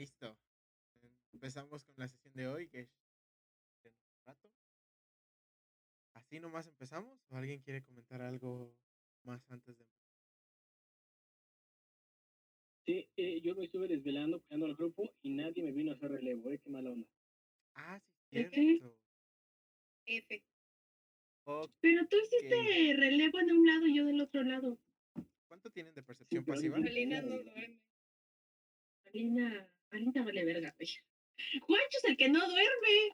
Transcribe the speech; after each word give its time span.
Listo. 0.00 0.34
Empezamos 1.30 1.84
con 1.84 1.94
la 1.98 2.08
sesión 2.08 2.32
de 2.32 2.48
hoy, 2.48 2.68
que 2.68 2.80
es 2.80 2.88
en 3.84 3.92
un 3.92 4.24
rato. 4.24 4.50
¿Así 6.14 6.40
nomás 6.40 6.66
empezamos? 6.66 7.22
¿O 7.28 7.36
alguien 7.36 7.60
quiere 7.60 7.84
comentar 7.84 8.22
algo 8.22 8.74
más 9.24 9.44
antes 9.50 9.76
de 9.76 9.84
empezar? 9.84 10.10
Sí, 12.86 13.10
eh, 13.14 13.42
yo 13.42 13.54
me 13.54 13.66
estuve 13.66 13.88
desvelando 13.88 14.40
creando 14.44 14.68
el 14.68 14.74
grupo 14.74 15.12
y 15.20 15.34
nadie 15.34 15.62
me 15.62 15.70
vino 15.70 15.92
a 15.92 15.94
hacer 15.96 16.12
relevo, 16.12 16.48
eh, 16.48 16.58
qué 16.58 16.70
mala 16.70 16.92
onda. 16.92 17.08
Ah, 17.74 18.00
sí, 18.30 18.38
¿De 18.38 18.48
cierto. 18.48 18.96
F. 20.06 20.42
Pero 21.82 22.08
tú 22.08 22.16
hiciste 22.16 22.94
relevo 22.96 23.38
en 23.38 23.52
un 23.52 23.66
lado 23.66 23.86
y 23.86 23.96
yo 23.96 24.06
del 24.06 24.22
otro 24.22 24.44
lado. 24.44 24.78
¿Cuánto 25.46 25.68
tienen 25.68 25.92
de 25.92 26.02
percepción 26.02 26.42
pasiva? 26.42 26.78
Alina 26.78 27.20
no 27.20 27.28
duerme. 27.42 27.78
Alina, 29.04 29.70
Alina 29.90 30.22
vale 30.24 30.44
verga, 30.44 30.74
güey. 30.76 30.88
Juancho 31.62 31.98
es 31.98 32.04
el 32.04 32.16
que 32.16 32.28
no 32.28 32.40
duerme. 32.48 33.12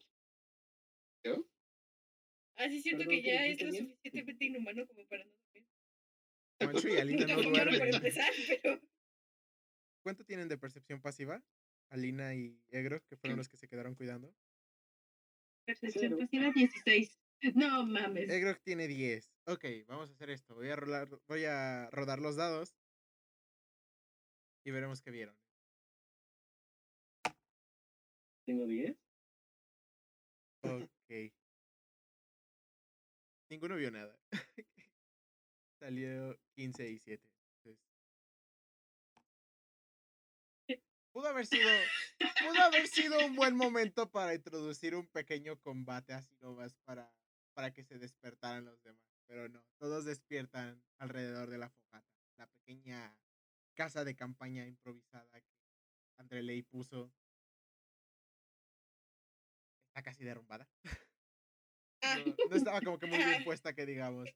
¿Yo? 1.24 1.46
Así 2.56 2.80
siento 2.82 3.05
Perdón, 3.05 3.16
que 3.16 3.23
¿qué 3.23 3.28
ya 3.28 3.46
es 3.46 3.62
lo 3.62 3.70
bien? 3.70 3.87
suficientemente 3.88 4.45
inhumano 4.46 4.87
como 4.87 5.06
para 5.06 5.24
no 5.24 5.30
dormir. 5.32 5.66
Juancho 6.60 6.88
y 6.88 6.96
Alina 6.96 7.27
no 7.27 7.37
claro 7.51 7.51
para 7.51 7.65
duermen. 7.70 7.95
empezar, 7.95 8.32
pero 8.62 8.80
¿Cuánto 10.02 10.24
tienen 10.24 10.48
de 10.48 10.59
percepción 10.59 11.01
pasiva? 11.01 11.42
Alina 11.91 12.34
y 12.34 12.60
Egro, 12.68 13.04
que 13.06 13.16
fueron 13.16 13.38
los 13.38 13.48
que 13.48 13.56
se 13.56 13.68
quedaron 13.68 13.95
cuidando. 13.95 14.34
percepción 15.65 16.15
Cero. 16.15 16.18
pasiva 16.18 16.51
16. 16.52 17.18
No 17.54 17.84
mames. 17.87 18.30
Egro 18.30 18.56
tiene 18.65 18.88
10. 18.88 19.30
Ok, 19.46 19.65
vamos 19.87 20.10
a 20.10 20.12
hacer 20.15 20.30
esto. 20.30 20.54
Voy 20.54 20.68
a, 20.70 20.77
rolar, 20.77 21.09
voy 21.29 21.45
a 21.45 21.88
rodar 21.90 22.18
los 22.20 22.37
dados. 22.37 22.74
Y 24.65 24.70
veremos 24.70 25.01
qué 25.02 25.10
vieron. 25.10 25.37
Tengo 28.46 28.64
10. 28.64 28.96
Ok. 30.62 31.32
Ninguno 33.51 33.74
vio 33.74 33.90
nada. 33.90 34.16
Salió 35.80 36.38
15 36.54 36.90
y 36.90 36.98
7. 37.01 37.29
Entonces, 37.65 37.84
Pudo 41.12 41.29
haber 41.29 41.46
sido. 41.46 41.68
Pudo 42.46 42.62
haber 42.62 42.87
sido 42.87 43.26
un 43.26 43.34
buen 43.34 43.56
momento 43.56 44.10
para 44.10 44.34
introducir 44.34 44.95
un 44.95 45.06
pequeño 45.09 45.59
combate 45.60 46.12
así 46.12 46.37
nomás 46.40 46.74
para, 46.84 47.12
para 47.54 47.73
que 47.73 47.82
se 47.82 47.99
despertaran 47.99 48.65
los 48.65 48.80
demás. 48.84 49.02
Pero 49.26 49.49
no, 49.49 49.65
todos 49.78 50.04
despiertan 50.04 50.80
alrededor 50.99 51.51
de 51.51 51.59
la 51.59 51.71
fogata. 51.71 52.06
La 52.37 52.46
pequeña 52.46 53.18
casa 53.74 54.04
de 54.04 54.15
campaña 54.15 54.66
improvisada 54.66 55.40
que 55.40 55.56
Andreley 56.18 56.62
puso. 56.62 57.12
Está 59.97 60.11
casi 60.11 60.25
derrumbada. 60.25 60.69
No, 62.02 62.37
no 62.51 62.57
estaba 62.57 62.80
como 62.83 62.99
que 62.99 63.07
muy 63.07 63.19
bien 63.19 63.43
puesta, 63.43 63.75
que 63.75 63.85
digamos. 63.85 64.28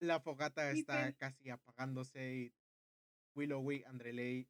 La 0.00 0.20
fogata 0.20 0.70
está 0.72 1.12
casi 1.14 1.48
apagándose 1.48 2.34
y 2.34 2.54
Willoway, 3.34 3.82
Andreley 3.84 4.40
y 4.40 4.48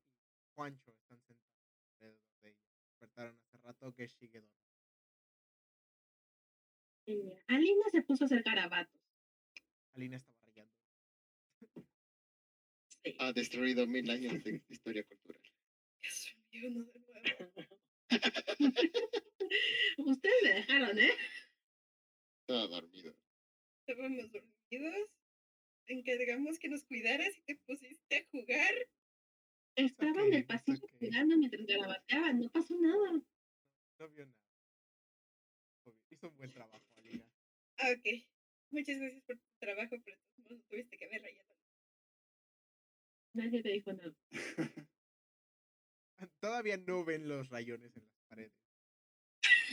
Juancho 0.54 0.90
están 0.90 1.20
sentados 1.20 1.62
alrededor 1.84 2.34
de 2.40 2.48
ella. 2.48 2.66
Despertaron 2.88 3.38
hace 3.38 3.58
rato 3.58 3.94
que 3.94 4.08
sigue 4.08 4.40
dormida. 4.40 4.74
Niña. 7.06 7.44
Alina 7.46 7.84
se 7.92 8.02
puso 8.02 8.24
a 8.24 8.26
hacer 8.26 8.42
garabatos. 8.42 9.00
Alina 9.94 10.16
estaba 10.16 10.40
rayando. 10.40 10.74
Sí. 13.04 13.16
Ha 13.20 13.32
destruido 13.32 13.86
mil 13.86 14.10
años 14.10 14.42
de 14.42 14.62
historia 14.68 15.04
cultural. 15.04 15.42
Dios 16.00 16.36
mío, 16.50 16.70
no 16.70 16.84
de 16.86 16.98
nuevo. 16.98 17.78
Dejaron, 20.92 20.98
¿eh? 20.98 21.16
Estaba 22.40 22.66
dormido. 22.68 23.14
Estábamos 23.86 24.30
dormidos. 24.32 25.10
Encargamos 25.86 26.58
que 26.58 26.68
nos 26.68 26.84
cuidaras 26.84 27.36
y 27.36 27.42
te 27.42 27.56
pusiste 27.56 28.16
a 28.16 28.26
jugar. 28.30 28.74
Estaba 29.76 30.22
en 30.22 30.34
el 30.34 30.46
pasillo 30.46 30.84
ok. 30.84 30.98
cuidando 30.98 31.36
mientras 31.36 31.66
garabateaban. 31.66 32.40
No 32.40 32.50
pasó 32.50 32.76
nada. 32.76 33.12
No 33.98 34.08
vio 34.10 34.26
nada. 34.26 34.38
Hizo 36.10 36.28
un 36.28 36.36
buen 36.36 36.52
trabajo, 36.52 36.84
Alina. 36.96 37.24
Ah, 37.78 37.90
ok. 37.90 38.06
Muchas 38.70 38.98
gracias 38.98 39.22
por 39.24 39.36
tu 39.36 39.48
trabajo, 39.58 39.96
pero 40.04 40.18
modos 40.36 40.64
tuviste 40.68 40.96
que 40.96 41.04
haber 41.06 41.22
rayado. 41.22 41.56
Nadie 43.34 43.62
te 43.62 43.70
dijo 43.70 43.92
nada. 43.92 44.14
Todavía 46.40 46.76
no 46.76 47.04
ven 47.04 47.28
los 47.28 47.48
rayones 47.48 47.96
en 47.96 48.04
las 48.04 48.20
paredes. 48.28 48.61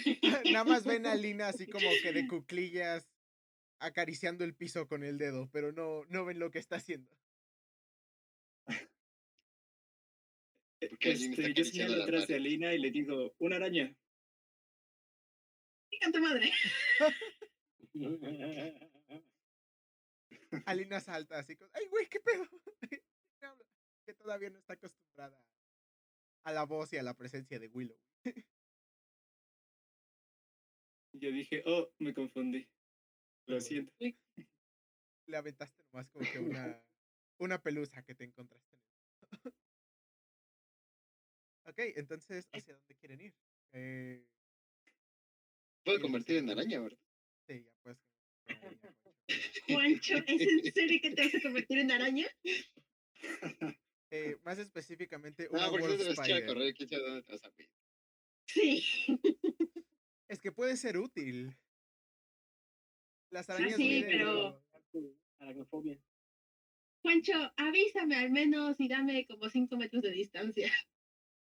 Nada 0.53 0.63
más 0.65 0.85
ven 0.85 1.05
a 1.05 1.13
Alina 1.13 1.49
así 1.49 1.67
como 1.67 1.87
que 2.01 2.13
de 2.13 2.27
cuclillas 2.27 3.09
acariciando 3.79 4.43
el 4.43 4.55
piso 4.55 4.87
con 4.87 5.03
el 5.03 5.17
dedo, 5.17 5.49
pero 5.51 5.71
no, 5.71 6.03
no 6.09 6.25
ven 6.25 6.39
lo 6.39 6.51
que 6.51 6.59
está 6.59 6.77
haciendo. 6.77 7.17
Porque 10.89 11.11
alguien 11.11 11.31
está 11.31 11.47
Este, 11.47 11.53
yo 11.53 11.65
señalo 11.65 12.03
atrás 12.03 12.27
de. 12.27 12.35
Alina 12.35 12.73
y 12.73 12.79
le 12.79 12.91
digo, 12.91 13.35
una 13.39 13.57
araña. 13.57 13.93
Tu 16.13 16.19
madre. 16.19 16.51
Alina 20.65 20.99
salta 20.99 21.39
así 21.39 21.55
con, 21.55 21.69
¡ay, 21.73 21.87
güey, 21.89 22.07
qué 22.07 22.19
pedo! 22.19 22.47
que 24.05 24.13
todavía 24.15 24.49
no 24.49 24.57
está 24.57 24.73
acostumbrada 24.73 25.39
a 26.43 26.51
la 26.51 26.63
voz 26.63 26.93
y 26.93 26.97
a 26.97 27.03
la 27.03 27.13
presencia 27.13 27.59
de 27.59 27.67
Willow. 27.67 27.99
Yo 31.13 31.31
dije, 31.31 31.63
oh, 31.65 31.89
me 31.99 32.13
confundí. 32.13 32.67
Lo 33.47 33.59
siento. 33.59 33.91
Le 35.27 35.37
aventaste 35.37 35.83
nomás 35.91 36.09
como 36.09 36.29
que 36.31 36.39
una, 36.39 36.83
una 37.39 37.61
pelusa 37.61 38.03
que 38.03 38.15
te 38.15 38.23
encontraste 38.23 38.77
ok, 41.65 41.79
entonces, 41.95 42.49
¿hacia 42.51 42.73
dónde 42.75 42.95
quieren 42.95 43.21
ir? 43.21 43.35
Eh, 43.73 44.25
Puedo 45.85 46.01
convertir 46.01 46.37
en 46.37 46.49
araña, 46.49 46.79
¿verdad? 46.79 46.97
sí, 47.47 47.63
ya 47.63 47.71
puedes. 47.83 47.99
Juancho. 49.67 50.15
¿es 50.25 50.41
en 50.41 50.73
serio 50.73 50.99
que 51.01 51.11
te 51.11 51.21
vas 51.25 51.35
a 51.35 51.41
convertir 51.41 51.77
en 51.77 51.91
araña? 51.91 52.27
Eh, 54.11 54.37
más 54.43 54.57
específicamente, 54.57 55.47
una 55.51 55.65
Ah, 55.65 55.69
porque 55.69 55.85
wolf 55.87 55.97
tú 55.97 56.03
te 56.03 56.09
vas 56.09 56.19
a 56.19 56.25
echar 56.25 56.37
a 56.37 56.39
spider. 56.39 56.55
correr. 56.55 56.73
¿Quién 56.73 56.89
sabe 56.89 57.03
dónde 57.03 57.23
te 57.23 57.31
vas 57.31 57.43
a 57.43 57.49
meter? 57.49 57.69
Sí. 58.47 58.83
Es 60.29 60.39
que 60.39 60.51
puede 60.51 60.77
ser 60.77 60.97
útil. 60.97 61.57
Las 63.31 63.49
Ah, 63.49 63.55
arañas 63.55 63.75
sí, 63.75 63.83
miden- 64.03 64.05
pero- 64.07 64.63
Aracnofobia. 65.39 65.99
Juancho, 67.01 67.33
avísame 67.57 68.15
al 68.15 68.29
menos 68.31 68.75
y 68.79 68.87
dame 68.87 69.25
como 69.25 69.49
5 69.49 69.75
metros 69.77 70.03
de 70.03 70.11
distancia. 70.11 70.71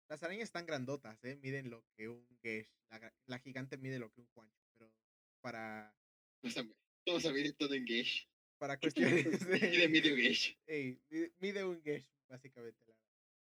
Las 0.08 0.22
arañas 0.22 0.44
están 0.44 0.66
grandotas, 0.66 1.22
¿eh? 1.24 1.36
Miden 1.42 1.70
lo 1.70 1.84
que 1.96 2.08
un 2.08 2.26
Gesh. 2.42 2.68
La, 2.88 3.14
la 3.26 3.38
gigante 3.38 3.76
mide 3.76 3.98
lo 3.98 4.10
que 4.12 4.20
un 4.22 4.26
Juancho. 4.28 4.58
Pero 4.76 4.92
para, 5.40 5.94
Vamos 6.42 7.26
a, 7.26 7.32
ver 7.32 7.52
todo 7.52 7.74
en 7.74 7.86
Gesh. 7.86 8.28
para 8.58 8.78
cuestiones 8.80 9.26
Y 9.26 9.30
de 9.30 9.68
de... 9.78 9.88
medio 9.88 10.16
Gesh. 10.16 10.58
Ey, 10.66 11.00
mide, 11.10 11.32
mide 11.38 11.64
un 11.64 11.80
Gesh, 11.82 12.06
básicamente. 12.28 12.84
La, 12.86 12.94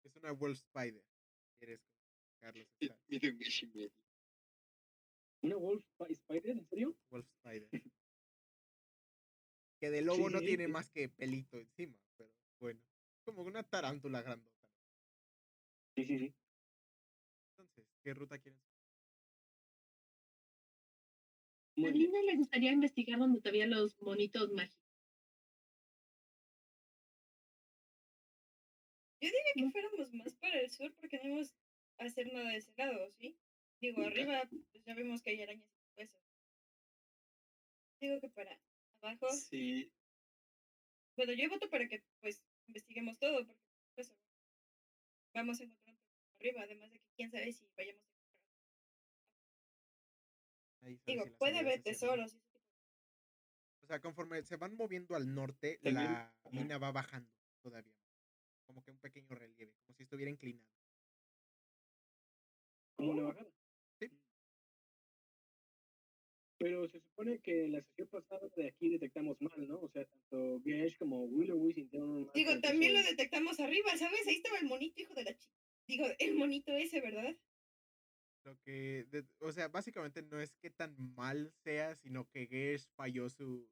es 0.03 0.15
una 0.17 0.31
Wolf 0.31 0.57
Spider. 0.59 1.03
¿Quieres 1.59 1.81
Carlos? 2.41 2.67
Está- 2.79 2.99
Medio 3.07 3.37
Gesh 3.37 3.63
y 3.63 3.67
medio. 3.67 3.91
¿Una 5.41 5.55
Wolf 5.55 5.85
Pi- 5.97 6.13
Spider? 6.13 6.49
¿En 6.51 6.65
serio? 6.67 6.97
Wolf 7.09 7.27
Spider. 7.43 7.69
Que 9.79 9.89
de 9.89 10.01
lobo 10.01 10.29
no 10.29 10.39
tiene 10.39 10.65
sí. 10.65 10.71
más 10.71 10.89
que 10.89 11.07
pelito 11.09 11.57
encima, 11.57 11.97
pero 12.17 12.29
bueno. 12.59 12.81
Como 13.23 13.43
una 13.43 13.63
tarántula 13.63 14.21
grandota. 14.21 14.55
Sí, 15.95 16.05
sí, 16.05 16.19
sí. 16.19 16.35
Entonces, 17.57 17.85
¿qué 18.03 18.13
ruta 18.13 18.37
quieren? 18.39 18.59
A 21.77 21.91
le 21.91 22.35
gustaría 22.35 22.73
investigar 22.73 23.19
donde 23.19 23.39
todavía 23.39 23.65
los 23.65 24.01
monitos 24.01 24.51
mágicos. 24.51 24.77
Yo 29.21 29.27
diría 29.27 29.41
que 29.55 29.71
fuéramos 29.71 30.13
más 30.13 30.33
para 30.35 30.59
el 30.59 30.69
sur 30.69 30.93
porque 30.95 31.19
no 31.23 31.29
vamos 31.29 31.53
a 31.97 32.03
hacer 32.03 32.33
nada 32.33 32.49
de 32.49 32.57
ese 32.57 32.73
lado, 32.75 33.11
¿sí? 33.17 33.37
Digo, 33.81 34.03
arriba 34.05 34.43
pues 34.49 34.83
ya 34.85 34.93
vemos 34.93 35.21
que 35.21 35.29
hay 35.31 35.41
arañas 35.43 35.65
y 35.95 35.99
huesos. 36.01 36.21
Digo 38.01 38.19
que 38.19 38.29
para 38.29 38.59
abajo, 39.01 39.27
Sí, 39.31 39.91
bueno, 41.15 41.33
yo 41.33 41.49
voto 41.49 41.69
para 41.69 41.87
que 41.87 42.03
pues 42.21 42.41
investiguemos 42.67 43.17
todo 43.19 43.45
porque 43.45 43.61
pues 43.95 44.13
vamos 45.33 45.59
a 45.59 45.63
encontrar 45.63 45.97
arriba, 46.39 46.61
además 46.63 46.91
de 46.91 46.99
que 46.99 47.09
quién 47.15 47.31
sabe 47.31 47.51
si 47.51 47.65
vayamos 47.77 48.01
a 50.81 50.87
encontrar. 50.87 51.05
Digo, 51.07 51.23
si 51.25 51.29
puede 51.31 51.59
haber 51.59 51.81
tesoros 51.83 52.33
y 52.35 52.39
O 53.83 53.87
sea, 53.87 53.99
conforme 54.01 54.43
se 54.43 54.55
van 54.55 54.75
moviendo 54.75 55.15
al 55.15 55.33
norte, 55.33 55.79
También- 55.81 56.11
la 56.11 56.33
mina 56.51 56.77
va 56.77 56.91
bajando 56.91 57.31
todavía. 57.61 57.95
Como 58.65 58.83
que 58.83 58.91
un 58.91 58.99
pequeño 58.99 59.33
relieve, 59.35 59.73
como 59.79 59.93
si 59.95 60.03
estuviera 60.03 60.29
inclinada. 60.31 60.69
como 62.95 63.11
una 63.11 63.23
bajada. 63.23 63.49
Pero 66.59 66.87
se 66.89 66.99
supone 66.99 67.39
que 67.39 67.65
en 67.65 67.71
la 67.71 67.81
sesión 67.81 68.09
pasada 68.09 68.41
de 68.55 68.67
aquí 68.67 68.89
detectamos 68.89 69.41
mal, 69.41 69.65
¿no? 69.65 69.79
O 69.79 69.89
sea, 69.89 70.03
tanto 70.05 70.61
Gesh 70.65 70.97
como 70.97 71.23
Willow 71.23 71.71
sintieron 71.71 72.25
mal. 72.25 72.31
Digo, 72.35 72.59
también 72.59 72.93
lo 72.93 73.01
detectamos 73.01 73.59
arriba, 73.61 73.95
¿sabes? 73.97 74.27
Ahí 74.27 74.35
estaba 74.35 74.57
el 74.59 74.67
monito, 74.67 75.01
hijo 75.01 75.13
de 75.13 75.23
la 75.23 75.37
chica. 75.37 75.55
Digo, 75.87 76.05
el 76.19 76.35
monito 76.35 76.73
ese, 76.75 76.99
¿verdad? 76.99 77.33
Lo 78.43 78.59
que, 78.59 79.05
de- 79.09 79.25
o 79.39 79.51
sea, 79.53 79.69
básicamente 79.69 80.21
no 80.21 80.39
es 80.39 80.53
que 80.55 80.69
tan 80.69 80.95
mal 81.15 81.51
sea, 81.63 81.95
sino 81.95 82.29
que 82.29 82.47
Gesh 82.47 82.89
falló 82.95 83.29
su, 83.29 83.69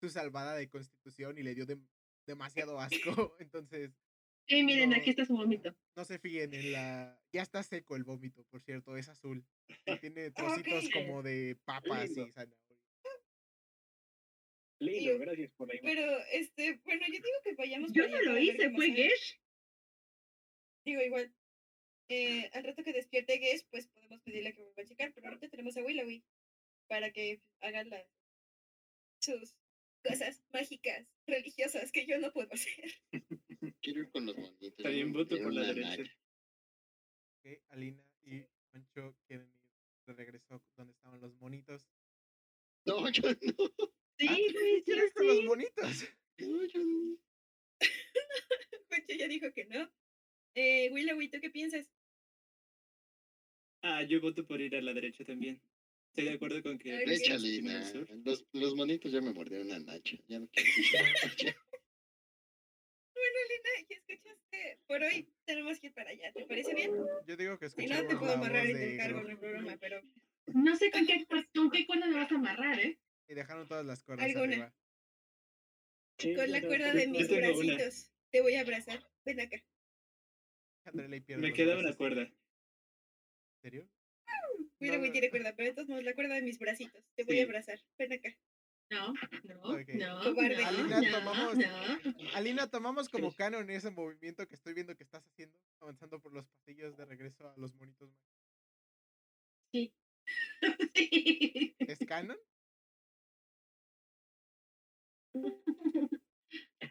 su 0.00 0.08
salvada 0.08 0.56
de 0.56 0.68
constitución 0.68 1.38
y 1.38 1.42
le 1.44 1.54
dio 1.54 1.66
dem- 1.66 1.88
demasiado 2.26 2.80
asco. 2.80 2.90
Entonces, 3.38 3.92
Sí, 4.48 4.62
miren, 4.62 4.90
No. 4.90 4.96
aquí 4.96 5.10
está 5.10 5.24
su 5.24 5.34
vómito. 5.34 5.74
no 5.96 6.04
se 6.04 6.18
fíen 6.18 6.52
en 6.54 6.72
la. 6.72 7.18
Ya 7.32 7.42
está 7.42 7.62
seco 7.62 7.96
el 7.96 8.04
vómito, 8.04 8.44
por 8.50 8.62
cierto, 8.62 8.96
es 8.96 9.08
azul. 9.08 9.44
y 9.86 9.98
tiene 9.98 10.30
trocitos 10.82 10.90
como 10.90 11.22
de 11.22 11.56
papas 11.64 12.10
y 12.10 12.14
Lindo. 12.14 12.32
zanahoria. 12.32 12.64
Lindo, 14.80 15.18
gracias 15.18 15.52
por 15.52 15.68
la 15.68 15.76
imagen. 15.76 15.96
Pero, 15.96 16.18
este, 16.32 16.80
bueno, 16.84 17.06
yo 17.06 17.12
digo 17.14 17.38
que 17.42 17.54
vayamos 17.54 17.92
Yo 17.92 18.08
no 18.08 18.20
lo 18.22 18.38
hice, 18.38 18.70
fue. 18.70 18.90
Gesh. 18.92 19.40
Digo, 20.84 21.00
igual. 21.00 21.34
Eh, 22.10 22.50
al 22.52 22.64
rato 22.64 22.84
que 22.84 22.92
despierte 22.92 23.38
Gesh, 23.38 23.66
pues 23.70 23.88
podemos 23.88 24.20
pedirle 24.20 24.52
que 24.54 24.62
vuelva 24.62 24.82
a 24.82 24.86
checar, 24.86 25.12
pero 25.14 25.28
ahorita 25.28 25.48
tenemos 25.48 25.76
a 25.78 25.82
Willowy 25.82 26.22
para 26.86 27.10
que 27.12 27.40
haga 27.60 27.82
la, 27.84 28.04
sus 29.22 29.56
cosas 30.02 30.44
mágicas, 30.52 31.08
religiosas, 31.26 31.90
que 31.90 32.04
yo 32.04 32.18
no 32.18 32.30
puedo 32.30 32.50
hacer. 32.52 32.92
Quiero 33.84 34.00
ir 34.00 34.10
con 34.10 34.24
los 34.24 34.34
monitos. 34.38 34.76
También 34.76 35.12
voto 35.12 35.36
por 35.36 35.52
la 35.52 35.62
derecha. 35.62 36.02
Alina 37.68 38.02
y 38.22 38.40
Pancho 38.72 39.14
quieren 39.26 39.46
ir 39.46 39.60
de 40.06 40.12
regreso 40.14 40.62
donde 40.76 40.94
estaban 40.94 41.20
los 41.20 41.34
monitos. 41.36 41.86
No, 42.86 43.10
yo 43.10 43.22
no. 43.22 43.88
Sí, 44.18 44.26
Ah, 44.28 44.36
yo 44.38 44.84
¿Quieres 44.84 45.14
con 45.14 45.26
los 45.26 45.38
sí. 45.38 45.42
monitos? 45.44 46.04
No, 46.38 46.64
yo 46.66 46.84
no. 46.84 47.18
Pancho 48.88 49.14
ya 49.18 49.28
dijo 49.28 49.52
que 49.54 49.64
no. 49.66 49.90
Eh, 50.54 50.90
Willowy, 50.92 51.28
¿tú 51.28 51.38
qué 51.40 51.48
piensas? 51.50 51.90
Ah, 53.82 54.02
yo 54.02 54.20
voto 54.20 54.46
por 54.46 54.60
ir 54.60 54.74
a 54.76 54.80
la 54.82 54.92
derecha 54.92 55.24
también. 55.24 55.60
Estoy 56.08 56.24
de 56.24 56.32
acuerdo 56.32 56.62
con 56.62 56.78
que. 56.78 56.92
Ay, 56.92 57.16
sí. 57.18 57.30
nos 57.30 57.44
Échale. 57.44 58.22
Los, 58.24 58.46
los 58.52 58.74
monitos 58.76 59.10
ya 59.12 59.20
me 59.20 59.32
mordieron 59.32 59.66
una 59.66 59.78
nacha. 59.78 60.16
Ya 60.28 60.38
no 60.38 60.48
quiero 60.48 60.68
ir 60.70 60.96
a 60.96 61.02
la 61.02 61.12
nacha. 61.12 61.56
Bueno, 63.14 63.38
Lina, 63.48 64.38
Por 64.86 65.02
hoy 65.02 65.28
tenemos 65.44 65.80
que 65.80 65.88
ir 65.88 65.94
para 65.94 66.10
allá. 66.10 66.32
¿Te 66.32 66.44
parece 66.46 66.74
bien? 66.74 66.92
Yo 67.26 67.36
digo 67.36 67.58
que 67.58 67.66
Y 67.66 67.68
escuchemos 67.68 68.02
no 68.02 68.08
te 68.08 68.16
puedo 68.16 68.32
amarrar 68.32 68.66
y 68.68 68.72
te 68.72 68.94
encargo 68.94 69.20
en 69.20 69.30
el 69.30 69.38
programa, 69.38 69.76
pero 69.80 70.00
No 70.46 70.76
sé 70.76 70.90
con 70.90 71.06
qué, 71.06 71.24
cu- 71.26 71.44
con 71.54 71.70
qué 71.70 71.86
cuerda 71.86 72.06
me 72.06 72.16
vas 72.16 72.30
a 72.30 72.34
amarrar, 72.34 72.78
¿eh? 72.80 72.98
Y 73.28 73.34
dejaron 73.34 73.66
todas 73.66 73.84
las 73.86 74.02
cuerdas 74.02 74.26
Alguna. 74.26 74.52
arriba. 74.52 74.74
Sí, 76.18 76.34
con 76.34 76.50
la 76.50 76.60
cuerda 76.60 76.92
de 76.92 77.06
mis 77.08 77.28
una. 77.30 77.38
bracitos 77.38 78.10
te 78.30 78.40
voy 78.42 78.54
a 78.54 78.60
abrazar. 78.60 79.02
Ven 79.24 79.40
acá. 79.40 79.62
Me 80.92 81.52
queda 81.54 81.78
una 81.78 81.94
cuerda. 81.94 82.22
¿En 82.22 82.34
serio? 83.62 83.88
No. 84.80 85.10
tiene 85.12 85.30
cuerda, 85.30 85.54
pero 85.56 85.68
de 85.70 85.74
todos 85.74 85.88
modos 85.88 86.04
la 86.04 86.14
cuerda 86.14 86.34
de 86.34 86.42
mis 86.42 86.58
bracitos. 86.58 87.02
Te 87.14 87.24
voy 87.24 87.36
Sí. 87.36 87.40
a 87.40 87.44
abrazar. 87.44 87.80
Ven 87.98 88.12
acá. 88.12 88.36
No, 88.90 89.12
no, 89.44 89.54
no, 89.54 89.70
Alina, 89.70 91.00
no, 91.00 91.10
tomamos- 91.10 91.56
no. 91.56 92.34
Alina, 92.34 92.70
tomamos 92.70 93.08
como 93.08 93.34
canon 93.34 93.68
ese 93.70 93.90
movimiento 93.90 94.46
que 94.46 94.54
estoy 94.54 94.74
viendo 94.74 94.94
que 94.96 95.04
estás 95.04 95.24
haciendo, 95.26 95.58
avanzando 95.80 96.20
por 96.20 96.32
los 96.32 96.46
pasillos 96.46 96.96
de 96.96 97.04
regreso 97.04 97.48
a 97.48 97.54
los 97.56 97.74
monitos. 97.74 98.10
Sí. 99.72 99.92
Sí. 100.94 101.74
¿Es 101.80 101.98
canon? 102.06 102.38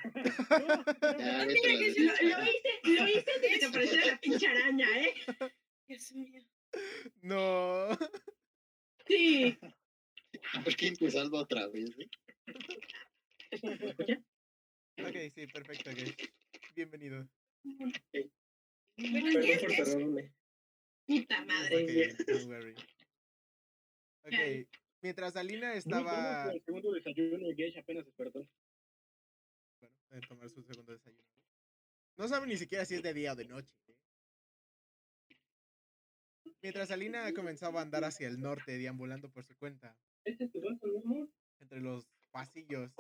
Ya, 0.04 1.46
vete 1.46 1.68
a 1.68 1.74
la 1.74 1.80
que 1.80 1.94
Lo, 1.98 2.38
lo 2.38 2.46
hice, 2.46 2.82
lo 2.84 3.08
hice 3.08 3.32
antes 3.36 3.42
de 3.42 3.60
que 3.60 3.66
apareciera 3.66 4.06
la 4.06 4.20
pinche 4.20 4.48
araña, 4.48 4.88
¿eh? 5.00 5.14
Dios 5.88 6.12
mío. 6.14 6.44
no. 7.22 7.88
Sí. 9.08 9.58
¿Por 10.64 10.76
quién 10.76 10.96
te 10.96 11.10
salva 11.10 11.40
otra 11.40 11.68
vez? 11.68 11.90
eh? 11.98 12.10
ok, 14.98 15.34
sí, 15.34 15.48
perfecto. 15.48 15.90
ok. 15.90 15.98
Bienvenido. 16.76 17.28
Buenos 17.64 17.94
Perdón 18.96 19.60
por 19.60 19.76
tardarme. 19.76 20.34
Puta 21.06 21.46
madre. 21.46 22.12
Ok, 22.12 22.28
don't 22.28 22.48
worry. 22.48 22.76
Ok, 24.24 24.68
mientras 25.02 25.36
Alina 25.36 25.74
estaba... 25.74 26.46
bueno, 26.46 26.52
El 26.58 26.64
segundo 26.64 26.92
desayuno 26.94 27.52
y 27.52 27.56
Gesh 27.56 27.78
apenas 27.78 28.06
despertó. 28.06 28.48
Bueno, 29.80 29.96
pueden 30.08 30.28
tomar 30.28 30.50
su 30.50 30.64
segundo 30.64 30.94
desayuno. 30.94 31.24
No 32.18 32.28
saben 32.28 32.50
ni 32.50 32.58
siquiera 32.58 32.86
si 32.86 32.96
es 32.96 33.04
de 33.04 33.14
día 33.14 33.34
o 33.34 33.36
de 33.36 33.46
noche. 33.46 33.76
¿eh? 33.88 33.96
Mientras 36.62 36.92
Alina 36.92 37.34
comenzaba 37.34 37.80
a 37.80 37.84
andar 37.84 38.04
hacia 38.06 38.28
el 38.28 38.40
norte, 38.40 38.78
deambulando 38.78 39.30
por 39.30 39.44
su 39.44 39.56
cuenta, 39.58 39.98
Este 40.26 40.46
es 40.46 40.52
tu 40.52 40.62
vaso, 40.62 40.88
mi 40.88 40.98
amor. 40.98 41.30
entre 41.60 41.82
los 41.82 42.08
pasillos, 42.32 42.92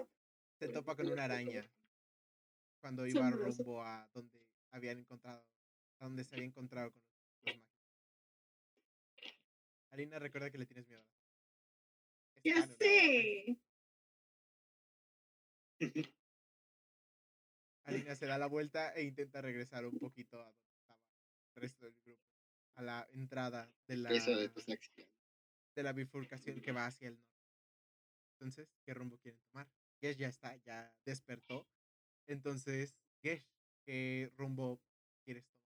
se 0.60 0.70
topa 0.70 0.96
con 0.96 1.12
una 1.12 1.26
araña. 1.26 1.70
Cuando 2.82 3.08
iba 3.08 3.30
rumbo 3.30 3.82
a 3.82 4.10
donde 4.14 4.46
habían 4.72 5.00
encontrado, 5.00 5.46
a 6.00 6.06
donde 6.06 6.24
se 6.24 6.36
había 6.36 6.48
encontrado 6.48 6.92
con 6.92 7.02
los 7.02 7.12
mágicos. 7.46 7.70
Alina 9.92 10.20
recuerda 10.20 10.52
que 10.52 10.58
le 10.58 10.66
tienes 10.66 10.88
miedo. 10.88 11.06
Es 12.36 12.44
Ya 12.44 12.54
canon 12.56 12.78
sé. 12.78 13.58
Alina 17.86 18.16
se 18.16 18.26
da 18.26 18.38
la 18.38 18.48
vuelta 18.48 18.94
e 18.94 19.04
intenta 19.04 19.42
regresar 19.42 19.86
un 19.86 19.98
poquito 20.00 20.42
a 20.42 20.46
donde 20.46 20.72
estaba 20.72 21.00
el 21.56 21.62
resto 21.62 21.86
del 21.86 21.96
grupo, 22.04 22.22
a 22.76 22.82
la 22.82 23.08
entrada 23.12 23.74
de 23.88 23.98
la, 23.98 24.10
Eso 24.10 24.36
de 24.38 24.50
tus 24.50 24.68
acciones. 24.70 25.23
De 25.76 25.84
la 25.84 25.94
bifurcación 25.94 26.62
que 26.62 26.72
va 26.72 26.86
hacia 26.88 27.10
el 27.10 27.16
norte. 27.16 27.34
Entonces, 28.40 28.70
¿qué 28.86 28.94
rumbo 28.94 29.18
quieren 29.18 29.40
tomar? 29.52 29.70
Gesh 30.02 30.18
ya 30.18 30.28
está, 30.28 30.56
ya 30.58 30.94
despertó. 31.06 31.68
Entonces, 32.28 32.96
Gesh, 33.22 33.48
¿qué 33.86 34.32
rumbo 34.36 34.82
quieres 35.24 35.46
tomar? 35.46 35.64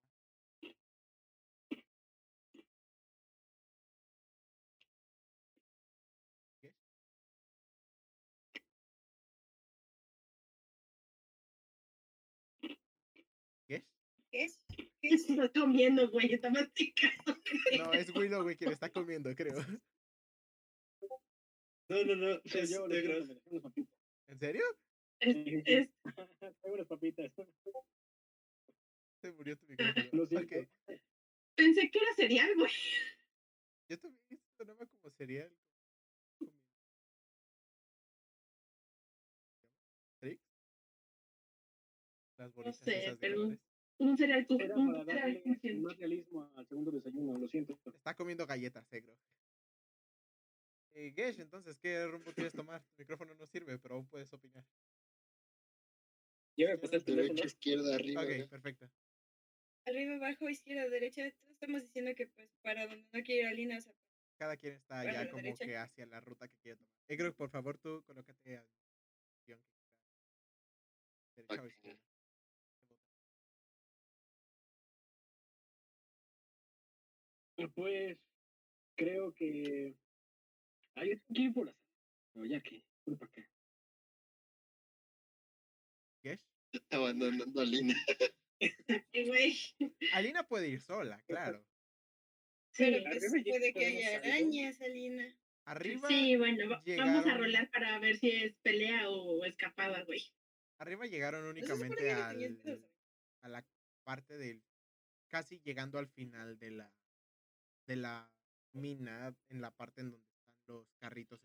Gesh. 6.62 6.74
Gesh. 12.62 12.74
¿Qué 14.30 14.44
es? 14.44 14.60
¿Qué 14.68 14.90
¿Qué 15.00 15.08
es? 15.14 15.28
estás 15.30 15.50
comiendo, 15.52 16.10
güey? 16.10 16.34
Está 16.34 16.50
masticando. 16.50 17.36
No, 17.78 17.92
es 17.92 18.14
Willow, 18.14 18.42
güey, 18.42 18.56
quien 18.56 18.72
está 18.72 18.90
comiendo, 18.90 19.34
creo. 19.34 19.56
No, 21.88 22.04
no, 22.04 22.16
no. 22.16 22.40
Es 22.44 22.70
yo, 22.70 22.86
me 22.86 22.96
dejé 22.96 23.08
unas 23.50 23.62
papitas. 23.62 23.94
¿En 24.28 24.38
serio? 24.38 24.62
Es, 25.20 25.36
es, 25.64 25.88
Traigo 26.60 26.74
unas 26.74 26.86
papitas. 26.86 27.32
Se 29.22 29.32
murió 29.32 29.56
tu 29.56 29.66
micrófono. 29.66 30.08
Lo 30.12 30.26
siento. 30.26 30.56
Pensé 31.54 31.90
que 31.90 31.98
era 31.98 32.14
cereal, 32.14 32.54
güey. 32.56 32.72
Yo 33.88 33.98
también 33.98 34.40
sonaba 34.56 34.86
como 34.86 35.10
cereal. 35.10 35.50
Las 42.38 42.54
bolitas 42.54 42.76
sé, 42.76 43.16
pero-. 43.20 43.58
Un 44.00 44.16
cereal 44.16 44.46
un 44.48 44.58
para 44.58 45.04
cereal 45.04 45.42
más 45.80 45.96
realismo 45.96 46.48
al 46.54 46.64
segundo 46.68 46.92
desayuno, 46.92 47.36
lo 47.36 47.48
siento. 47.48 47.76
Está 47.84 48.14
comiendo 48.14 48.46
galletas, 48.46 48.86
negro. 48.92 49.12
Eh, 51.00 51.12
Gesh, 51.14 51.38
entonces, 51.38 51.78
¿qué 51.78 52.08
rumbo 52.08 52.32
quieres 52.32 52.52
tomar? 52.52 52.82
Tu 52.82 52.92
micrófono 52.98 53.32
no 53.36 53.46
sirve, 53.46 53.78
pero 53.78 53.94
aún 53.94 54.08
puedes 54.08 54.32
opinar. 54.32 54.64
Ya 56.56 56.66
me 56.66 56.72
el 56.72 56.80
teléfono. 56.80 57.14
Derecha, 57.22 57.46
izquierda, 57.46 57.94
arriba. 57.94 58.22
Ok, 58.22 58.28
¿eh? 58.30 58.48
perfecto. 58.50 58.90
Arriba, 59.86 60.16
abajo, 60.16 60.48
izquierda, 60.48 60.88
derecha. 60.88 61.30
Todos 61.30 61.52
estamos 61.52 61.82
diciendo 61.82 62.10
que 62.16 62.26
pues 62.26 62.50
para 62.62 62.88
donde 62.88 63.06
no 63.12 63.22
quiere 63.22 63.42
ir 63.42 63.46
Alina, 63.46 63.78
o 63.78 63.80
sea, 63.80 63.94
Cada 64.38 64.56
quien 64.56 64.74
está 64.74 65.04
ya 65.04 65.30
como 65.30 65.40
derecha. 65.40 65.64
que 65.66 65.76
hacia 65.76 66.06
la 66.06 66.20
ruta 66.20 66.48
que 66.48 66.58
quiere 66.58 66.78
tomar. 66.78 66.92
Egro, 67.06 67.32
por 67.32 67.48
favor, 67.48 67.78
tú 67.78 68.02
colócate 68.04 68.56
a 68.56 68.64
dirección 68.64 69.22
que 69.30 69.42
quieras. 69.44 69.64
Derecha 71.36 71.62
o 71.62 71.66
izquierda. 71.68 72.02
Pues 77.76 78.18
creo 78.96 79.32
que. 79.32 79.94
Ay, 80.98 81.12
es 81.12 81.22
que 81.34 81.50
por 81.50 81.66
la 81.66 81.76
Pero 82.34 82.46
ya 82.46 82.60
que, 82.60 82.84
para 83.18 83.26
acá. 83.30 83.50
Gesh. 86.22 86.40
Abandonando 86.90 87.60
a 87.60 87.64
Lina. 87.64 87.94
Güey. 89.14 89.56
Alina 90.14 90.42
puede 90.48 90.68
ir 90.68 90.80
sola, 90.80 91.22
claro. 91.28 91.64
Pero 92.76 92.96
Sí, 92.98 93.04
pues 93.30 93.44
puede 93.44 93.72
que 93.72 93.86
haya 93.86 94.16
arañas, 94.18 94.80
Alina. 94.80 95.38
Arriba, 95.64 96.08
sí, 96.08 96.36
bueno, 96.36 96.68
va- 96.68 96.82
vamos 96.96 97.26
a 97.26 97.36
rolar 97.36 97.70
para 97.70 97.98
ver 98.00 98.18
si 98.18 98.30
es 98.30 98.56
pelea 98.62 99.08
o 99.10 99.44
escapada, 99.44 100.02
güey. 100.04 100.22
arriba 100.78 101.06
llegaron 101.06 101.42
supone 101.42 101.60
únicamente 101.60 102.10
al, 102.12 102.82
a 103.42 103.48
la 103.48 103.68
parte 104.02 104.36
del 104.38 104.64
casi 105.28 105.60
llegando 105.60 105.98
al 105.98 106.08
final 106.08 106.58
de 106.58 106.70
la 106.72 106.92
de 107.86 107.96
la 107.96 108.32
mina 108.72 109.36
en 109.50 109.60
la 109.60 109.70
parte 109.76 110.00
en 110.00 110.10
donde 110.12 110.26
los 110.68 110.86
carritos 110.98 111.40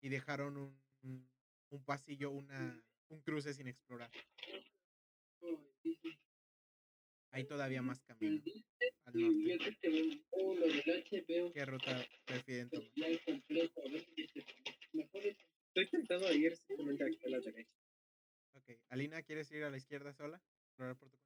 y 0.00 0.08
dejaron 0.08 0.56
un, 0.56 1.30
un, 1.70 1.84
pasillo 1.84 2.30
una 2.30 2.82
un 3.08 3.20
cruce 3.20 3.54
sin 3.54 3.68
explorar 3.68 4.10
hay 7.32 7.44
todavía 7.44 7.82
más 7.82 8.00
camino 8.02 8.42
al 9.04 9.14
norte 9.14 10.24
qué 11.54 11.64
ruta 11.64 12.04
prefieren 12.24 12.70
tomar 12.70 12.90
Estoy 15.72 15.88
tentado 15.88 16.26
a 16.26 16.32
ir 16.32 16.56
simplemente 16.56 17.04
a 17.04 17.28
la 17.28 17.38
derecha. 17.38 17.70
Ok, 18.54 18.70
Alina 18.88 19.22
quieres 19.22 19.52
ir 19.52 19.62
a 19.62 19.70
la 19.70 19.76
izquierda 19.76 20.12
sola 20.12 20.42
explorar 20.66 20.96
por 20.96 21.10
tu 21.10 21.16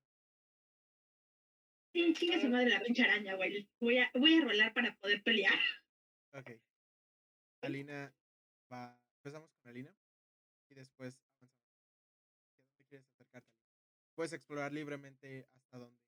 cuenta 1.94 2.40
su 2.40 2.48
madre 2.48 2.70
la 2.70 2.80
pinche 2.80 3.02
araña, 3.02 3.34
güey. 3.36 3.68
Voy 3.80 3.98
a, 3.98 4.10
voy 4.14 4.34
a 4.34 4.44
rolar 4.44 4.74
para 4.74 4.94
poder 4.96 5.22
pelear. 5.22 5.58
Ok. 6.34 6.50
Alina 7.62 8.12
va. 8.70 8.98
Empezamos 9.18 9.50
con 9.52 9.70
Alina 9.70 9.94
y 10.68 10.74
después 10.74 11.16
avanzamos. 11.16 11.54
¿Hacia 12.50 12.72
dónde 12.72 12.84
quieres 12.88 13.08
acercarte? 13.08 13.52
Alina? 13.52 13.72
Puedes 14.16 14.32
explorar 14.32 14.72
libremente 14.72 15.48
hasta 15.54 15.78
donde 15.78 16.02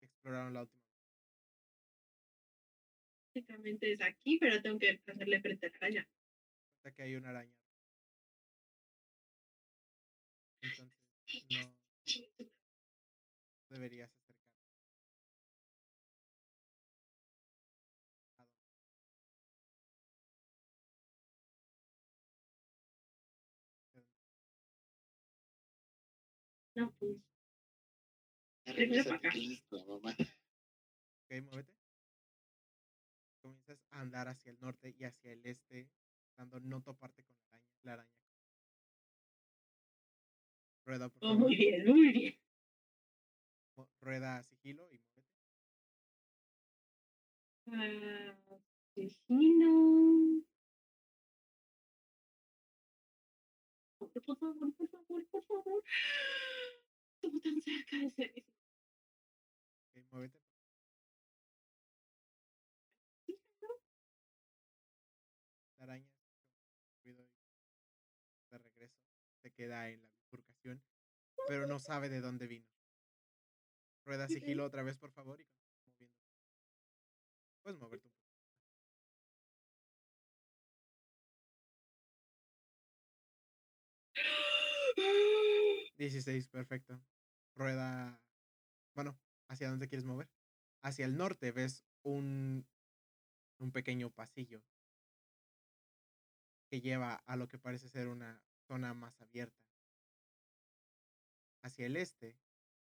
exploraron 0.00 0.54
la 0.54 0.62
última 0.62 0.84
vez. 0.86 0.90
Básicamente 3.34 3.92
es 3.92 4.00
aquí, 4.02 4.38
pero 4.38 4.62
tengo 4.62 4.78
que 4.78 4.90
hacerle 5.04 5.40
frente 5.40 5.66
a 5.66 5.70
la 5.70 5.76
araña. 5.78 6.08
Hasta 6.76 6.92
que 6.92 7.02
hay 7.02 7.16
una 7.16 7.30
araña. 7.30 7.56
Entonces, 10.62 10.96
no 13.68 13.76
deberías 13.76 14.19
No, 26.80 26.90
pues. 26.98 27.18
Regresa 28.64 29.10
para 29.10 29.16
acá. 29.18 29.28
Ok, 29.30 31.42
muévete. 31.44 31.74
Comienzas 33.42 33.84
a 33.90 34.00
andar 34.00 34.28
hacia 34.28 34.52
el 34.52 34.58
norte 34.60 34.94
y 34.98 35.04
hacia 35.04 35.32
el 35.32 35.44
este, 35.44 35.90
dando 36.38 36.58
no 36.60 36.80
toparte 36.82 37.22
con 37.24 37.36
la 37.36 37.42
araña. 37.48 37.68
La 37.82 37.92
araña. 37.92 38.10
Rueda, 40.86 41.08
por 41.10 41.18
Oh, 41.22 41.26
favor. 41.28 41.38
muy 41.40 41.54
bien, 41.56 41.86
muy 41.86 42.12
bien. 42.12 42.38
Rueda 44.00 44.42
sigilo 44.42 44.90
y 44.90 44.98
muévete. 44.98 45.30
Ah, 47.66 48.38
Asesino. 48.96 50.42
Por 53.98 54.10
favor, 54.10 54.36
por 54.76 54.88
favor, 54.88 55.26
por 55.30 55.44
favor. 55.44 55.84
Tan 57.42 57.60
cerca 57.62 57.96
de 57.98 58.10
ser 58.10 60.04
muévete. 60.10 60.40
La 65.78 65.84
araña 65.84 66.10
de 68.50 68.58
regreso 68.58 69.00
se 69.42 69.52
queda 69.52 69.88
en 69.88 70.00
la 70.02 70.10
bifurcación, 70.12 70.82
pero 71.46 71.66
no 71.66 71.78
sabe 71.78 72.08
de 72.08 72.20
dónde 72.20 72.46
vino. 72.46 72.66
Rueda 74.04 74.28
sigilo 74.28 74.64
otra 74.64 74.82
vez, 74.82 74.98
por 74.98 75.12
favor, 75.12 75.40
y 75.40 75.46
moviendo. 75.86 76.14
Puedes 77.62 77.78
moverte 77.78 78.08
un 78.08 78.14
poco. 78.14 78.30
16, 85.96 86.48
perfecto. 86.52 87.00
Rueda. 87.60 88.18
Bueno, 88.94 89.20
¿hacia 89.48 89.68
dónde 89.68 89.86
quieres 89.86 90.06
mover? 90.06 90.30
Hacia 90.82 91.04
el 91.04 91.18
norte 91.18 91.52
ves 91.52 91.84
un, 92.02 92.66
un 93.58 93.70
pequeño 93.70 94.08
pasillo 94.08 94.64
que 96.70 96.80
lleva 96.80 97.16
a 97.26 97.36
lo 97.36 97.48
que 97.48 97.58
parece 97.58 97.90
ser 97.90 98.08
una 98.08 98.42
zona 98.66 98.94
más 98.94 99.20
abierta. 99.20 99.62
Hacia 101.62 101.84
el 101.84 101.96
este 101.96 102.38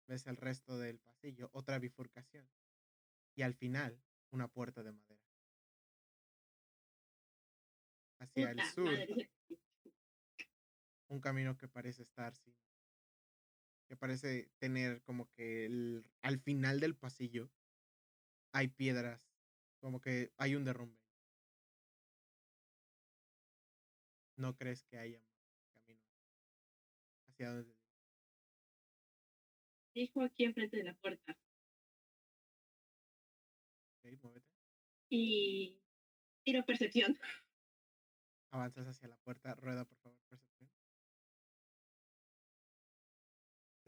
ves 0.07 0.29
el 0.29 0.37
resto 0.37 0.79
del 0.79 1.01
pasillo, 1.01 1.51
otra 1.53 1.81
bifurcación. 1.81 2.49
Y 3.35 3.43
al 3.43 3.55
final, 3.55 4.01
una 4.31 4.47
puerta 4.47 4.85
de 4.85 4.93
madera. 4.93 5.27
Hacia 8.21 8.53
el 8.53 8.63
sur, 8.63 8.89
un 11.09 11.21
camino 11.21 11.57
que 11.57 11.67
parece 11.67 12.03
estar 12.03 12.37
sin 12.37 12.55
que 13.89 13.97
parece 13.97 14.51
tener 14.59 15.03
como 15.03 15.31
que 15.31 15.67
el- 15.67 16.05
al 16.23 16.39
final 16.41 16.81
del 16.81 16.97
pasillo 16.97 17.51
hay 18.53 18.69
piedras 18.69 19.21
como 19.81 20.01
que 20.01 20.33
hay 20.37 20.55
un 20.55 20.65
derrumbe 20.65 20.99
no 24.37 24.57
crees 24.57 24.85
que 24.85 24.99
haya 24.99 25.23
camino 25.73 26.03
hacia 27.27 27.51
donde 27.51 27.77
Dijo 29.95 30.23
aquí 30.23 30.45
enfrente 30.45 30.77
de 30.77 30.85
la 30.85 30.95
puerta. 30.95 31.37
ok, 34.05 34.23
muévete 34.23 34.47
Y 35.11 35.81
tiro 36.45 36.65
percepción. 36.65 37.19
avanzas 38.51 38.87
hacia 38.87 39.09
la 39.09 39.17
puerta 39.17 39.55
rueda 39.55 39.85
por 39.85 39.97
favor 39.99 40.19
percepción 40.29 40.48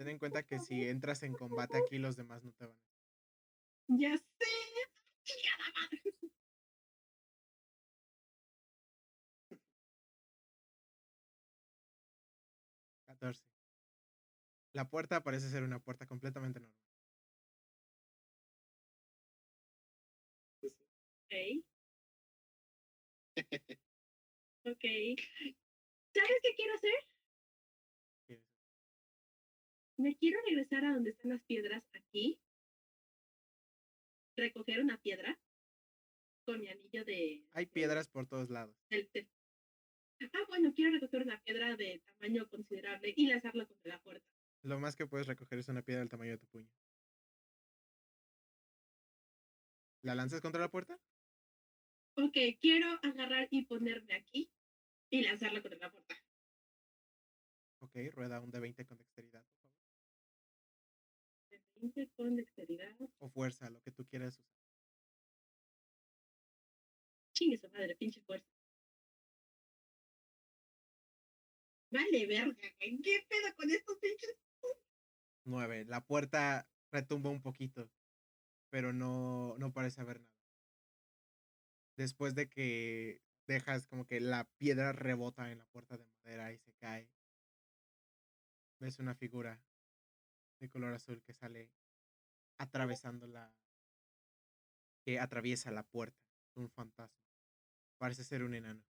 ten 0.01 0.09
en 0.09 0.19
cuenta 0.19 0.43
que 0.43 0.59
si 0.59 0.89
entras 0.89 1.23
en 1.25 1.35
combate 1.35 1.77
aquí 1.77 1.99
los 1.99 2.17
demás 2.17 2.43
no 2.43 2.53
te 2.53 2.65
van 2.65 2.75
a 2.75 2.81
Ya 3.99 4.17
sé. 4.17 4.25
Madre. 5.75 6.01
14 13.07 13.45
la 14.73 14.89
puerta 14.89 15.23
parece 15.23 15.51
ser 15.51 15.65
una 15.65 15.81
puerta 15.81 16.07
completamente 16.07 16.61
normal 16.61 16.79
Ok. 20.63 21.63
Ok. 24.65 24.85
¿Sabes 26.15 26.39
qué 26.43 26.55
quiero 26.57 26.75
hacer? 26.75 27.20
Me 30.01 30.17
quiero 30.17 30.41
regresar 30.47 30.83
a 30.87 30.95
donde 30.95 31.11
están 31.11 31.31
las 31.31 31.43
piedras 31.45 31.85
aquí. 31.93 32.41
Recoger 34.35 34.81
una 34.81 34.97
piedra 34.97 35.39
con 36.47 36.59
mi 36.61 36.69
anillo 36.69 37.05
de. 37.05 37.45
hay 37.53 37.67
de- 37.67 37.71
piedras 37.71 38.09
por 38.09 38.27
todos 38.27 38.49
lados 38.49 38.75
del- 38.89 39.11
Ah, 40.33 40.45
bueno, 40.49 40.73
quiero 40.75 40.93
recoger 40.93 41.23
una 41.23 41.41
piedra 41.43 41.77
de 41.77 42.03
tamaño 42.19 42.49
considerable 42.49 43.13
y 43.17 43.27
lanzarla 43.27 43.67
contra 43.67 43.93
la 43.95 44.03
puerta. 44.03 44.27
Lo 44.63 44.79
más 44.81 44.97
que 44.97 45.07
puedes 45.07 45.27
recoger 45.27 45.59
es 45.59 45.69
una 45.69 45.83
piedra 45.83 46.01
del 46.01 46.09
tamaño 46.11 46.33
de 46.33 46.39
tu 46.39 46.47
puño. 46.47 46.69
¿La 50.03 50.15
lanzas 50.15 50.41
contra 50.41 50.61
la 50.63 50.71
puerta? 50.71 50.99
Ok, 52.17 52.37
quiero 52.61 52.89
agarrar 53.03 53.49
y 53.51 53.65
ponerme 53.67 54.15
aquí 54.15 54.51
y 55.11 55.23
lanzarla 55.23 55.61
contra 55.63 55.79
la 55.79 55.91
puerta. 55.91 56.15
Ok, 57.81 57.97
rueda 58.13 58.41
un 58.41 58.51
de 58.51 58.61
20 58.61 58.87
con 58.87 58.99
dexteridad, 58.99 59.43
por 59.43 59.59
favor. 59.59 59.90
De 61.81 61.89
20 61.89 62.13
con 62.15 62.37
dexteridad. 62.37 62.95
O 63.21 63.29
fuerza, 63.31 63.71
lo 63.71 63.81
que 63.81 63.91
tú 63.91 64.05
quieras 64.07 64.39
usar. 64.39 64.61
Chingue 67.33 67.57
su 67.57 67.71
madre, 67.71 67.97
pinche 67.97 68.21
fuerza. 68.21 68.47
Vale, 71.91 72.27
verga. 72.27 72.69
¿Qué 72.79 73.27
pedo 73.29 73.55
con 73.57 73.71
estos 73.71 73.97
pinches? 73.99 74.37
9. 75.45 75.87
La 75.87 76.05
puerta 76.05 76.69
retumba 76.93 77.31
un 77.31 77.41
poquito, 77.41 77.91
pero 78.69 78.93
no, 78.93 79.57
no 79.59 79.73
parece 79.73 80.03
haber 80.03 80.21
nada. 80.21 80.31
Después 81.97 82.35
de 82.35 82.49
que 82.49 83.23
dejas 83.47 83.87
como 83.87 84.07
que 84.07 84.21
la 84.21 84.45
piedra 84.59 84.93
rebota 84.93 85.51
en 85.51 85.59
la 85.59 85.67
puerta 85.67 85.97
de 85.97 86.05
madera 86.05 86.53
y 86.53 86.59
se 86.59 86.73
cae, 86.75 87.09
ves 88.79 88.99
una 88.99 89.15
figura 89.15 89.61
de 90.61 90.69
color 90.69 90.95
azul 90.95 91.23
que 91.23 91.33
sale 91.33 91.71
atravesando 92.59 93.27
la, 93.27 93.53
que 95.05 95.19
atraviesa 95.19 95.71
la 95.71 95.83
puerta. 95.83 96.21
Un 96.57 96.69
fantasma. 96.71 97.25
Parece 97.99 98.25
ser 98.25 98.43
un 98.43 98.55
enano. 98.55 98.85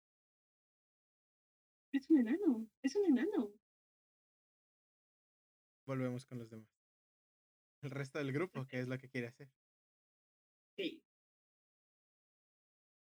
Es 1.93 2.09
un 2.11 2.19
enano. 2.19 2.69
Es 2.83 2.97
un 2.97 3.07
enano. 3.07 3.53
Volvemos 5.87 6.25
con 6.27 6.39
los 6.39 6.51
demás. 6.51 6.69
El 7.83 7.91
resto 7.91 8.19
del 8.19 8.33
grupo, 8.33 8.67
¿qué 8.67 8.81
es 8.81 8.89
lo 8.89 8.99
que 8.99 9.09
quiere 9.09 9.29
hacer? 9.29 9.51
Sí. 10.77 11.03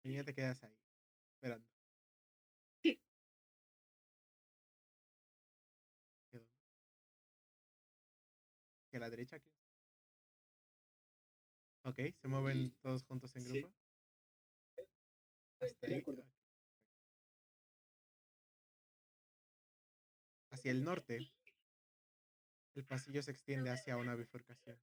Y 0.04 0.13
ya 0.13 0.24
te 0.24 0.34
quedas 0.34 0.63
ahí, 0.63 0.78
esperando. 1.34 1.69
¿Que 9.00 9.06
a 9.06 9.08
la 9.08 9.12
derecha 9.12 9.38
aquí? 9.38 9.50
Ok, 11.84 12.00
se 12.22 12.27
mueven 12.27 12.75
todos 12.82 13.06
juntos 13.06 13.34
en 13.38 13.44
Sí. 13.44 13.62
grupo. 13.62 13.74
Hasta 15.62 15.88
De 15.88 15.96
ahí. 15.96 16.06
Hacia 20.51 20.72
el 20.72 20.84
norte, 20.84 21.32
el 22.75 22.86
pasillo 22.86 23.24
se 23.24 23.32
extiende 23.32 23.70
hacia 23.70 23.96
una 23.96 24.15
bifurcación. 24.15 24.77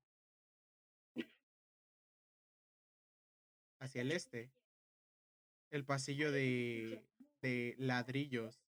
Hacia 3.81 4.01
el 4.01 4.13
este, 4.13 4.51
el 5.71 5.85
pasillo 5.85 6.33
de, 6.33 7.07
de 7.43 7.75
ladrillos 7.77 8.65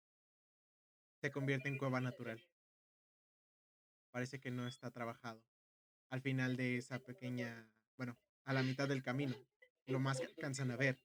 se 1.22 1.30
convierte 1.32 1.68
en 1.68 1.78
cueva 1.78 2.02
natural. 2.02 2.38
Parece 4.18 4.40
que 4.40 4.50
no 4.50 4.66
está 4.66 4.90
trabajado. 4.90 5.40
Al 6.10 6.20
final 6.20 6.56
de 6.56 6.76
esa 6.76 6.98
pequeña, 6.98 7.70
bueno, 7.96 8.18
a 8.46 8.52
la 8.52 8.64
mitad 8.64 8.88
del 8.88 9.00
camino, 9.00 9.36
lo 9.86 10.00
más 10.00 10.18
que 10.18 10.26
alcanzan 10.26 10.72
a 10.72 10.76
ver 10.76 10.98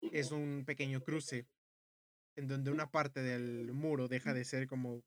es 0.00 0.32
un 0.32 0.64
pequeño 0.66 1.00
cruce 1.04 1.46
en 2.34 2.48
donde 2.48 2.72
una 2.72 2.90
parte 2.90 3.22
del 3.22 3.72
muro 3.72 4.08
deja 4.08 4.34
de 4.34 4.44
ser 4.44 4.66
como 4.66 5.04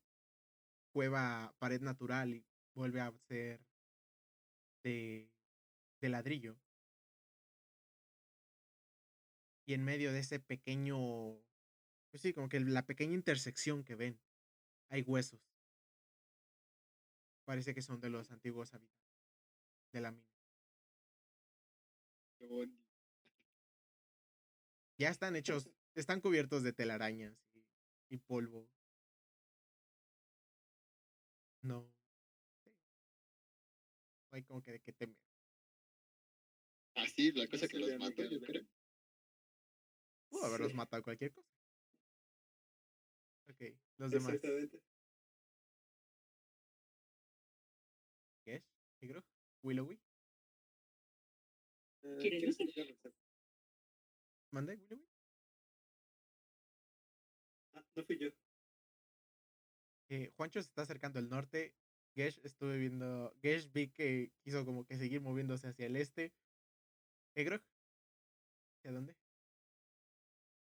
cueva, 0.90 1.54
pared 1.58 1.82
natural 1.82 2.32
y 2.32 2.46
vuelve 2.74 3.02
a 3.02 3.12
ser 3.28 3.60
de, 4.82 5.30
de 6.00 6.08
ladrillo. 6.08 6.56
Y 9.66 9.74
en 9.74 9.84
medio 9.84 10.14
de 10.14 10.20
ese 10.20 10.40
pequeño, 10.40 10.96
pues 12.10 12.22
sí, 12.22 12.32
como 12.32 12.48
que 12.48 12.60
la 12.60 12.86
pequeña 12.86 13.12
intersección 13.12 13.84
que 13.84 13.96
ven, 13.96 14.18
hay 14.88 15.02
huesos. 15.02 15.55
Parece 17.46 17.74
que 17.74 17.80
son 17.80 18.00
de 18.00 18.10
los 18.10 18.30
antiguos 18.32 18.74
habitantes 18.74 19.06
de 19.92 20.00
la 20.00 20.10
mina. 20.10 20.26
Qué 22.38 22.46
bonito. 22.48 22.84
Ya 24.98 25.10
están 25.10 25.36
hechos, 25.36 25.70
están 25.94 26.20
cubiertos 26.20 26.64
de 26.64 26.72
telarañas 26.72 27.38
y, 27.54 27.64
y 28.08 28.18
polvo. 28.18 28.68
No. 31.62 31.94
sí. 32.64 32.70
No 34.30 34.36
hay 34.36 34.42
como 34.42 34.60
que 34.62 34.72
de 34.72 34.80
qué 34.80 34.92
temer. 34.92 35.16
Ah, 36.96 37.06
sí, 37.06 37.30
la 37.30 37.46
cosa 37.46 37.68
que 37.68 37.78
los 37.78 37.96
mató, 37.98 38.24
yo 38.24 38.40
creo. 38.40 38.66
Pudo 40.30 40.46
haberlos 40.46 40.72
Sí. 40.72 40.76
matado 40.76 41.02
cualquier 41.04 41.32
cosa. 41.32 41.48
Ok, 43.48 43.62
los 43.98 44.10
demás. 44.10 44.34
Exactamente. 44.34 44.82
¿Tigro? 49.00 49.24
¿Willowy? 49.62 50.02
Ah, 52.04 52.16
¿Quieren 52.20 52.38
¿quieres 52.40 52.60
ir? 52.60 52.68
explicarlo, 52.68 52.94
Sam? 53.02 53.12
¿Mande, 54.50 54.76
Willowy? 54.76 55.06
Ah, 57.74 57.84
no 57.94 58.04
fui 58.04 58.18
yo. 58.18 58.30
Eh, 60.08 60.30
Juancho 60.36 60.60
se 60.62 60.68
está 60.68 60.82
acercando 60.82 61.18
al 61.18 61.28
norte. 61.28 61.76
Gesh 62.14 62.40
estuve 62.44 62.78
viendo. 62.78 63.34
Gesh 63.42 63.70
vi 63.72 63.92
que 63.92 64.32
quiso 64.44 64.64
como 64.64 64.84
que 64.86 64.96
seguir 64.96 65.20
moviéndose 65.20 65.68
hacia 65.68 65.86
el 65.86 65.96
este. 65.96 66.34
¿Egrog? 67.34 67.62
¿Hacia 68.78 68.92
dónde? 68.92 69.18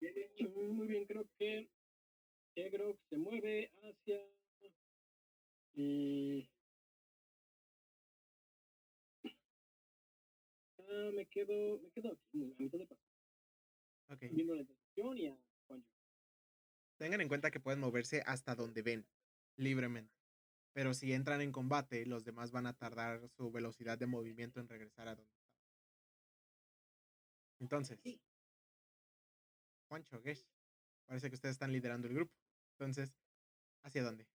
Muy 0.00 0.86
bien, 0.88 1.06
creo 1.06 1.28
que 1.38 1.70
Egrog 2.54 2.98
se 3.10 3.16
mueve 3.18 3.72
hacia. 3.82 4.28
mm, 5.74 6.40
Me 11.12 11.26
quedo, 11.26 11.80
me 11.80 11.90
quedo 11.90 12.12
aquí, 12.12 12.44
a 12.44 12.46
mitad 12.58 12.78
de 12.78 14.28
viendo 14.30 14.54
la 14.54 14.66
y 15.16 15.26
a. 15.26 15.36
Tengan 16.96 17.20
en 17.20 17.28
cuenta 17.28 17.50
que 17.50 17.60
pueden 17.60 17.80
moverse 17.80 18.22
hasta 18.24 18.54
donde 18.54 18.82
ven, 18.82 19.06
libremente. 19.56 20.14
Pero 20.72 20.94
si 20.94 21.12
entran 21.12 21.40
en 21.40 21.52
combate, 21.52 22.06
los 22.06 22.24
demás 22.24 22.52
van 22.52 22.66
a 22.66 22.74
tardar 22.74 23.28
su 23.28 23.50
velocidad 23.50 23.98
de 23.98 24.06
movimiento 24.06 24.60
en 24.60 24.68
regresar 24.68 25.08
a 25.08 25.16
donde 25.16 25.32
estaban. 25.32 25.56
Entonces, 27.60 27.98
Juancho, 29.88 30.20
Gesh, 30.22 30.46
parece 31.06 31.28
que 31.28 31.34
ustedes 31.34 31.54
están 31.54 31.72
liderando 31.72 32.08
el 32.08 32.14
grupo. 32.14 32.32
Entonces, 32.78 33.14
¿hacia 33.82 34.02
dónde? 34.02 34.26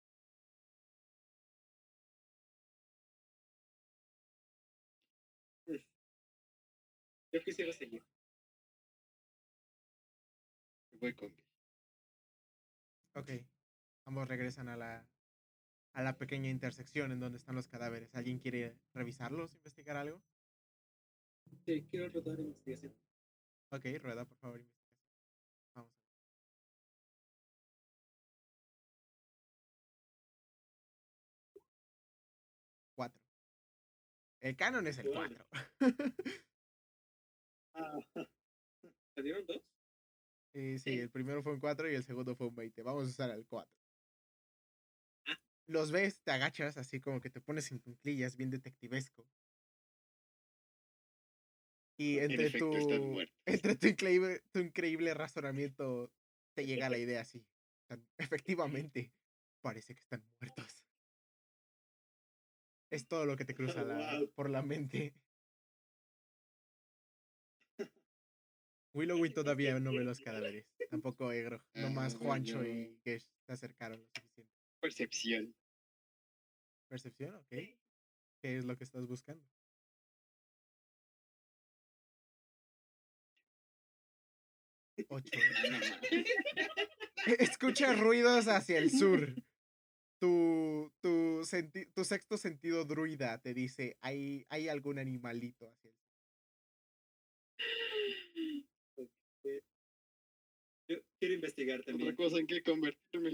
Yo 7.33 7.41
quisiera 7.45 7.73
seguir. 7.73 8.03
Voy 11.01 11.15
con 11.15 11.33
Ok. 13.15 13.31
Ambos 14.05 14.29
regresan 14.29 14.69
a 14.69 14.77
la, 14.77 15.09
a 15.93 16.03
la 16.03 16.19
pequeña 16.19 16.51
intersección 16.51 17.13
en 17.13 17.21
donde 17.21 17.39
están 17.39 17.55
los 17.55 17.69
cadáveres. 17.69 18.15
¿Alguien 18.15 18.39
quiere 18.39 18.77
revisarlos, 18.95 19.55
investigar 19.55 19.97
algo? 19.97 20.21
Sí, 21.65 21.87
quiero 21.91 22.09
rodar 22.09 22.39
investigación. 22.41 22.95
Ok, 23.71 23.85
rueda, 24.03 24.25
por 24.25 24.37
favor, 24.39 24.61
investigación. 24.61 24.81
Vamos. 25.75 25.93
Cuatro. 32.95 33.23
El 34.41 34.57
canon 34.57 34.87
es 34.87 34.99
el 34.99 35.11
4. 35.11 35.47
¿te 39.15 39.23
dieron 39.23 39.47
dos? 39.47 39.63
Eh, 40.55 40.79
sí, 40.79 40.93
Sí. 40.95 40.99
el 40.99 41.11
primero 41.11 41.43
fue 41.43 41.53
un 41.53 41.61
4 41.61 41.91
y 41.91 41.95
el 41.95 42.03
segundo 42.05 42.35
fue 42.35 42.49
un 42.49 42.57
20. 42.57 42.83
Vamos 42.83 43.05
a 43.07 43.11
usar 43.11 43.31
el 43.31 43.47
4. 43.47 43.73
Ah. 45.27 45.39
Los 45.69 45.93
ves, 45.93 46.21
te 46.23 46.33
agachas, 46.33 46.77
así 46.77 47.01
como 47.01 47.21
que 47.21 47.31
te 47.31 47.41
pones 47.41 47.71
en 47.73 47.79
cunclillas, 47.79 48.37
bien 48.37 48.51
detectivesco. 48.51 49.31
Y 51.99 52.19
En 52.19 52.31
entre 52.31 52.47
efecto, 52.47 52.71
tu, 52.71 53.21
entre 53.45 53.77
tu 53.77 53.87
increíble, 53.87 54.41
tu 54.53 54.61
increíble 54.61 55.13
razonamiento 55.15 56.11
te 56.55 56.65
llega 56.67 56.89
la 56.89 56.97
idea 56.99 57.21
así. 57.21 57.47
Efectivamente, 58.19 59.13
parece 59.63 59.95
que 59.95 60.01
están 60.01 60.25
muertos. 60.41 60.83
Es 62.91 63.07
todo 63.07 63.27
lo 63.27 63.37
que 63.37 63.45
te 63.45 63.55
cruza 63.55 63.85
la- 63.85 64.19
Wow. 64.21 64.33
por 64.33 64.51
la 64.51 64.63
mente. 64.63 65.15
Willowy 68.95 69.31
todavía 69.33 69.79
no 69.79 69.93
ve 69.93 70.05
los 70.05 70.21
cadáveres. 70.21 70.67
Tampoco 70.91 71.31
Egro. 71.33 71.65
Nomás 71.75 72.15
Ah, 72.15 72.19
Juancho 72.19 72.63
yo- 72.63 72.69
y 72.69 72.99
Gesh 73.05 73.27
se 73.47 73.53
acercaron 73.53 74.01
lo 74.01 74.07
suficiente. 74.15 74.53
Percepción. 74.81 75.55
¿Percepción? 76.89 77.35
Ok. 77.37 77.49
¿Qué 77.51 78.57
es 78.59 78.65
lo 78.65 78.77
que 78.77 78.85
estás 78.85 79.07
buscando? 79.07 79.47
Ocho. 85.09 85.39
Ma. 85.71 85.81
Escucha 87.39 87.93
ruidos 87.95 88.49
hacia 88.49 88.79
el 88.79 88.91
sur. 88.91 89.35
Tu, 90.21 90.93
tu, 91.01 91.43
senti- 91.45 91.87
tu 91.95 92.05
sexto 92.05 92.37
sentido 92.37 92.85
druida 92.85 93.39
te 93.41 93.55
dice, 93.55 93.97
hay, 94.03 94.45
hay 94.51 94.69
algún 94.69 94.99
animalito 94.99 95.67
hacia 95.71 95.91
el 95.91 95.97
sur. 95.97 96.11
Quiero 101.21 101.35
investigar 101.35 101.81
Otra 101.81 101.93
también. 101.93 102.17
cosa 102.17 102.39
en 102.39 102.47
que 102.47 102.63
convertirme. 102.63 103.33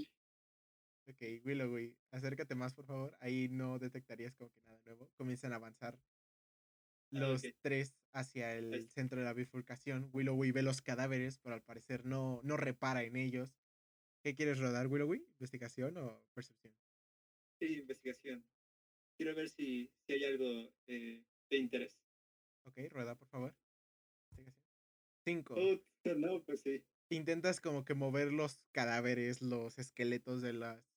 Ok, 1.09 1.23
Willowwy, 1.45 1.97
acércate 2.11 2.57
más, 2.57 2.75
por 2.75 2.85
favor. 2.85 3.17
Ahí 3.21 3.49
no 3.49 3.79
detectarías 3.79 4.35
como 4.35 4.51
que 4.51 4.61
nada 4.67 4.81
nuevo. 4.85 5.09
Comienzan 5.17 5.53
a 5.53 5.57
avanzar 5.57 5.97
Ah, 7.13 7.21
los 7.21 7.43
tres 7.63 7.95
hacia 8.13 8.57
el 8.57 8.75
Ahí 8.75 8.89
centro 8.89 9.21
de 9.21 9.25
la 9.25 9.33
bifurcación. 9.33 10.11
Willowwy 10.13 10.51
ve 10.51 10.63
los 10.63 10.83
cadáveres, 10.83 11.39
pero 11.39 11.55
al 11.55 11.63
parecer 11.63 12.05
no, 12.05 12.41
no 12.43 12.57
repara 12.57 13.05
en 13.05 13.15
ellos. 13.15 13.57
¿Qué 14.25 14.35
quieres 14.35 14.59
rodar, 14.59 14.89
Willowwy? 14.89 15.19
¿Investigación 15.39 15.97
o 15.99 16.21
percepción? 16.35 16.75
Sí, 17.61 17.67
investigación. 17.79 18.45
Quiero 19.17 19.37
ver 19.37 19.49
si, 19.49 19.89
si 20.05 20.13
hay 20.13 20.25
algo 20.25 20.75
eh, 20.89 21.23
de 21.49 21.57
interés. 21.57 21.97
Ok, 22.65 22.79
rueda, 22.91 23.15
por 23.15 23.29
favor. 23.29 23.55
Cinco. 25.25 25.55
No, 26.17 26.43
pues 26.43 26.61
sí. 26.63 26.85
Intentas 27.09 27.61
como 27.61 27.85
que 27.85 27.95
mover 27.95 28.33
los 28.33 28.61
cadáveres, 28.73 29.41
los 29.41 29.79
esqueletos 29.79 30.43
de 30.43 30.53
las 30.53 30.97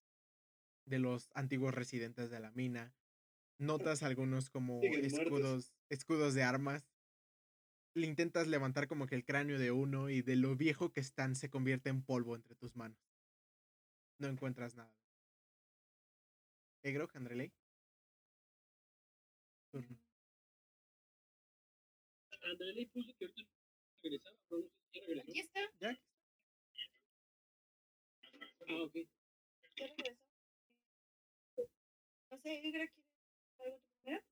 de 0.86 0.98
los 0.98 1.30
antiguos 1.36 1.74
residentes 1.74 2.32
de 2.32 2.39
la 2.39 2.52
mina. 2.52 2.95
Notas 3.60 4.02
algunos 4.02 4.50
como 4.50 4.82
Siguen 4.82 5.02
muertos. 5.02 5.19
escudos, 5.19 5.74
escudos 5.89 6.34
de 6.34 6.43
armas. 6.43 6.89
Le 7.93 8.08
intentas 8.08 8.48
levantar 8.48 8.88
como 8.88 9.06
que 9.06 9.15
el 9.15 9.26
cráneo 9.26 9.60
de 9.60 9.72
uno 9.72 10.10
y 10.10 10.22
de 10.22 10.36
lo 10.36 10.56
viejo 10.56 10.91
que 10.91 11.00
están 11.00 11.36
se 11.36 11.50
convierte 11.50 11.89
en 11.89 12.02
polvo 12.04 12.36
entre 12.36 12.56
tus 12.56 12.76
manos. 12.76 12.98
No 14.17 14.28
encuentras 14.28 14.76
nada. 14.76 14.95
Egro, 16.84 17.08
Andreley. 17.13 17.52
Turno. 19.72 20.00
Andreley 22.41 22.86
puso 22.88 23.13
que 23.17 23.26
ahorita 23.26 23.52
regresaba, 24.02 24.38
pero 24.48 24.63
no 24.63 24.69
sé. 24.69 24.79
Aquí 24.93 25.39
está, 25.39 25.60
¿Ya? 25.80 25.97
Ah, 28.67 28.84
ok. 28.84 28.93
ya 29.75 29.88
regresó. 29.88 30.19
No 32.32 32.38
sé, 32.39 32.54
Igra, 32.63 32.88
¿quieres 32.88 33.10
algo 33.60 33.80
primero? 34.04 34.23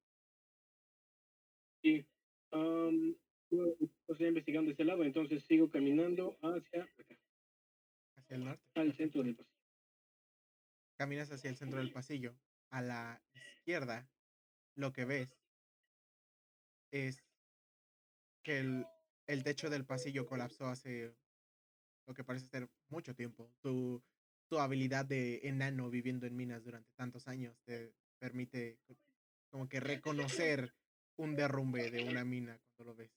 Sí. 1.82 2.08
Um, 2.52 3.16
bueno, 3.50 3.74
estoy 4.08 4.28
investigando 4.28 4.72
este 4.72 4.84
lado, 4.86 5.04
entonces 5.04 5.44
sigo 5.46 5.70
caminando 5.70 6.38
hacia 6.42 6.84
acá, 6.84 7.20
Hacia 8.16 8.36
el 8.36 8.46
norte. 8.46 8.64
al 8.76 8.96
centro 8.98 9.24
del 9.24 9.36
pasillo. 9.36 9.58
caminas 10.98 11.32
hacia 11.32 11.50
el 11.50 11.56
centro 11.58 11.80
del 11.80 11.92
pasillo, 11.92 12.36
a 12.72 12.82
la 12.82 13.22
izquierda, 13.34 14.10
lo 14.76 14.92
que 14.94 15.06
ves 15.06 15.38
es 16.92 17.24
que 18.44 18.60
el, 18.60 18.86
el 19.28 19.44
techo 19.44 19.70
del 19.70 19.86
pasillo 19.86 20.26
colapsó 20.26 20.68
hace 20.68 21.14
lo 22.08 22.14
que 22.14 22.24
parece 22.24 22.48
ser 22.48 22.70
mucho 22.90 23.14
tiempo. 23.14 23.52
Tu, 23.62 24.02
tu 24.50 24.60
habilidad 24.60 25.06
de 25.06 25.42
enano 25.44 25.90
viviendo 25.90 26.26
en 26.26 26.36
minas 26.36 26.64
durante 26.64 26.90
tantos 26.96 27.28
años 27.28 27.56
te 27.66 27.94
permite 28.20 28.78
co- 28.88 28.96
como 29.52 29.68
que 29.68 29.80
reconocer 29.80 30.74
un 31.18 31.36
derrumbe 31.36 31.92
de 31.92 32.04
una 32.10 32.24
mina 32.24 32.58
cuando 32.76 32.94
lo 32.94 32.98
ves. 32.98 33.12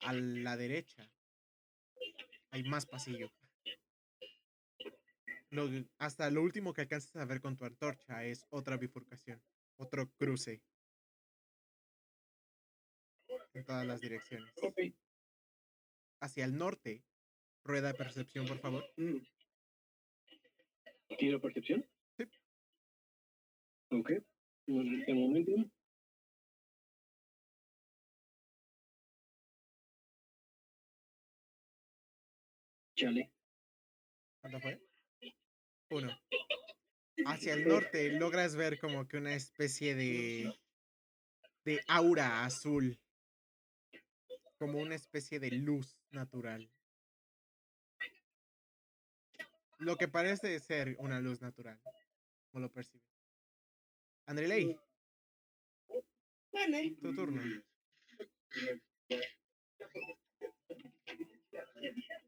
A 0.00 0.12
la 0.12 0.56
derecha 0.56 1.08
hay 2.50 2.62
más 2.64 2.84
pasillo. 2.86 3.30
Lo 5.50 5.68
hasta 5.98 6.30
lo 6.30 6.42
último 6.42 6.72
que 6.72 6.82
alcanzas 6.82 7.14
a 7.16 7.24
ver 7.24 7.40
con 7.40 7.56
tu 7.56 7.64
antorcha 7.64 8.24
es 8.24 8.44
otra 8.50 8.76
bifurcación, 8.76 9.40
otro 9.76 10.10
cruce 10.18 10.60
en 13.54 13.64
todas 13.64 13.86
las 13.86 14.00
direcciones. 14.00 14.52
Ok. 14.62 14.78
Hacia 16.20 16.44
el 16.44 16.56
norte, 16.56 17.04
rueda 17.64 17.88
de 17.88 17.94
percepción, 17.94 18.46
por 18.46 18.58
favor. 18.58 18.84
Mm. 18.96 19.18
¿Tiro 21.18 21.40
percepción? 21.40 21.86
Sí. 22.16 22.24
Ok. 23.90 24.10
Un 24.66 25.04
un 25.06 25.18
momento. 25.18 25.52
Chale. 32.96 33.32
¿Cuánto 34.40 34.60
fue? 34.60 34.80
Uno. 35.90 36.18
Hacia 37.26 37.54
el 37.54 37.68
norte 37.68 38.12
logras 38.12 38.56
ver 38.56 38.78
como 38.78 39.06
que 39.06 39.16
una 39.16 39.34
especie 39.34 39.94
de 39.94 40.52
de 41.64 41.80
aura 41.86 42.44
azul, 42.44 42.98
como 44.62 44.78
una 44.78 44.94
especie 44.94 45.40
de 45.40 45.50
luz 45.50 45.98
natural. 46.12 46.70
Lo 49.78 49.96
que 49.96 50.06
parece 50.06 50.60
ser 50.60 50.94
una 51.00 51.18
luz 51.18 51.40
natural, 51.40 51.80
como 52.52 52.60
lo 52.62 52.72
percibes. 52.72 53.04
Andreley, 54.26 54.78
tu 57.00 57.12
turno. 57.12 57.42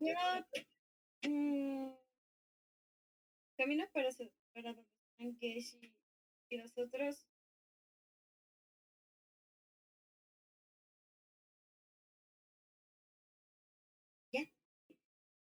Yo 0.01 0.15
mm, 1.31 1.93
camino 3.57 3.85
para, 3.93 4.11
su- 4.11 4.33
para 4.53 4.73
donde 4.73 4.91
están 5.19 5.95
y 6.51 6.57
los 6.57 6.77
otros. 6.77 7.29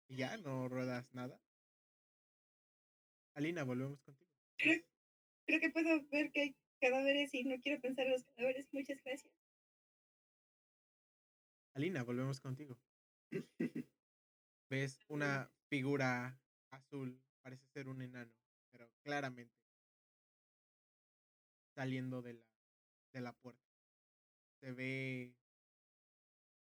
¿Y 0.10 0.18
ya 0.18 0.36
no 0.38 0.68
ruedas 0.68 1.14
nada? 1.14 1.40
Alina, 3.36 3.64
volvemos 3.64 4.02
contigo. 4.02 4.32
Creo, 4.58 4.82
creo 5.46 5.60
que 5.60 5.70
puedo 5.70 6.02
ver 6.10 6.32
que 6.32 6.42
hay 6.42 6.56
cadáveres 6.82 7.34
y 7.34 7.44
no 7.44 7.60
quiero 7.62 7.80
pensar 7.80 8.08
en 8.08 8.14
los 8.14 8.24
cadáveres. 8.24 8.68
Muchas 8.74 9.02
gracias. 9.04 9.32
Alina, 11.76 12.04
volvemos 12.04 12.42
contigo. 12.42 12.78
Ves 14.70 15.00
una 15.08 15.52
figura 15.70 16.42
azul, 16.72 17.22
parece 17.44 17.68
ser 17.68 17.88
un 17.88 18.02
enano, 18.02 18.34
pero 18.72 18.92
claramente 19.04 19.56
saliendo 21.76 22.24
de 22.24 22.34
la, 22.34 22.46
de 23.14 23.22
la 23.22 23.34
puerta. 23.34 23.64
Se 24.60 24.72
ve 24.72 25.36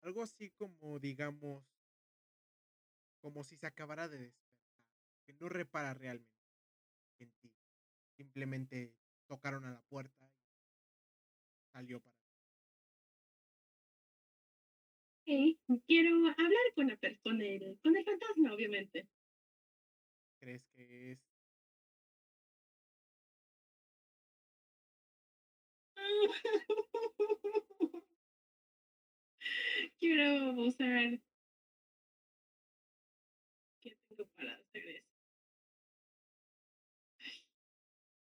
algo 0.03 0.23
así 0.23 0.51
como, 0.51 0.99
digamos, 0.99 1.78
como 3.21 3.45
si 3.45 3.57
se 3.57 3.67
acabara 3.67 4.09
de 4.09 4.19
despertar, 4.19 4.49
que 5.27 5.33
no 5.35 5.49
repara 5.49 5.95
realmente 5.95 6.33
en 7.21 7.31
ti. 7.41 7.53
Simplemente 8.17 8.95
tocaron 9.27 9.65
a 9.67 9.73
la 9.73 9.83
puerta 9.83 10.31
y 11.61 11.65
salió 11.73 12.01
para 12.01 12.17
Ok, 15.27 15.59
quiero 15.87 16.17
hablar 16.27 16.75
con 16.75 16.89
la 16.89 16.97
persona, 16.97 17.21
con 17.23 17.43
el, 17.43 17.79
con 17.83 17.97
el 17.97 18.05
fantasma, 18.05 18.53
obviamente. 18.55 19.07
¿Crees 20.41 20.65
que 20.75 21.13
es 21.13 21.19
quiero 29.99 30.53
usar. 30.55 31.21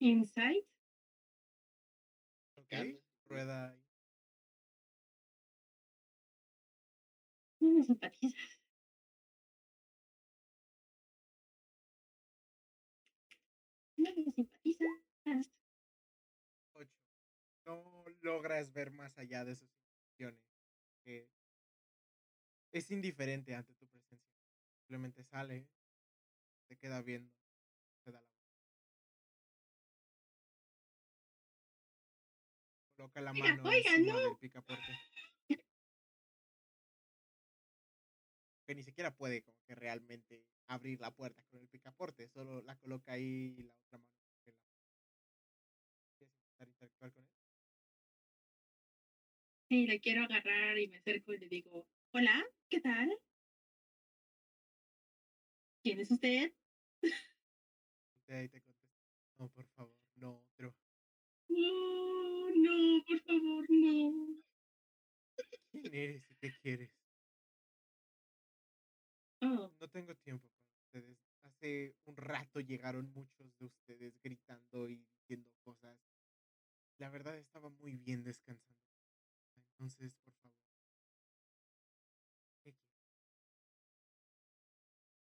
Insight. 0.02 0.66
Ok, 2.56 2.74
rueda. 3.26 3.80
No 7.60 7.70
me 7.70 7.84
simpatizas. 7.84 8.60
No 13.98 14.12
me 14.16 14.32
simpatizas. 14.32 14.88
ocho. 16.74 17.00
No 17.68 18.04
logras 18.22 18.74
ver 18.74 18.90
más 18.90 19.20
allá 19.20 19.46
de 19.46 19.56
sus 19.56 19.70
intenciones. 19.70 20.42
que 21.04 21.30
es 22.74 22.90
indiferente 22.90 23.54
ante 23.54 23.74
tu 23.76 23.88
presencia. 23.88 24.34
Simplemente 24.80 25.24
sale, 25.24 25.68
se 26.68 26.78
queda 26.78 27.02
viendo, 27.02 27.34
Coloca 33.02 33.20
la 33.20 33.34
mano 33.34 33.64
oiga, 33.64 33.98
no. 33.98 34.20
del 34.20 34.38
picaporte. 34.38 35.00
Que 38.68 38.76
ni 38.76 38.84
siquiera 38.84 39.10
puede 39.10 39.42
como 39.42 39.58
que 39.64 39.74
realmente 39.74 40.46
abrir 40.68 41.02
la 41.02 41.10
puerta 41.10 41.42
con 41.50 41.62
el 41.62 41.68
picaporte, 41.68 42.28
solo 42.28 42.62
la 42.62 42.76
coloca 42.76 43.14
ahí 43.14 43.56
y 43.58 43.64
la 43.64 43.74
otra 43.74 43.98
mano. 43.98 44.12
Sí, 49.68 49.88
le 49.88 50.00
quiero 50.00 50.26
agarrar 50.26 50.78
y 50.78 50.88
me 50.88 50.98
acerco 50.98 51.34
y 51.34 51.40
le 51.40 51.48
digo, 51.50 51.88
hola, 52.12 52.46
¿qué 52.70 52.82
tal? 52.82 53.10
¿Quién 55.82 56.02
es 56.02 56.12
usted? 56.12 56.54
Ahí 58.28 58.48
te. 58.48 58.62
No, 59.40 59.50
por 59.50 59.66
favor, 59.70 59.98
no. 60.14 60.30
Oh, 60.34 60.74
no, 61.50 62.41
¿Quién 65.92 66.04
eres 66.10 66.32
y 66.32 66.36
qué 66.36 66.54
quieres? 66.64 66.90
Oh, 69.42 69.70
No 69.78 69.90
tengo 69.90 70.16
tiempo 70.16 70.48
para 70.48 70.70
ustedes. 70.72 71.18
Hace 71.42 71.98
un 72.06 72.16
rato 72.16 72.62
llegaron 72.62 73.12
muchos 73.12 73.58
de 73.58 73.66
ustedes 73.66 74.18
gritando 74.22 74.88
y 74.88 75.04
diciendo 75.04 75.52
cosas. 75.66 76.00
La 76.98 77.10
verdad 77.10 77.38
estaba 77.38 77.70
muy 77.70 77.98
bien 77.98 78.24
descansando. 78.24 78.88
Entonces, 79.58 80.16
por 80.16 80.34
favor. 80.36 80.58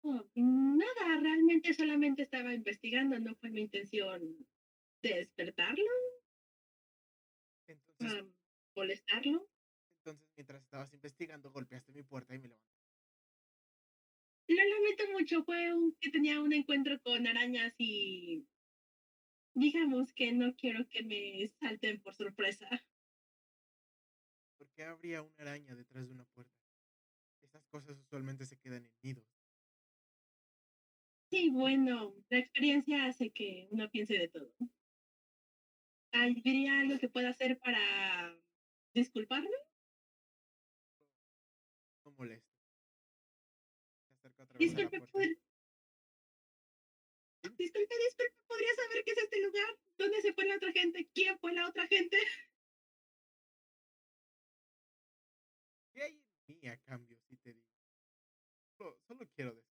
Oh, 0.02 0.22
nada, 0.34 1.20
realmente 1.20 1.72
solamente 1.72 2.22
estaba 2.22 2.54
investigando, 2.54 3.18
no 3.18 3.34
fue 3.36 3.50
mi 3.50 3.62
intención 3.62 4.46
despertarlo, 5.02 5.84
Entonces, 7.66 8.12
ah, 8.12 8.22
molestarlo. 8.76 9.48
Entonces, 10.04 10.30
mientras 10.36 10.62
estabas 10.62 10.92
investigando, 10.92 11.50
golpeaste 11.50 11.90
mi 11.92 12.02
puerta 12.02 12.34
y 12.34 12.38
me 12.38 12.48
levanté. 12.48 12.84
Lo 14.46 14.56
lamento 14.56 15.04
mucho, 15.12 15.42
fue 15.44 15.72
un, 15.72 15.96
que 15.98 16.10
tenía 16.10 16.42
un 16.42 16.52
encuentro 16.52 17.00
con 17.00 17.26
arañas 17.26 17.74
y 17.78 18.46
digamos 19.54 20.12
que 20.12 20.32
no 20.32 20.54
quiero 20.56 20.86
que 20.90 21.02
me 21.04 21.48
salten 21.58 22.02
por 22.02 22.14
sorpresa. 22.14 22.68
¿Por 24.58 24.68
qué 24.72 24.84
habría 24.84 25.22
una 25.22 25.34
araña 25.38 25.74
detrás 25.74 26.06
de 26.06 26.12
una 26.12 26.24
puerta? 26.24 26.52
Esas 27.42 27.64
cosas 27.66 27.96
usualmente 27.98 28.44
se 28.44 28.58
quedan 28.58 28.84
en 28.84 28.92
nidos. 29.02 29.24
Sí, 31.30 31.50
bueno, 31.50 32.14
la 32.28 32.38
experiencia 32.38 33.06
hace 33.06 33.30
que 33.30 33.68
uno 33.70 33.90
piense 33.90 34.14
de 34.18 34.28
todo. 34.28 34.52
¿Habría 36.12 36.78
algo 36.80 36.98
que 36.98 37.08
pueda 37.08 37.30
hacer 37.30 37.58
para 37.58 38.38
disculparme? 38.94 39.50
Molesto. 42.16 42.54
Se 44.08 44.14
acerca 44.14 44.44
otra 44.44 44.60
vez 44.60 44.74
a 44.74 44.80
la 44.80 44.90
Disculpe, 44.90 45.00
puerta. 45.00 45.24
disculpe, 47.42 47.94
disculpe, 47.96 48.34
¿podría 48.46 48.74
saber 48.74 49.04
qué 49.04 49.12
es 49.12 49.18
este 49.18 49.40
lugar? 49.42 49.78
¿Dónde 49.98 50.20
se 50.22 50.32
fue 50.32 50.46
la 50.46 50.56
otra 50.56 50.72
gente? 50.72 51.08
¿Quién 51.14 51.38
fue 51.38 51.52
la 51.52 51.68
otra 51.68 51.86
gente? 51.86 52.16
¿Qué 55.92 56.02
hay 56.02 56.14
en 56.48 56.60
mí 56.60 56.68
a 56.68 56.76
cambio 56.82 57.16
si 57.28 57.36
te 57.36 57.52
digo? 57.52 57.66
Solo, 58.78 58.98
solo 59.06 59.28
quiero 59.34 59.54
decir. 59.54 59.74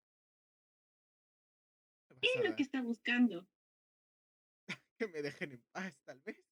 ¿Qué 2.08 2.15
me 2.15 2.21
¿Qué 2.21 2.28
vas 2.28 2.36
a 2.36 2.39
es 2.39 2.49
lo 2.49 2.56
que 2.56 2.63
está 2.63 2.82
buscando? 2.82 3.47
Que 4.97 5.08
me 5.08 5.21
dejen 5.21 5.52
en 5.54 5.63
paz, 5.71 5.93
tal 6.06 6.19
vez. 6.21 6.48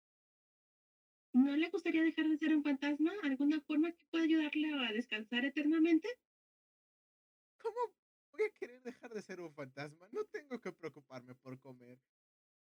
¿No 1.37 1.55
le 1.55 1.69
gustaría 1.69 2.01
dejar 2.01 2.27
de 2.27 2.37
ser 2.39 2.55
un 2.55 2.63
fantasma? 2.63 3.13
¿Alguna 3.21 3.61
forma 3.61 3.91
que 3.91 4.03
pueda 4.05 4.23
ayudarle 4.23 4.73
a 4.73 4.91
descansar 4.91 5.45
eternamente? 5.45 6.07
¿Cómo 7.59 7.77
voy 8.31 8.41
a 8.45 8.49
querer 8.55 8.81
dejar 8.81 9.13
de 9.13 9.21
ser 9.21 9.39
un 9.39 9.53
fantasma? 9.53 10.09
No 10.11 10.25
tengo 10.25 10.59
que 10.59 10.71
preocuparme 10.71 11.35
por 11.35 11.59
comer. 11.59 11.99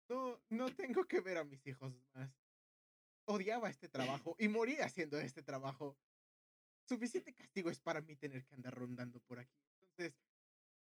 No, 0.08 0.42
no 0.50 0.74
tengo 0.74 1.04
que 1.04 1.20
ver 1.20 1.38
a 1.38 1.44
mis 1.44 1.68
hijos 1.68 1.94
más. 2.14 2.32
Odiaba 3.26 3.70
este 3.70 3.90
trabajo 3.90 4.38
y 4.40 4.48
morí 4.48 4.78
haciendo 4.78 5.20
este 5.20 5.44
trabajo. 5.44 5.98
Suficiente 6.88 7.34
castigo 7.34 7.70
es 7.70 7.80
para 7.82 8.00
mí 8.00 8.16
tener 8.16 8.46
que 8.46 8.56
andar 8.56 8.74
rondando 8.74 9.20
por 9.20 9.40
aquí. 9.40 9.60
Entonces, 9.82 10.18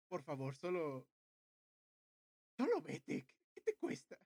por 0.09 0.25
favor, 0.25 0.57
solo... 0.57 1.07
Solo 2.57 2.83
vete. 2.83 3.25
¿Qué, 3.27 3.37
qué 3.55 3.61
te 3.61 3.77
cuesta? 3.77 4.19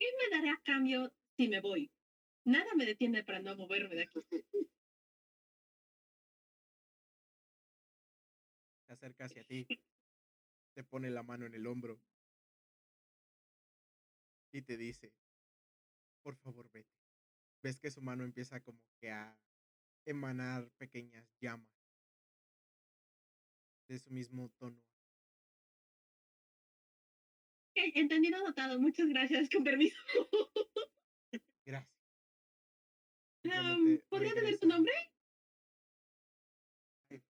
¿Qué 0.00 0.06
me 0.18 0.34
dará 0.34 0.54
a 0.54 0.62
cambio 0.62 1.12
si 1.36 1.46
me 1.46 1.60
voy? 1.60 1.90
Nada 2.46 2.74
me 2.74 2.86
detiene 2.86 3.22
para 3.22 3.40
no 3.40 3.54
moverme 3.54 3.94
de 3.94 4.04
aquí. 4.04 4.20
Se 8.86 8.92
acerca 8.94 9.26
hacia 9.26 9.44
ti. 9.44 9.66
Te 10.74 10.84
pone 10.84 11.10
la 11.10 11.22
mano 11.22 11.44
en 11.44 11.52
el 11.52 11.66
hombro. 11.66 12.00
Y 14.52 14.62
te 14.62 14.78
dice, 14.78 15.12
por 16.22 16.34
favor, 16.38 16.70
vete. 16.72 16.96
Ves 17.62 17.78
que 17.78 17.90
su 17.90 18.00
mano 18.00 18.24
empieza 18.24 18.62
como 18.62 18.80
que 19.00 19.10
a 19.10 19.38
emanar 20.06 20.70
pequeñas 20.78 21.28
llamas. 21.40 21.68
De 23.86 23.98
su 23.98 24.10
mismo 24.10 24.48
tono. 24.58 24.89
Ok, 27.70 27.92
entendido, 27.94 28.36
anotado. 28.38 28.80
Muchas 28.80 29.08
gracias, 29.08 29.48
con 29.48 29.62
permiso. 29.62 29.96
Gracias. 31.64 31.88
Simplemente 33.42 34.04
¿Podría 34.08 34.34
tener 34.34 34.58
tu 34.58 34.66
nombre? 34.66 34.92
Sí. 37.08 37.22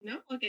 ¿No? 0.00 0.24
Ok. 0.28 0.42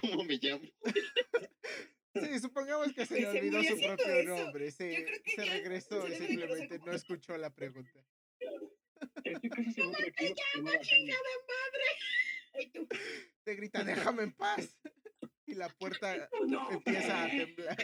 ¿Cómo 0.00 0.24
me 0.24 0.38
llamo? 0.40 0.64
Sí, 2.14 2.38
supongamos 2.38 2.92
que 2.92 3.06
se 3.06 3.20
le 3.20 3.26
olvidó 3.26 3.62
su 3.64 3.76
propio 3.76 4.06
eso. 4.06 4.36
nombre. 4.36 4.66
Que 4.66 5.22
se 5.34 5.44
regresó 5.44 6.06
y 6.06 6.14
simplemente 6.14 6.78
no 6.78 6.92
escuchó 6.92 7.36
la 7.36 7.50
pregunta. 7.50 8.04
Estoy 9.24 9.50
casi 9.50 9.72
seguro 9.74 9.98
de 10.00 10.12
que 10.12 10.30
no 10.30 10.34
se 10.34 10.34
¡Llama, 10.34 10.44
llamaba 10.54 10.72
Dani. 10.72 10.86
chingada 10.86 11.30
madre! 11.48 11.84
Tú. 12.72 12.88
Te 13.44 13.54
grita, 13.56 13.84
déjame 13.84 14.22
en 14.24 14.32
paz. 14.32 14.78
Y 15.46 15.54
la 15.54 15.68
puerta 15.68 16.28
No, 16.48 16.70
empieza 16.70 17.24
a 17.24 17.28
temblar. 17.28 17.76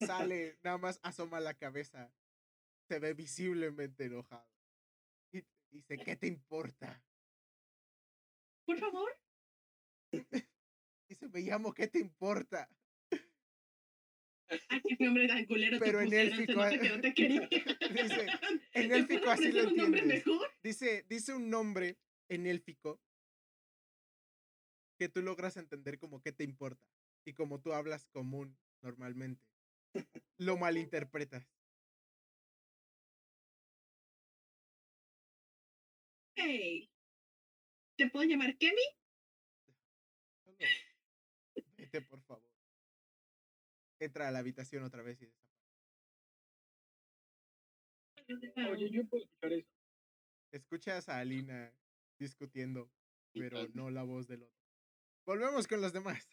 Sale, 0.00 0.58
nada 0.62 0.78
más 0.78 0.98
asoma 1.02 1.40
la 1.40 1.54
cabeza. 1.54 2.12
Se 2.88 2.98
ve 2.98 3.14
visiblemente 3.14 4.04
enojado. 4.06 4.48
Y 5.32 5.42
te 5.42 5.48
dice, 5.70 5.98
¿qué 5.98 6.16
te 6.16 6.26
importa? 6.26 7.02
Por 8.66 8.78
favor, 8.78 9.10
Dice, 11.08 11.28
me 11.28 11.40
llamo, 11.40 11.72
¿qué 11.72 11.88
te 11.88 11.98
importa? 11.98 12.68
Ay, 14.68 14.80
qué 14.86 15.04
nombre 15.04 15.28
tan 15.28 15.44
culero 15.46 15.78
Pero 15.78 15.98
te 15.98 16.04
en 16.04 16.10
pusieron, 16.10 16.36
se 16.36 16.42
élfico, 16.42 16.60
nota 16.60 16.78
que 16.78 16.88
no 16.88 17.00
te 17.00 17.14
quería. 17.14 17.48
Dice, 17.90 18.26
en 18.74 18.88
¿Me 18.88 18.96
élfico 18.98 19.30
así 19.30 19.52
lo 19.52 19.68
un 19.68 19.76
nombre 19.76 20.00
entiendes. 20.00 20.26
mejor? 20.26 20.50
Dice, 20.62 21.04
dice 21.08 21.34
un 21.34 21.50
nombre 21.50 21.98
en 22.28 22.46
élfico 22.46 23.00
que 24.98 25.08
tú 25.08 25.22
logras 25.22 25.56
entender 25.56 25.98
como 25.98 26.20
qué 26.20 26.32
te 26.32 26.44
importa. 26.44 26.86
Y 27.24 27.32
como 27.34 27.60
tú 27.60 27.72
hablas 27.72 28.06
común 28.06 28.56
normalmente, 28.82 29.46
lo 30.38 30.56
malinterpretas. 30.56 31.44
Hey. 36.36 36.90
¿Te 37.96 38.08
puedo 38.10 38.28
llamar 38.28 38.56
Kemi? 38.58 38.82
Vete, 41.76 42.00
por 42.02 42.20
favor. 42.22 42.51
Entra 44.02 44.26
a 44.26 44.32
la 44.32 44.40
habitación 44.40 44.82
otra 44.82 45.04
vez 45.04 45.22
y 45.22 45.26
desaparece. 45.26 45.62
Oye, 48.68 48.90
yo 48.90 49.06
puedo 49.06 49.22
escuchar 49.22 49.52
eso. 49.52 49.70
Escuchas 50.50 51.08
a 51.08 51.20
Alina 51.20 51.72
discutiendo, 52.18 52.90
pero 53.32 53.68
no 53.74 53.90
la 53.90 54.02
voz 54.02 54.26
del 54.26 54.42
otro. 54.42 54.58
Volvemos 55.24 55.68
con 55.68 55.80
los 55.80 55.92
demás. 55.92 56.28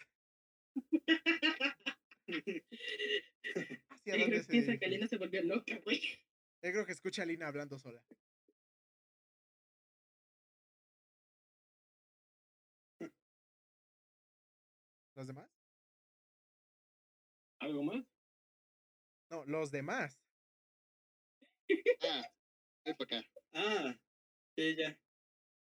¿Hacia 3.89 4.17
Yo 4.17 4.25
creo 4.25 4.41
que 4.41 4.47
piensa 4.47 4.49
que 4.49 4.49
dirigen? 4.49 4.83
Alina 4.83 5.07
se 5.07 5.17
volvió 5.17 5.43
loca, 5.43 5.79
güey. 5.83 6.01
Yo 6.63 6.71
creo 6.71 6.87
que 6.87 6.93
escucha 6.93 7.21
a 7.21 7.25
Alina 7.25 7.47
hablando 7.47 7.77
sola. 7.77 8.03
¿Los 15.15 15.27
demás? 15.27 15.48
¿Algo 17.69 17.83
más? 17.83 18.03
No, 19.29 19.45
los 19.45 19.69
demás. 19.69 20.19
Ah, 22.01 22.25
ven 22.83 22.95
para 22.97 23.19
acá. 23.19 23.29
Ah, 23.53 23.95
sí, 24.55 24.75
ya. 24.75 24.99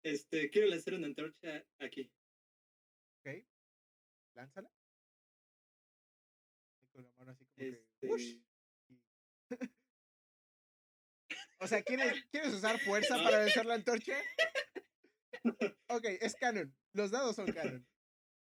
Este, 0.03 0.51
quiero 0.51 0.67
lanzar 0.67 0.95
una 0.95 1.07
antorcha 1.07 1.65
aquí. 1.79 2.11
¿Ok? 3.21 3.45
Lánzala. 4.35 4.69
Y 6.81 6.87
con 6.88 7.05
la 7.05 7.11
mano 7.19 7.31
así 7.31 7.45
como 7.45 7.57
que. 7.57 7.87
Este, 8.01 8.43
o 11.61 11.67
sea, 11.69 11.85
¿quieres, 11.85 12.25
¿quieres 12.33 12.53
usar 12.53 12.81
fuerza 12.81 13.15
para 13.23 13.38
vencer 13.38 13.65
la 13.65 13.75
antorcha? 13.75 14.21
Ok, 15.87 16.05
es 16.21 16.35
canon. 16.35 16.75
Los 16.95 17.12
dados 17.12 17.37
son 17.37 17.47
canon. 17.53 17.87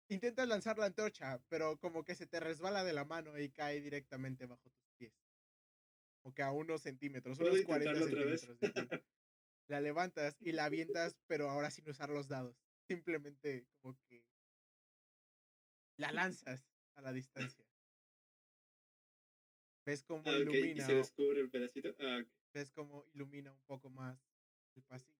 Intentas 0.09 0.47
lanzar 0.47 0.77
la 0.77 0.85
antorcha, 0.85 1.43
pero 1.49 1.77
como 1.79 2.03
que 2.03 2.15
se 2.15 2.27
te 2.27 2.39
resbala 2.39 2.83
de 2.83 2.93
la 2.93 3.05
mano 3.05 3.39
y 3.39 3.49
cae 3.49 3.81
directamente 3.81 4.45
bajo 4.45 4.69
tus 4.69 4.91
pies. 4.97 5.13
Como 6.21 6.33
que 6.35 6.43
a 6.43 6.51
unos 6.51 6.81
centímetros, 6.81 7.37
¿Puedo 7.37 7.53
unos 7.53 7.65
40 7.65 7.91
intentarlo 7.91 8.19
otra 8.19 8.31
vez? 8.31 8.41
centímetros. 8.41 8.89
de. 8.89 9.05
La 9.67 9.81
levantas 9.81 10.37
y 10.39 10.51
la 10.51 10.65
avientas, 10.65 11.17
pero 11.25 11.49
ahora 11.49 11.71
sin 11.71 11.89
usar 11.89 12.09
los 12.11 12.27
dados. 12.27 12.55
Simplemente 12.87 13.67
como 13.81 13.97
que 14.07 14.23
la 15.97 16.11
lanzas 16.11 16.69
a 16.95 17.01
la 17.01 17.11
distancia. 17.13 17.65
¿Ves 19.87 20.03
cómo 20.03 20.21
Ah, 20.27 20.37
y 20.37 20.41
ilumina? 20.41 20.85
se 20.85 20.93
descubre 20.95 21.39
el 21.41 21.49
pedacito. 21.49 21.95
Ah. 21.99 22.23
¿Ves 22.53 22.69
cómo 22.71 23.05
ilumina 23.13 23.53
un 23.53 23.63
poco 23.65 23.89
más 23.89 24.19
el 24.75 24.83
pasillo? 24.83 25.14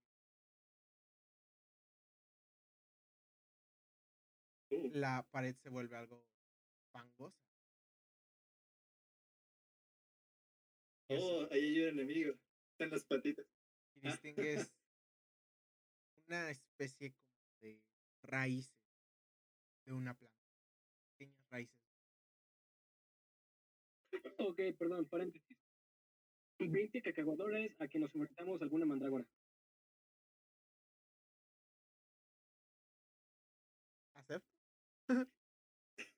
La 4.93 5.27
pared 5.31 5.55
se 5.55 5.69
vuelve 5.69 5.95
algo 5.95 6.25
fangosa. 6.91 7.45
Oh, 11.09 11.47
ahí 11.51 11.61
hay 11.61 11.81
un 11.81 11.99
enemigo. 11.99 12.33
Están 12.71 12.89
las 12.89 13.03
patitas. 13.05 13.45
y 13.95 14.01
distingues 14.01 14.71
una 16.27 16.49
especie 16.49 17.13
como 17.13 17.59
de 17.61 17.81
raíces 18.23 18.73
de 19.85 19.93
una 19.93 20.17
planta. 20.17 20.35
Pequeñas 21.17 21.49
raíces. 21.49 21.75
Ok, 24.39 24.59
perdón, 24.77 25.05
paréntesis. 25.07 25.57
20 26.59 27.01
cacahuadores 27.01 27.75
a 27.79 27.87
que 27.87 27.99
nos 27.99 28.13
enfrentamos 28.15 28.61
a 28.61 28.63
alguna 28.63 28.85
mandrágora. 28.85 29.27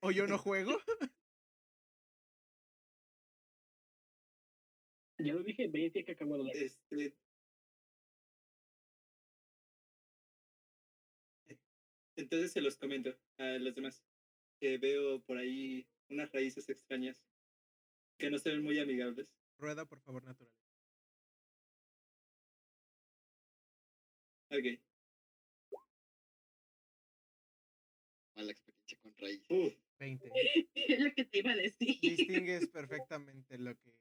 ¿O 0.02 0.12
yo 0.12 0.28
no 0.28 0.38
juego? 0.38 0.78
Ya 5.20 5.34
lo 5.34 5.42
dije, 5.42 5.68
20 5.68 6.06
cacahuadores. 6.06 6.80
Este. 6.92 7.18
Entonces 12.16 12.52
se 12.52 12.62
los 12.62 12.78
comento 12.78 13.16
a 13.38 13.58
los 13.58 13.74
demás. 13.74 14.04
Que 14.60 14.78
veo 14.78 15.22
por 15.24 15.38
ahí 15.38 15.88
unas 16.10 16.32
raíces 16.32 16.70
extrañas 16.70 17.24
que 18.18 18.30
no 18.30 18.38
se 18.38 18.52
ven 18.52 18.64
muy 18.64 18.80
amigables. 18.80 19.28
Rueda, 19.58 19.86
por 19.86 20.00
favor, 20.00 20.24
natural. 20.24 20.54
Ok. 24.50 24.87
Con 29.18 29.28
raíz. 29.28 29.46
Uh, 29.50 29.72
20. 30.00 30.32
Es 30.76 31.00
lo 31.00 31.14
que 31.14 31.26
te 31.26 31.40
iba 31.40 31.52
a 31.52 31.56
decir. 31.56 32.00
Distingues 32.02 32.68
perfectamente 32.72 33.58
lo 33.58 33.76
que 33.78 33.92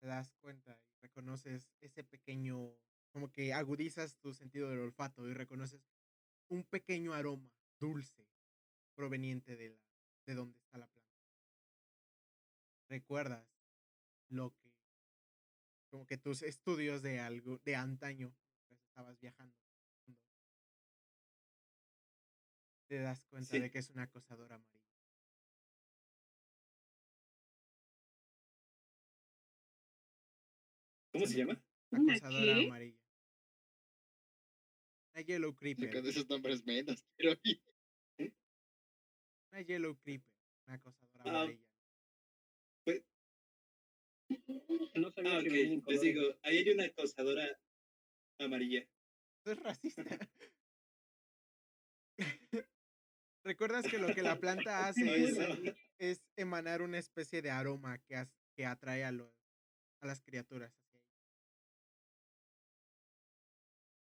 te 0.00 0.06
das 0.06 0.34
cuenta 0.40 0.78
y 0.90 0.96
reconoces 1.00 1.70
ese 1.80 2.04
pequeño, 2.04 2.76
como 3.12 3.30
que 3.30 3.54
agudizas 3.54 4.18
tu 4.18 4.34
sentido 4.34 4.68
del 4.68 4.80
olfato 4.80 5.26
y 5.28 5.32
reconoces 5.32 5.80
un 6.48 6.64
pequeño 6.64 7.14
aroma 7.14 7.50
dulce 7.78 8.28
proveniente 8.94 9.56
de 9.56 9.70
la 9.70 9.84
de 10.26 10.34
donde 10.34 10.58
está 10.58 10.78
la 10.78 10.86
planta. 10.86 11.22
Recuerdas 12.88 13.46
lo 14.28 14.54
que 14.56 14.72
como 15.90 16.06
que 16.06 16.16
tus 16.16 16.42
estudios 16.42 17.02
de 17.02 17.20
algo 17.20 17.58
de 17.58 17.76
antaño 17.76 18.34
estabas 18.70 19.18
viajando 19.20 19.63
te 22.86 22.98
das 22.98 23.24
cuenta 23.26 23.50
Sí. 23.50 23.58
de 23.60 23.70
que 23.70 23.78
es 23.78 23.90
una 23.90 24.02
acosadora 24.04 24.56
amarilla. 24.56 24.84
¿Cómo 31.12 31.26
se 31.26 31.36
llama? 31.38 31.62
¿Una 31.90 32.14
acosadora 32.14 32.54
qué? 32.54 32.66
amarilla. 32.66 32.98
Una 35.14 35.22
yellow 35.22 35.54
creeper. 35.54 35.92
con 35.92 36.06
esos 36.06 36.28
nombres 36.28 36.64
menos. 36.66 37.04
Ir. 37.44 38.34
Una 39.52 39.62
yellow 39.62 39.96
creeper. 39.96 40.34
Una 40.66 40.74
acosadora 40.74 41.22
Ah, 41.24 41.42
amarilla. 41.42 41.60
No 44.96 45.10
sabía 45.12 45.38
Ah, 45.38 45.42
que 45.42 45.78
ok. 45.78 45.88
Les 45.88 46.00
digo, 46.00 46.22
ahí 46.42 46.58
hay 46.58 46.70
una 46.70 46.84
acosadora 46.86 47.60
amarilla. 48.40 48.80
Eso 49.44 49.52
es 49.52 49.58
racista. 49.62 50.02
¿Recuerdas 53.44 53.86
que 53.86 53.98
lo 53.98 54.14
que 54.14 54.22
la 54.22 54.38
planta 54.40 54.88
hace 54.88 55.22
es, 55.22 55.38
es 55.98 56.22
emanar 56.36 56.80
una 56.80 56.98
especie 56.98 57.42
de 57.42 57.50
aroma 57.50 57.98
que, 57.98 58.16
as- 58.16 58.34
que 58.56 58.64
atrae 58.64 59.04
a, 59.04 59.12
los, 59.12 59.30
a 60.00 60.06
las 60.06 60.22
criaturas? 60.22 60.72
hacia 60.72 60.98
ella? 60.98 61.14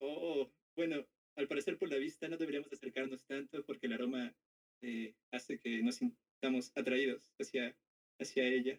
Oh, 0.01 0.51
bueno, 0.75 1.07
al 1.37 1.47
parecer 1.47 1.77
por 1.77 1.89
la 1.89 1.95
vista 1.95 2.27
no 2.27 2.35
deberíamos 2.35 2.71
acercarnos 2.73 3.25
tanto 3.25 3.65
porque 3.65 3.87
el 3.87 3.93
aroma 3.93 4.35
eh, 4.81 5.15
hace 5.31 5.57
que 5.57 5.81
nos 5.83 5.95
sintamos 5.95 6.71
atraídos 6.75 7.31
hacia, 7.39 7.77
hacia 8.19 8.43
ella. 8.45 8.77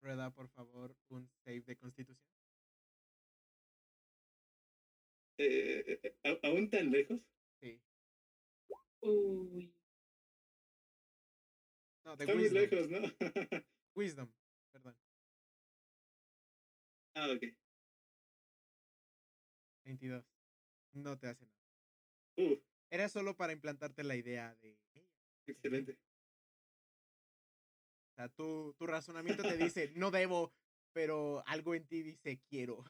Rueda, 0.00 0.30
por 0.30 0.48
favor, 0.48 0.96
un 1.10 1.28
save 1.44 1.60
de 1.60 1.76
constitución. 1.76 2.30
Eh, 5.36 6.00
¿a- 6.22 6.46
¿Aún 6.48 6.70
tan 6.70 6.90
lejos? 6.90 7.33
Uy. 9.04 9.72
No, 12.04 12.16
de 12.16 12.24
Está 12.24 12.34
muy 12.34 12.44
wisdom. 12.44 12.62
lejos, 12.62 12.90
¿no? 12.90 12.98
Wisdom, 13.96 14.32
perdón. 14.72 14.96
ah, 17.14 17.28
ok. 17.30 17.42
22. 19.84 20.24
No 20.94 21.18
te 21.18 21.28
hace 21.28 21.46
nada. 21.46 21.60
Uh, 22.36 22.56
Era 22.90 23.08
solo 23.08 23.36
para 23.36 23.52
implantarte 23.52 24.02
la 24.04 24.16
idea 24.16 24.54
de 24.56 24.76
excelente. 25.46 25.92
O 28.10 28.14
sea, 28.16 28.28
tu, 28.28 28.74
tu 28.78 28.86
razonamiento 28.86 29.42
te 29.42 29.56
dice, 29.56 29.92
no 29.96 30.10
debo, 30.10 30.52
pero 30.92 31.42
algo 31.46 31.74
en 31.74 31.86
ti 31.86 32.02
dice, 32.02 32.40
quiero. 32.48 32.84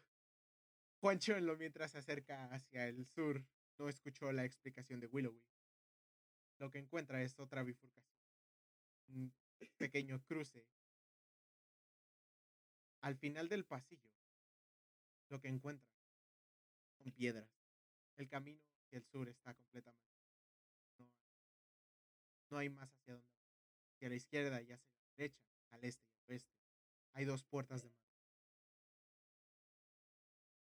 Juancho, 1.01 1.37
en 1.37 1.47
lo 1.47 1.57
mientras 1.57 1.93
se 1.93 1.99
acerca 1.99 2.47
hacia 2.53 2.87
el 2.89 3.07
sur, 3.07 3.45
no 3.79 3.89
escuchó 3.89 4.33
la 4.33 4.45
explicación 4.45 5.01
de 5.01 5.07
Willowy. 5.07 5.43
Lo 6.59 6.71
que 6.71 6.79
encuentra 6.79 7.23
es 7.23 7.39
otra 7.39 7.63
bifurcación. 7.63 8.17
Un 9.09 9.35
pequeño 9.77 10.23
cruce. 10.25 10.67
Al 13.01 13.17
final 13.17 13.49
del 13.49 13.65
pasillo, 13.65 14.09
lo 15.29 15.41
que 15.41 15.49
encuentra 15.49 15.89
son 16.99 17.13
piedras. 17.13 17.51
El 18.17 18.29
camino 18.29 18.63
hacia 18.79 18.99
el 18.99 19.05
sur 19.05 19.29
está 19.29 19.55
completamente. 19.55 20.05
No, 22.51 22.59
hay 22.59 22.71
más 22.71 22.89
hacia 22.89 23.15
dónde 23.15 23.35
hacia 23.95 24.09
la 24.09 24.15
izquierda 24.15 24.61
y 24.63 24.73
hacia 24.73 24.77
la 24.77 25.15
derecha, 25.17 25.43
al 25.71 25.85
este 25.85 26.05
y 26.07 26.13
al 26.13 26.31
oeste. 26.31 26.55
Hay 27.13 27.25
dos 27.25 27.43
puertas 27.45 27.83
de 27.83 27.89
madera. 27.91 28.05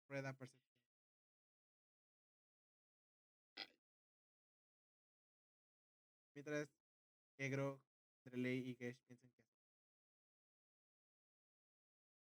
Rueda 0.07 0.33
percepción. 0.33 0.68
Mientras 6.49 6.75
Egro, 7.37 7.79
Dreley 8.23 8.71
y 8.71 8.75
Gesh 8.75 8.99
piensan 9.05 9.29
que 9.29 9.41
hacer. 9.43 9.55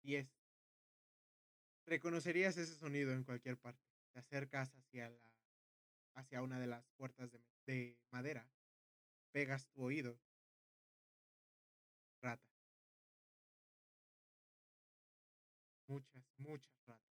10. 0.04 0.30
Reconocerías 1.88 2.56
ese 2.58 2.76
sonido 2.76 3.12
en 3.12 3.24
cualquier 3.24 3.58
parte. 3.58 3.82
Te 4.12 4.20
acercas 4.20 4.72
hacia 4.76 5.10
la 5.10 5.34
hacia 6.16 6.44
una 6.44 6.60
de 6.60 6.68
las 6.68 6.88
puertas 6.92 7.32
de, 7.32 7.42
de 7.66 7.98
madera. 8.12 8.48
Pegas 9.32 9.68
tu 9.70 9.82
oído 9.82 10.20
ratas. 12.22 12.54
Muchas, 15.88 16.24
muchas 16.38 16.86
ratas. 16.86 17.13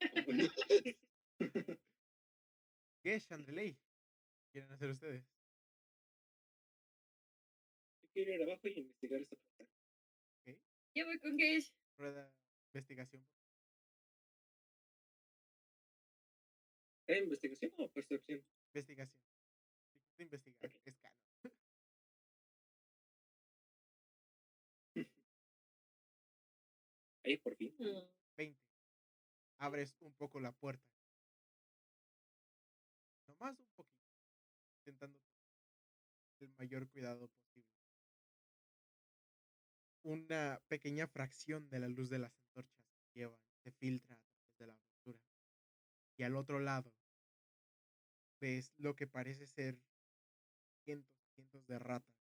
¿Qué, 3.02 3.20
Chandley? 3.20 3.76
¿Quieren 4.52 4.72
hacer 4.72 4.90
ustedes? 4.90 5.24
Yo 8.02 8.08
quiero 8.12 8.34
ir 8.34 8.42
abajo 8.42 8.68
y 8.68 8.78
investigar 8.80 9.20
esta 9.20 9.36
puerta. 9.36 9.74
Yo 10.94 11.06
voy 11.06 11.18
con 11.18 11.36
Gage. 11.36 11.72
Rueda 11.96 12.32
investigación. 12.74 13.26
¿Era 17.06 17.18
investigación 17.20 17.72
o 17.78 17.88
percepción? 17.88 18.44
Investigación. 18.74 19.20
Si 19.92 19.98
quieres 20.16 20.20
investigar, 20.20 20.70
es 20.84 20.96
caro. 20.96 21.16
Ahí 27.24 27.36
por 27.38 27.56
fin. 27.56 27.74
Mm. 27.78 28.02
20. 28.36 28.67
Abres 29.58 29.96
un 30.00 30.12
poco 30.14 30.40
la 30.40 30.52
puerta. 30.52 30.88
Nomás 33.26 33.58
un 33.58 33.68
poquito. 33.76 33.98
Intentando 34.78 35.18
el 36.40 36.54
mayor 36.56 36.88
cuidado 36.88 37.28
posible. 37.28 37.68
Una 40.02 40.60
pequeña 40.68 41.06
fracción 41.06 41.68
de 41.68 41.80
la 41.80 41.88
luz 41.88 42.08
de 42.08 42.18
las 42.18 42.32
antorchas 42.36 42.84
que 43.12 43.20
llevan 43.20 43.40
se 43.62 43.72
filtra 43.72 44.16
a 44.16 44.38
de 44.58 44.66
la 44.66 44.72
abertura. 44.74 45.22
Y 46.16 46.22
al 46.22 46.36
otro 46.36 46.60
lado 46.60 46.92
ves 48.40 48.72
lo 48.76 48.94
que 48.94 49.06
parece 49.06 49.46
ser 49.46 49.80
cientos 50.84 51.12
y 51.20 51.34
cientos 51.34 51.66
de 51.66 51.78
ratas 51.78 52.16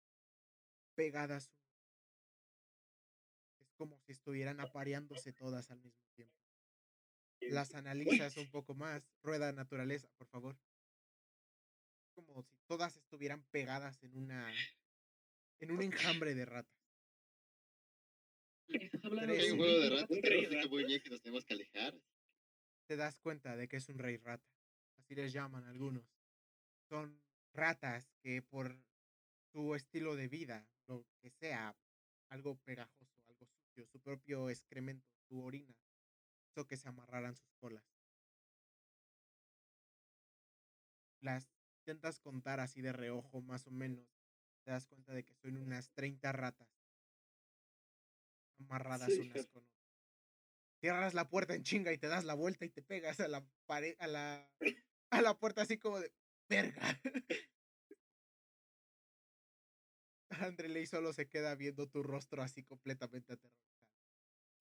pegadas 0.95 1.51
unas 3.59 3.73
como 3.75 3.99
si 3.99 4.13
estuvieran 4.13 4.61
apareándose 4.61 5.33
todas 5.33 5.71
al 5.71 5.81
mismo 5.81 6.07
tiempo. 6.15 6.42
Las 7.51 7.75
analizas 7.75 8.37
un 8.37 8.51
poco 8.51 8.75
más. 8.75 9.09
Rueda 9.23 9.53
naturaleza, 9.53 10.09
por 10.17 10.27
favor. 10.27 10.57
Como 12.15 12.43
si 12.43 12.57
todas 12.67 12.97
estuvieran 12.97 13.43
pegadas 13.51 14.03
en 14.03 14.17
una. 14.17 14.53
en 15.61 15.73
un 15.73 15.83
enjambre 15.83 16.35
de 16.35 16.45
ratas. 16.45 16.83
¿Estás 18.69 19.05
hablando 19.05 19.33
Tres. 19.33 19.45
Hay 19.45 19.51
un 19.51 19.59
juego 19.59 19.81
de 19.81 19.91
ratas, 19.91 20.19
que 21.03 21.11
nos 21.11 21.23
tenemos 21.23 21.45
que 21.45 21.55
alejar. 21.55 22.01
Te 22.87 22.97
das 22.97 23.19
cuenta 23.19 23.57
de 23.57 23.69
que 23.69 23.77
es 23.77 23.89
un 23.89 23.99
rey 23.99 24.17
rata. 24.17 24.49
Así 24.99 25.15
les 25.15 25.33
llaman 25.33 25.65
algunos. 25.65 26.05
Son 26.89 27.21
ratas 27.53 28.13
que 28.23 28.43
por 28.43 28.79
su 29.53 29.75
estilo 29.75 30.17
de 30.17 30.29
vida, 30.29 30.67
lo 30.87 31.07
que 31.21 31.31
sea, 31.31 31.77
algo 32.31 32.57
pegajoso, 32.65 33.21
algo 33.29 33.47
sucio, 33.47 33.87
su 33.87 34.01
propio 34.01 34.49
excremento, 34.49 35.07
su 35.29 35.43
orina, 35.43 35.75
hizo 36.53 36.67
que 36.67 36.77
se 36.77 36.89
amarraran 36.89 37.35
sus 37.35 37.51
colas. 37.55 37.85
Las 41.21 41.49
intentas 41.81 42.21
contar 42.21 42.61
así 42.61 42.83
de 42.83 42.93
reojo, 42.93 43.41
más 43.41 43.67
o 43.67 43.71
menos. 43.71 44.07
Te 44.65 44.71
das 44.71 44.87
cuenta 44.87 45.13
de 45.13 45.25
que 45.25 45.35
son 45.35 45.57
unas 45.57 45.91
30 45.93 46.31
ratas 46.33 46.69
amarradas 48.59 49.13
Sí, 49.13 49.21
unas 49.21 49.47
con 49.47 49.65
otras. 49.65 49.83
Cierras 50.81 51.15
la 51.15 51.29
puerta 51.29 51.55
en 51.55 51.63
chinga 51.63 51.93
y 51.93 51.99
te 51.99 52.09
das 52.09 52.25
la 52.25 52.35
vuelta 52.35 52.65
y 52.65 52.69
te 52.69 52.83
pegas 52.83 53.21
a 53.21 53.29
la 53.29 53.45
pared, 53.67 53.97
a 53.99 54.07
la, 54.07 54.53
a 55.11 55.23
la 55.23 55.39
puerta 55.39 55.63
así 55.63 55.79
como 55.79 56.01
de 56.01 56.13
verga. 56.49 57.01
Andreley 60.31 60.87
solo 60.87 61.13
se 61.13 61.29
queda 61.29 61.55
viendo 61.55 61.89
tu 61.89 62.03
rostro 62.03 62.43
así 62.43 62.63
completamente 62.65 63.33
aterrorizado. 63.33 63.82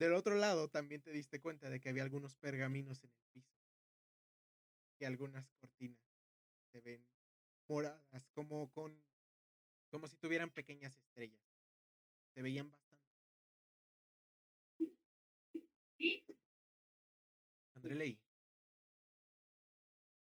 Del 0.02 0.14
otro 0.14 0.34
lado 0.34 0.68
también 0.68 1.04
te 1.04 1.12
diste 1.12 1.40
cuenta 1.40 1.70
de 1.70 1.80
que 1.80 1.90
había 1.90 2.02
algunos 2.02 2.36
pergaminos 2.36 3.04
en 3.04 3.12
el 3.12 3.22
piso. 3.36 3.54
Y 5.00 5.06
algunas 5.06 5.48
cortinas 5.60 6.02
se 6.72 6.82
ven 6.82 7.08
moradas, 7.68 8.28
como 8.34 8.72
con 8.72 9.00
como 9.92 10.08
si 10.08 10.18
tuvieran 10.18 10.50
pequeñas 10.50 10.98
estrellas. 10.98 11.44
Se 12.34 12.42
veían 12.42 12.72
bastante. 12.72 13.06
Andreley. 17.76 18.20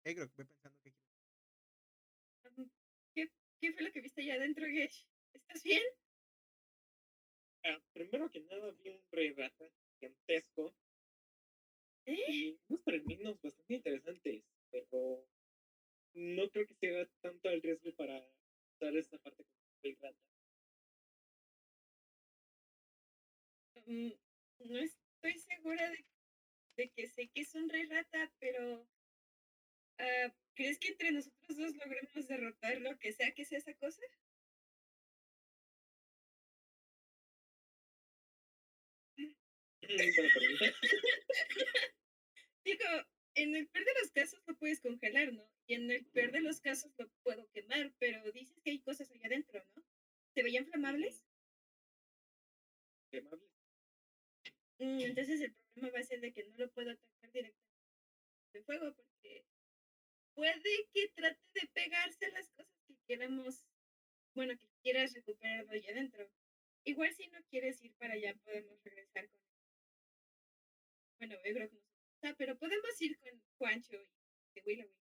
Egro, 0.03 0.29
pensando 0.35 0.77
que 0.81 0.91
quieres. 0.91 1.23
Ujú. 2.51 2.69
¿Qué, 3.15 3.31
¿Qué 3.61 3.71
fue 3.71 3.83
lo 3.83 3.93
que 3.93 4.01
viste 4.01 4.23
allá 4.23 4.33
adentro, 4.33 4.65
Gesh? 4.65 5.07
¿Estás 5.31 5.63
bien? 5.63 5.83
Ah, 7.65 7.79
primero 7.93 8.29
que 8.29 8.39
nada 8.41 8.71
vi 8.71 8.89
un 8.89 9.01
rey 9.11 9.31
rata 9.31 9.65
gigantesco 9.99 10.75
¿Eh? 12.05 12.25
y 12.27 12.59
unos 12.67 12.83
términos 12.83 13.41
bastante 13.41 13.73
interesantes, 13.75 14.43
pero 14.69 15.25
no 16.13 16.49
creo 16.49 16.67
que 16.67 16.73
sea 16.75 17.05
tanto 17.21 17.49
el 17.49 17.61
riesgo 17.61 17.93
para 17.95 18.21
usar 18.75 18.95
esta 18.97 19.17
parte 19.17 19.43
como 19.45 19.61
rey 19.81 19.95
rata. 20.01 20.19
Mm, 23.85 24.11
No 24.59 24.79
estoy 24.79 25.37
segura 25.39 25.89
de, 25.89 26.05
de 26.77 26.89
que 26.89 27.07
sé 27.07 27.29
que 27.29 27.41
es 27.41 27.55
un 27.55 27.69
rey 27.69 27.85
rata, 27.85 28.31
pero 28.39 28.87
ah, 29.99 30.33
¿crees 30.55 30.79
que 30.79 30.89
entre 30.89 31.11
nosotros 31.11 31.57
dos 31.57 31.75
logremos 31.75 32.27
derrotar 32.27 32.81
lo 32.81 32.97
que 32.99 33.13
sea 33.13 33.33
que 33.33 33.45
sea 33.45 33.57
esa 33.59 33.73
cosa? 33.75 34.01
Buena 39.97 40.33
pregunta. 40.33 40.65
Digo, 42.65 42.85
en 43.35 43.55
el 43.55 43.67
peor 43.67 43.85
de 43.85 43.93
los 44.01 44.11
casos 44.11 44.41
lo 44.47 44.55
puedes 44.55 44.79
congelar, 44.81 45.33
¿no? 45.33 45.47
Y 45.67 45.75
en 45.75 45.91
el 45.91 46.05
peor 46.07 46.31
de 46.31 46.41
los 46.41 46.59
casos 46.61 46.91
lo 46.97 47.09
puedo 47.23 47.49
quemar, 47.51 47.93
pero 47.99 48.31
dices 48.31 48.59
que 48.63 48.71
hay 48.71 48.79
cosas 48.79 49.11
allá 49.11 49.27
adentro, 49.27 49.63
¿no? 49.75 49.83
¿Se 50.33 50.43
veían 50.43 50.65
flamables? 50.65 51.23
Qué 53.11 53.19
amable. 53.19 53.47
Mm, 54.79 54.99
entonces 55.01 55.41
el 55.41 55.53
problema 55.73 55.97
va 55.97 55.99
a 55.99 56.03
ser 56.03 56.21
de 56.21 56.33
que 56.33 56.43
no 56.43 56.57
lo 56.57 56.71
puedo 56.71 56.91
atacar 56.91 57.31
directamente 57.31 57.63
de 58.53 58.63
fuego 58.63 58.93
porque 58.95 59.45
puede 60.33 60.87
que 60.93 61.09
trate 61.09 61.39
de 61.53 61.67
pegarse 61.73 62.25
a 62.25 62.29
las 62.29 62.49
cosas 62.49 62.73
que 62.87 62.95
queramos, 63.07 63.65
bueno, 64.33 64.57
que 64.57 64.67
quieras 64.81 65.13
recuperar 65.13 65.69
allá 65.69 65.91
adentro. 65.91 66.29
Igual 66.85 67.13
si 67.15 67.27
no 67.27 67.39
quieres 67.49 67.81
ir 67.83 67.93
para 67.95 68.13
allá 68.13 68.35
podemos 68.43 68.83
regresar 68.83 69.29
con 69.29 69.42
bueno, 71.19 71.35
yo 71.35 71.53
creo 71.53 71.69
que 71.69 71.75
no 71.75 71.81
está, 72.15 72.35
pero 72.37 72.57
podemos 72.57 73.01
ir 73.01 73.17
con 73.19 73.41
Juancho 73.57 73.97
y 74.55 74.59
de 74.59 74.61
Willowy. 74.65 74.95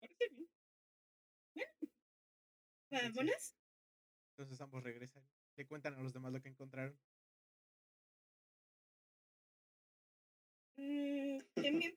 Parece 0.00 0.28
bien. 0.28 0.48
Vámonos. 2.90 3.54
Entonces 4.30 4.60
ambos 4.60 4.82
regresan. 4.82 5.26
Le 5.56 5.66
cuentan 5.66 5.94
a 5.94 6.02
los 6.02 6.12
demás 6.12 6.32
lo 6.32 6.40
que 6.40 6.48
encontraron. 6.48 6.98
Mm, 10.76 11.38
también 11.54 11.96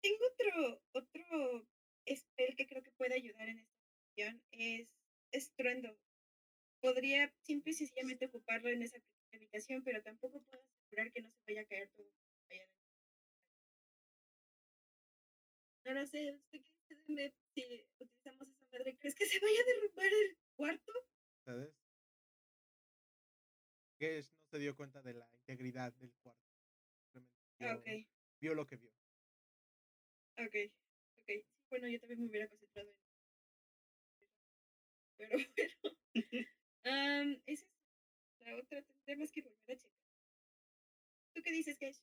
tengo 0.00 0.24
otro, 0.26 0.82
otro 0.92 1.66
spell 2.08 2.56
que 2.56 2.66
creo 2.66 2.82
que 2.82 2.90
puede 2.92 3.14
ayudar 3.14 3.48
en 3.48 3.58
esta 3.58 3.78
situación. 3.82 4.42
Es 4.52 4.88
estruendo. 5.32 5.96
Podría 6.80 7.32
simple 7.42 7.72
y 7.72 7.74
sencillamente 7.74 8.26
ocuparlo 8.26 8.68
en 8.68 8.82
esa 8.82 8.98
habitación, 9.36 9.82
pero 9.82 10.02
tampoco 10.02 10.42
puedo 10.42 10.62
asegurar 10.62 11.12
que 11.12 11.22
no 11.22 11.30
se 11.30 11.42
vaya 11.46 11.62
a 11.62 11.66
caer 11.66 11.90
todo. 11.96 12.12
No 15.84 15.94
lo 15.94 16.06
sé, 16.06 16.32
¿usted 16.34 16.62
qué 16.86 16.94
dice 16.94 17.34
si 17.54 17.86
utilizamos 17.98 18.48
esa 18.48 18.66
madre? 18.72 18.96
¿Crees 18.98 19.14
que 19.14 19.26
se 19.26 19.40
vaya 19.40 19.60
a 19.60 19.64
derrumbar 19.66 20.06
el 20.06 20.38
cuarto? 20.56 20.92
¿Sabes? 21.44 21.74
Gesh 23.98 24.30
no 24.36 24.44
se 24.50 24.58
dio 24.58 24.76
cuenta 24.76 25.02
de 25.02 25.14
la 25.14 25.28
integridad 25.32 25.92
del 25.94 26.12
cuarto. 26.22 26.42
Ah, 27.60 27.74
vio, 27.74 27.78
ok, 27.78 27.86
vio 28.40 28.54
lo 28.54 28.66
que 28.66 28.76
vio. 28.76 28.92
ok, 30.38 30.56
ok. 31.18 31.30
Bueno, 31.70 31.88
yo 31.88 32.00
también 32.00 32.20
me 32.22 32.28
hubiera 32.28 32.48
concentrado 32.48 32.88
en 32.90 32.96
Pero 35.16 35.38
bueno. 35.74 35.96
am, 36.84 37.42
esa 37.46 37.64
es 37.66 37.71
la 38.44 38.56
otra. 38.56 38.82
Tendremos 38.82 39.30
que 39.32 39.42
volver 39.42 39.76
a 39.76 39.80
checar. 39.80 40.02
¿Tú 41.34 41.42
qué 41.42 41.52
dices, 41.52 41.78
Kesh? 41.78 42.00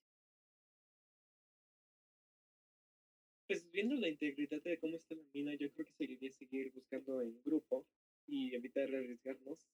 Pues 3.47 3.69
viendo 3.71 3.95
la 3.95 4.07
integridad 4.09 4.61
de 4.61 4.79
cómo 4.79 4.97
está 4.97 5.15
la 5.15 5.23
mina, 5.33 5.55
yo 5.55 5.71
creo 5.71 5.85
que 5.85 5.93
seguiría 5.93 6.31
seguir 6.31 6.71
buscando 6.71 7.21
en 7.21 7.41
grupo 7.43 7.85
y 8.27 8.53
evitar 8.53 8.83
arriesgarnos. 8.83 9.67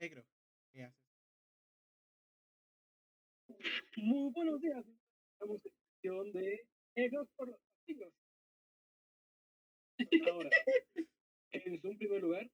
Egro, 0.00 0.24
¿qué 0.72 0.84
haces? 0.84 1.08
Muy 3.96 4.30
buenos 4.32 4.60
días. 4.60 4.84
Estamos 5.32 5.64
en 5.64 5.72
sesión 5.72 6.32
de 6.32 6.66
Egos 6.94 7.28
por 7.34 7.48
los 7.48 7.60
castigos. 7.60 8.12
Ahora, 10.32 10.50
en 11.52 11.80
un 11.82 11.98
primer 11.98 12.22
lugar, 12.22 12.50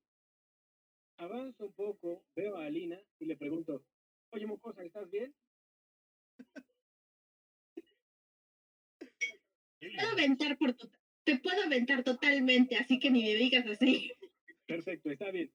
avanzo 1.18 1.66
un 1.66 1.72
poco, 1.72 2.24
veo 2.34 2.56
a 2.56 2.66
Alina 2.66 3.00
y 3.18 3.26
le 3.26 3.36
pregunto, 3.36 3.84
oye, 4.30 4.46
Mocosa, 4.46 4.84
¿estás 4.84 5.10
bien? 5.10 5.34
Puedo 9.80 10.08
aventar 10.12 10.56
por 10.58 10.74
te 11.24 11.38
puedo 11.38 11.62
aventar 11.62 12.04
totalmente, 12.04 12.76
así 12.76 12.98
que 12.98 13.10
ni 13.10 13.22
me 13.22 13.34
digas 13.34 13.66
así. 13.66 14.12
Perfecto, 14.66 15.10
está 15.10 15.30
bien. 15.30 15.50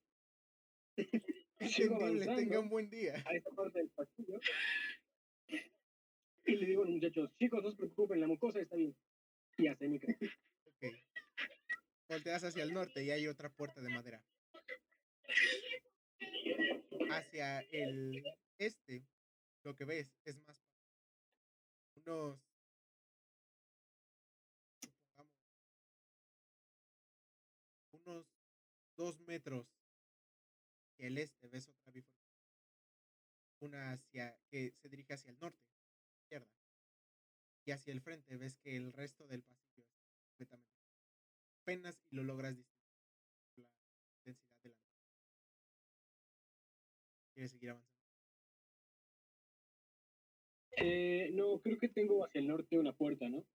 Entendible, 1.58 2.58
un 2.58 2.68
buen 2.68 2.88
día. 2.88 3.22
a 3.26 3.34
esta 3.34 3.50
parte 3.50 3.78
del 3.78 3.90
pasillo 3.90 4.40
y 6.50 6.56
le 6.56 6.66
digo 6.66 6.82
a 6.82 6.84
los 6.86 6.94
muchachos, 6.94 7.30
chicos, 7.38 7.62
no 7.62 7.70
se 7.70 7.76
preocupen, 7.76 8.20
la 8.20 8.26
Mocosa 8.26 8.60
está 8.60 8.76
bien. 8.76 8.94
Y 9.58 9.66
hace 9.68 9.88
mi. 9.88 10.00
Volteas 12.10 12.42
hacia 12.42 12.64
el 12.64 12.74
norte 12.74 13.04
y 13.04 13.12
hay 13.12 13.28
otra 13.28 13.48
puerta 13.50 13.80
de 13.80 13.88
madera. 13.88 14.20
Hacia 17.08 17.60
el 17.70 18.24
este, 18.58 19.06
lo 19.62 19.76
que 19.76 19.84
ves 19.84 20.12
es 20.24 20.36
más 20.40 20.60
unos 21.94 22.40
supongamos, 24.80 25.32
unos 27.92 28.26
dos 28.96 29.20
metros 29.20 29.68
hacia 30.88 31.06
el 31.06 31.16
este 31.16 31.46
ves 31.46 31.68
otra 31.68 31.92
bifurcación. 31.92 32.44
Una 33.60 33.92
hacia 33.92 34.36
que 34.50 34.72
se 34.82 34.88
dirige 34.88 35.12
hacia 35.12 35.30
el 35.30 35.38
norte, 35.38 35.62
izquierda. 36.24 36.50
Y 37.64 37.70
hacia 37.70 37.92
el 37.92 38.00
frente 38.00 38.36
ves 38.36 38.56
que 38.56 38.74
el 38.74 38.92
resto 38.92 39.28
del 39.28 39.44
pasillo 39.44 39.86
es 39.86 40.18
completamente 40.24 40.79
apenas 41.70 42.02
y 42.10 42.16
lo 42.16 42.24
logras 42.24 42.56
distinguir 42.56 43.68
la 44.24 44.32
intensidad 44.32 44.62
de 44.64 44.70
la 44.70 44.76
¿Quieres 47.32 47.50
seguir 47.52 47.70
avanzando? 47.70 48.00
Eh, 50.78 51.30
no, 51.32 51.60
creo 51.60 51.78
que 51.78 51.88
tengo 51.88 52.24
hacia 52.24 52.40
el 52.40 52.48
norte 52.48 52.78
una 52.78 52.92
puerta, 52.92 53.28
¿no? 53.28 53.46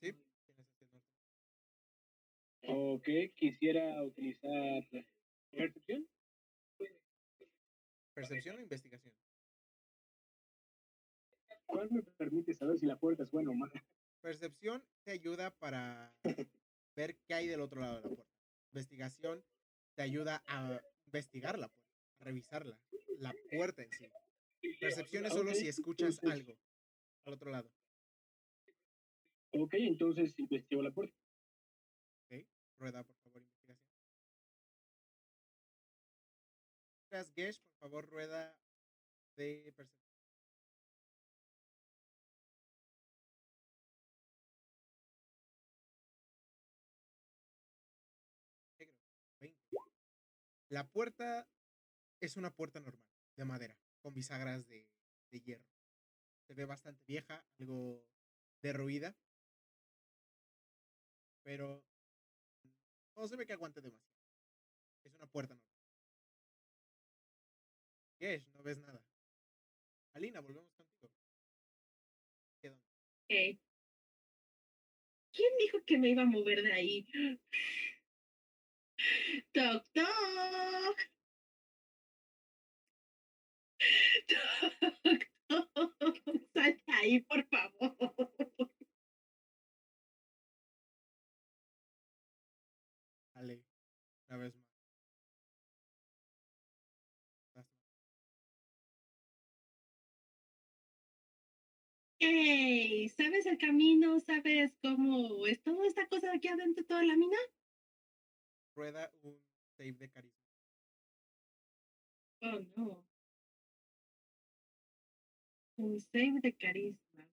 Sí, 0.00 0.14
Ok, 2.70 3.08
quisiera 3.34 4.02
utilizar 4.04 4.86
percepción. 5.50 6.06
¿Percepción 8.12 8.56
o 8.56 8.60
investigación? 8.60 9.14
¿Cuál 11.64 11.90
me 11.90 12.02
permite 12.02 12.52
saber 12.52 12.78
si 12.78 12.84
la 12.84 12.98
puerta 12.98 13.22
es 13.22 13.30
buena 13.30 13.50
o 13.50 13.54
mala? 13.54 13.82
Percepción 14.20 14.84
te 15.04 15.12
ayuda 15.12 15.50
para 15.58 16.12
ver 16.96 17.18
qué 17.26 17.34
hay 17.34 17.46
del 17.46 17.60
otro 17.60 17.80
lado 17.80 17.96
de 17.96 18.02
la 18.02 18.16
puerta. 18.16 18.34
Investigación 18.72 19.44
te 19.94 20.02
ayuda 20.02 20.42
a 20.46 20.80
investigar 21.06 21.58
la 21.58 21.68
puerta, 21.68 21.88
a 22.18 22.24
revisarla, 22.24 22.80
la 23.18 23.34
puerta 23.50 23.82
en 23.82 23.90
sí. 23.92 24.10
Percepción 24.80 25.26
es 25.26 25.32
solo 25.32 25.50
Ok, 25.50 25.56
si 25.56 25.68
escuchas 25.68 26.18
algo 26.24 26.58
al 27.24 27.34
otro 27.34 27.50
lado. 27.50 27.70
Ok, 29.52 29.74
entonces 29.74 30.34
investigo 30.38 30.82
la 30.82 30.92
puerta. 30.92 31.16
Rueda, 32.78 33.02
por 33.02 33.16
favor, 33.16 33.42
investigación. 33.42 33.88
Gesh, 37.34 37.60
por 37.60 37.78
favor, 37.80 38.08
rueda 38.08 38.56
de 39.34 39.72
percepción. 39.74 40.07
La 50.68 50.86
puerta 50.86 51.48
es 52.20 52.36
una 52.36 52.54
puerta 52.54 52.80
normal, 52.80 53.08
de 53.36 53.44
madera, 53.44 53.78
con 54.02 54.12
bisagras 54.12 54.66
de, 54.66 54.86
hierro. 55.30 55.64
Se 56.46 56.54
ve 56.54 56.64
bastante 56.64 57.02
vieja, 57.06 57.44
algo 57.58 58.06
derruida. 58.62 59.16
Pero 61.42 61.84
no 63.16 63.26
se 63.26 63.36
ve 63.36 63.46
que 63.46 63.54
aguante 63.54 63.80
demasiado. 63.80 64.12
Es 65.04 65.14
una 65.14 65.26
puerta 65.26 65.54
normal. 65.54 65.78
Gesh, 68.18 68.48
no 68.52 68.62
ves 68.62 68.78
nada. 68.78 69.02
Alina, 70.12 70.40
volvemos 70.40 70.70
contigo. 70.72 71.12
¿Qué 72.60 72.68
dónde? 72.68 72.84
Ok. 73.24 73.60
¿Quién 75.32 75.52
dijo 75.58 75.84
que 75.84 75.98
me 75.98 76.10
iba 76.10 76.22
a 76.22 76.26
mover 76.26 76.62
de 76.62 76.72
ahí? 76.72 77.06
Toc, 79.54 79.84
toc. 79.94 81.08
Toc, 84.28 85.22
toc. 85.48 86.16
Sal 86.54 86.72
de 86.86 86.92
ahí, 86.94 87.20
por 87.20 87.44
favor. 87.48 87.96
Ale, 93.34 93.64
una 94.28 94.38
vez 94.38 94.54
más. 94.56 94.64
Estás 97.54 97.66
mal. 97.74 97.88
Ey, 102.20 103.08
¿sabes 103.08 103.46
el 103.46 103.58
camino? 103.58 104.18
¿Sabes 104.20 104.76
cómo 104.82 105.46
es 105.46 105.62
toda 105.62 105.86
esta 105.86 106.06
cosa 106.08 106.32
aquí 106.32 106.48
adentro, 106.48 106.84
toda 106.84 107.02
la 107.04 107.16
mina? 107.16 107.36
Rueda 108.78 109.10
un 109.22 109.36
save 109.76 109.94
de 109.94 110.08
carisma. 110.08 110.38
Oh, 112.42 112.60
no. 112.76 113.04
Un 115.78 116.00
save 116.00 116.38
de 116.40 116.56
carisma. 116.56 117.28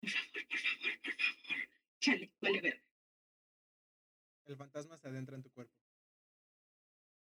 Por 0.00 0.10
favor, 0.10 0.48
por 0.48 0.58
favor, 0.58 1.00
por 1.04 1.14
favor. 1.14 1.68
Chale, 2.00 2.32
vale 2.40 2.60
ver. 2.60 2.84
El 4.46 4.56
fantasma 4.56 4.98
se 4.98 5.06
adentra 5.06 5.36
en 5.36 5.44
tu 5.44 5.52
cuerpo. 5.52 5.78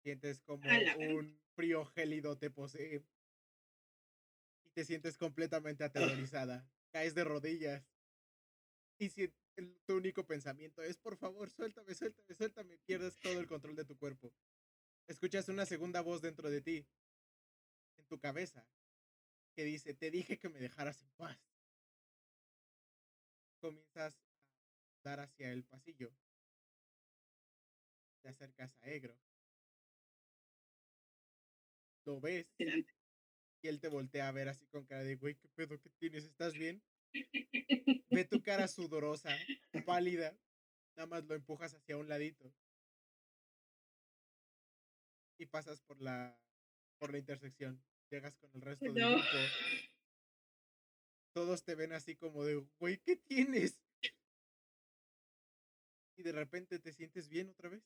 Sientes 0.01 0.39
como 0.39 0.63
un 0.97 1.41
frío 1.55 1.83
gélido 1.87 2.37
te 2.37 2.49
posee. 2.49 3.05
Y 4.63 4.69
te 4.69 4.85
sientes 4.85 5.17
completamente 5.17 5.83
aterrorizada. 5.83 6.65
Caes 6.93 7.13
de 7.15 7.25
rodillas. 7.25 7.85
Y 8.97 9.09
si 9.09 9.27
el- 9.59 9.81
tu 9.85 9.97
único 9.97 10.25
pensamiento 10.25 10.81
es, 10.81 10.97
por 10.97 11.17
favor, 11.17 11.49
suéltame, 11.49 11.93
suéltame, 11.95 12.33
suéltame, 12.35 12.77
pierdes 12.79 13.19
todo 13.19 13.39
el 13.39 13.47
control 13.47 13.75
de 13.75 13.85
tu 13.85 13.97
cuerpo. 13.97 14.33
Escuchas 15.07 15.49
una 15.49 15.65
segunda 15.65 16.01
voz 16.01 16.21
dentro 16.21 16.49
de 16.49 16.61
ti, 16.61 16.87
en 17.97 18.05
tu 18.07 18.19
cabeza, 18.19 18.67
que 19.55 19.63
dice, 19.65 19.93
te 19.93 20.11
dije 20.11 20.39
que 20.39 20.49
me 20.49 20.59
dejaras 20.59 21.01
en 21.03 21.11
paz. 21.13 21.39
Comienzas 23.61 24.15
a 25.03 25.09
dar 25.09 25.19
hacia 25.21 25.51
el 25.53 25.65
pasillo. 25.65 26.17
Te 28.21 28.29
acercas 28.29 28.77
a 28.79 28.89
Egro. 28.89 29.19
Lo 32.05 32.19
ves 32.19 32.45
y 33.61 33.69
él 33.69 33.79
te 33.79 33.87
voltea 33.87 34.27
a 34.27 34.31
ver 34.33 34.49
así 34.49 34.67
con 34.67 34.85
cara 34.85 35.03
de, 35.03 35.15
güey, 35.15 35.35
¿qué 35.35 35.47
pedo? 35.49 35.79
¿Qué 35.79 35.89
tienes? 35.91 36.25
¿Estás 36.25 36.53
bien? 36.55 36.83
Ve 38.09 38.25
tu 38.25 38.41
cara 38.41 38.67
sudorosa, 38.67 39.35
pálida. 39.85 40.37
Nada 40.95 41.07
más 41.07 41.25
lo 41.25 41.35
empujas 41.35 41.73
hacia 41.73 41.97
un 41.97 42.09
ladito. 42.09 42.53
Y 45.37 45.45
pasas 45.45 45.81
por 45.81 46.01
la, 46.01 46.37
por 46.97 47.11
la 47.11 47.19
intersección. 47.19 47.81
Llegas 48.09 48.35
con 48.37 48.51
el 48.53 48.61
resto 48.61 48.91
del 48.91 49.05
grupo. 49.05 49.23
Todos 51.33 51.63
te 51.63 51.75
ven 51.75 51.93
así 51.93 52.15
como 52.15 52.43
de, 52.43 52.55
güey, 52.79 52.97
¿qué 52.97 53.15
tienes? 53.15 53.79
Y 56.17 56.23
de 56.23 56.31
repente 56.33 56.79
te 56.79 56.91
sientes 56.91 57.29
bien 57.29 57.49
otra 57.49 57.69
vez. 57.69 57.83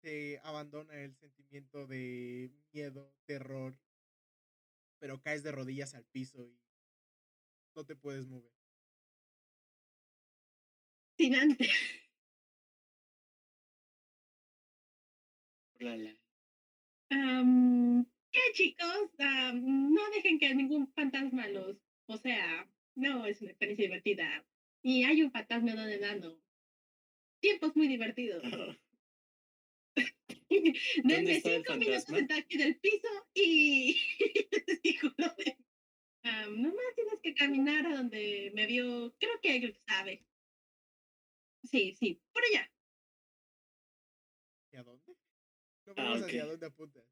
Te 0.00 0.38
abandona 0.44 1.02
el 1.02 1.16
sentimiento 1.16 1.86
de 1.86 2.52
miedo, 2.72 3.12
terror. 3.24 3.76
Pero 5.00 5.20
caes 5.20 5.42
de 5.42 5.50
rodillas 5.50 5.94
al 5.94 6.04
piso 6.04 6.46
y 6.46 6.65
no 7.76 7.84
te 7.84 7.94
puedes 7.94 8.26
mover. 8.26 8.50
Sin 11.18 11.34
antes. 11.34 11.70
Am, 17.10 18.06
¿Qué 18.32 18.40
chicos? 18.54 19.10
No 19.18 20.10
dejen 20.14 20.38
que 20.38 20.54
ningún 20.54 20.90
fantasma 20.94 21.46
los... 21.48 21.76
O 22.06 22.16
sea, 22.16 22.66
no 22.94 23.26
es 23.26 23.42
una 23.42 23.50
experiencia 23.50 23.84
divertida. 23.84 24.46
Y 24.82 25.04
hay 25.04 25.22
un 25.22 25.30
fantasma 25.30 25.74
de 25.74 25.82
un 25.82 25.90
enano. 25.90 26.40
Tiempos 27.40 27.76
muy 27.76 27.88
divertidos. 27.88 28.42
Denme 31.04 31.40
cinco 31.40 31.76
minutos 31.76 32.06
de 32.06 32.34
aquí 32.34 32.56
del 32.56 32.78
piso 32.78 33.08
y 33.34 33.96
les 34.66 34.82
digo 34.82 35.10
lo 35.16 35.28
de... 35.34 35.65
Am, 36.28 36.60
nomás 36.60 36.94
tienes 36.96 37.20
que 37.22 37.34
caminar 37.34 37.86
a 37.86 37.96
donde 37.98 38.50
me 38.54 38.66
vio, 38.66 39.14
creo 39.18 39.40
que 39.40 39.56
él 39.56 39.80
sabe. 39.86 40.26
Sí, 41.62 41.94
sí, 41.94 42.20
por 42.32 42.42
allá. 42.44 42.72
¿Hacia 44.66 44.82
dónde? 44.82 45.16
No 45.86 45.92
Ah, 45.96 46.02
vemos 46.02 46.22
hacia 46.22 46.46
dónde 46.46 46.66
apuntas. 46.66 47.04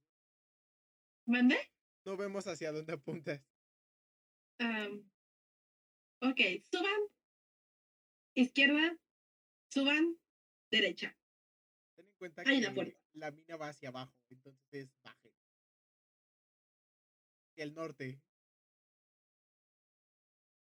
¿Mandé? 1.26 1.56
No 2.04 2.16
vemos 2.16 2.46
hacia 2.46 2.72
dónde 2.72 2.92
apuntas. 2.92 3.40
Am, 4.58 5.10
ok, 6.20 6.40
suban, 6.70 7.00
izquierda, 8.34 8.98
suban, 9.70 10.18
derecha. 10.70 11.16
Ten 11.96 12.06
en 12.08 12.16
cuenta 12.16 12.42
Hay 12.42 12.60
que 12.60 12.66
una 12.66 12.74
puerta. 12.74 12.98
la 13.12 13.30
mina 13.30 13.56
va 13.56 13.68
hacia 13.68 13.88
abajo, 13.90 14.12
entonces 14.28 14.92
baje. 15.04 15.32
Hacia 17.50 17.64
el 17.64 17.74
norte. 17.74 18.20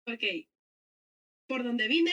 Ok, 0.08 0.24
por 1.47 1.64
donde 1.64 1.88
vine, 1.88 2.12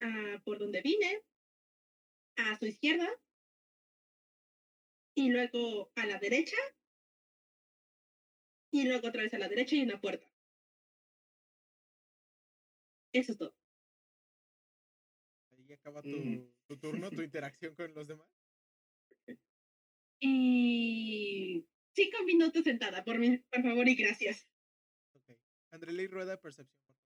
ah, 0.00 0.40
por 0.44 0.58
donde 0.58 0.80
vine, 0.82 1.20
a 2.36 2.56
su 2.56 2.66
izquierda, 2.66 3.08
y 5.14 5.28
luego 5.30 5.92
a 5.94 6.04
la 6.06 6.18
derecha, 6.18 6.56
y 8.72 8.84
luego 8.84 9.06
otra 9.06 9.22
vez 9.22 9.32
a 9.34 9.38
la 9.38 9.46
derecha 9.48 9.76
y 9.76 9.82
una 9.82 10.00
puerta. 10.00 10.26
Eso 13.12 13.32
es 13.32 13.38
todo. 13.38 13.54
Ahí 15.52 15.72
acaba 15.72 16.02
tu, 16.02 16.16
Mm. 16.16 16.50
tu 16.66 16.76
turno, 16.76 17.12
tu 17.12 17.22
interacción 17.22 17.74
con 17.76 17.94
los 17.94 18.08
demás. 18.08 18.26
Y 20.20 21.64
Cinco 21.92 22.22
minutos 22.24 22.64
sentada, 22.64 23.04
por, 23.04 23.18
mi, 23.18 23.38
por 23.38 23.62
favor 23.62 23.88
y 23.88 23.94
gracias. 23.94 24.48
Ok. 25.14 25.36
Andreley 25.72 26.06
Rueda, 26.06 26.40
percepción, 26.40 26.80
por 26.86 26.96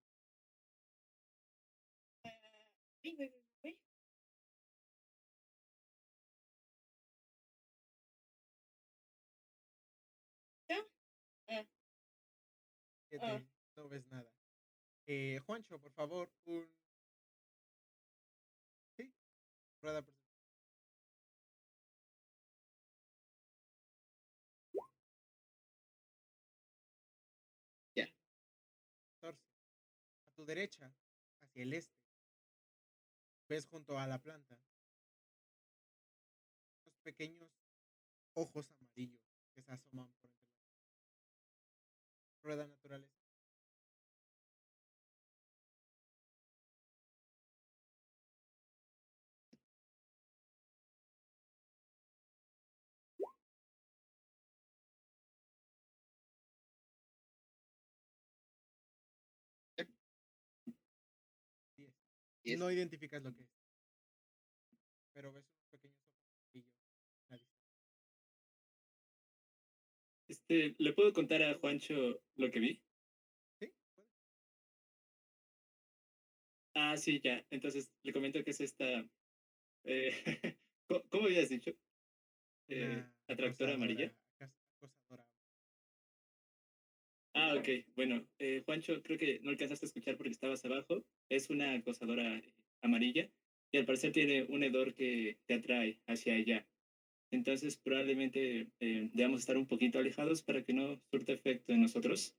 ah, 10.71 10.87
ah. 11.49 11.65
Ah. 13.21 13.41
no 13.77 13.89
ves 13.89 14.07
nada. 14.11 14.31
Eh, 15.07 15.39
Juancho, 15.47 15.79
por 15.79 15.93
favor, 15.93 16.31
un... 16.47 16.67
Sí, 18.97 19.13
rueda 19.83 20.03
tu 30.35 30.45
derecha, 30.45 30.93
hacia 31.41 31.63
el 31.63 31.73
este, 31.73 32.05
ves 33.49 33.67
junto 33.67 33.99
a 33.99 34.07
la 34.07 34.21
planta 34.21 34.59
unos 36.85 36.99
pequeños 37.03 37.51
ojos 38.35 38.71
amarillos 38.81 39.23
que 39.55 39.63
se 39.63 39.73
asoman 39.73 40.13
por 40.21 40.31
entre 40.31 40.53
las 42.27 42.43
rueda 42.43 42.67
naturaleza. 42.67 43.24
Diez. 62.45 62.59
No 62.59 62.71
identificas 62.71 63.23
lo 63.23 63.35
que 63.35 63.43
es. 63.43 63.49
Pero 65.15 65.33
ves 65.33 65.45
la 65.73 65.79
distancia. 65.79 66.05
Este, 70.29 70.75
¿le 70.79 70.93
puedo 70.93 71.13
contar 71.13 71.43
a 71.43 71.55
Juancho 71.59 72.21
lo 72.37 72.51
que 72.51 72.61
vi? 72.61 72.83
¿Sí? 73.61 73.73
Ah, 76.75 76.97
sí, 76.97 77.21
ya. 77.23 77.45
Entonces 77.51 77.91
le 78.03 78.13
comento 78.13 78.43
que 78.45 78.51
es 78.51 78.61
esta. 78.61 79.09
eh, 79.85 80.11
¿cómo, 81.11 81.25
habías 81.25 81.49
dicho? 81.49 81.73
Eh, 82.69 83.05
atractora 83.29 83.75
amarilla. 83.75 84.15
Ah, 87.35 87.57
ok. 87.59 87.69
Bueno, 87.97 88.27
eh, 88.39 88.63
Juancho, 88.65 89.03
creo 89.03 89.19
que 89.19 89.41
no 89.41 89.51
alcanzaste 89.51 89.87
a 89.87 89.89
escuchar 89.89 90.17
porque 90.17 90.31
estabas 90.31 90.65
abajo. 90.65 91.05
Es 91.29 91.51
una 91.51 91.75
acosadora 91.75 92.39
eh, 92.39 92.55
amarilla 92.81 93.29
y 93.73 93.79
al 93.79 93.87
parecer 93.87 94.13
tiene 94.13 94.45
un 94.45 94.63
hedor 94.63 94.95
que 94.95 95.41
te 95.47 95.55
atrae 95.55 96.01
hacia 96.07 96.37
ella. 96.37 96.69
Entonces 97.33 97.77
probablemente 97.77 98.71
eh, 98.79 99.11
debamos 99.13 99.41
estar 99.41 99.57
un 99.57 99.67
poquito 99.67 99.99
alejados 99.99 100.43
para 100.43 100.65
que 100.65 100.73
no 100.73 101.03
surta 101.11 101.33
efecto 101.33 101.73
en 101.73 101.81
nosotros. 101.81 102.37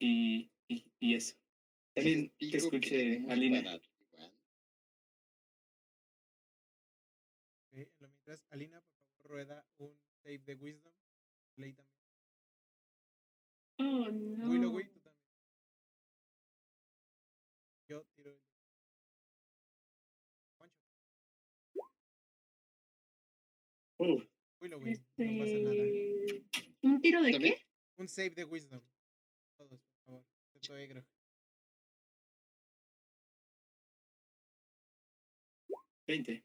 Y, 0.00 0.50
y, 0.68 0.84
y 0.98 1.14
eso. 1.14 1.36
También 1.94 2.32
que 2.38 2.56
escuche 2.56 3.22
Alina. 3.28 3.78
mientras, 7.70 8.46
Alina, 8.50 8.80
por 8.80 8.96
favor, 8.96 9.30
rueda 9.30 9.66
un 9.76 9.94
save 10.22 10.38
de 10.38 10.54
wisdom. 10.54 10.94
Ley 11.56 11.74
también. 11.74 11.95
Oh, 13.78 14.10
no. 14.10 14.48
Willow, 14.48 14.80
tú 14.88 15.00
también. 15.00 15.26
Yo 17.88 18.04
tiro 18.14 18.30
el. 18.30 18.40
Uh, 23.98 24.22
Willow, 24.60 24.80
no 24.80 24.84
pasa 25.38 25.58
nada. 25.58 25.74
Este... 25.74 26.44
¿Un 26.82 27.00
tiro 27.00 27.22
de 27.22 27.32
¿También? 27.32 27.54
qué? 27.54 27.66
Un 27.98 28.08
save 28.08 28.30
de 28.30 28.44
wisdom. 28.44 28.82
Todos, 29.56 29.80
por 29.80 29.98
favor. 30.04 30.24
Excepto 30.54 30.76
Egro. 30.76 31.04
veinte. 36.06 36.44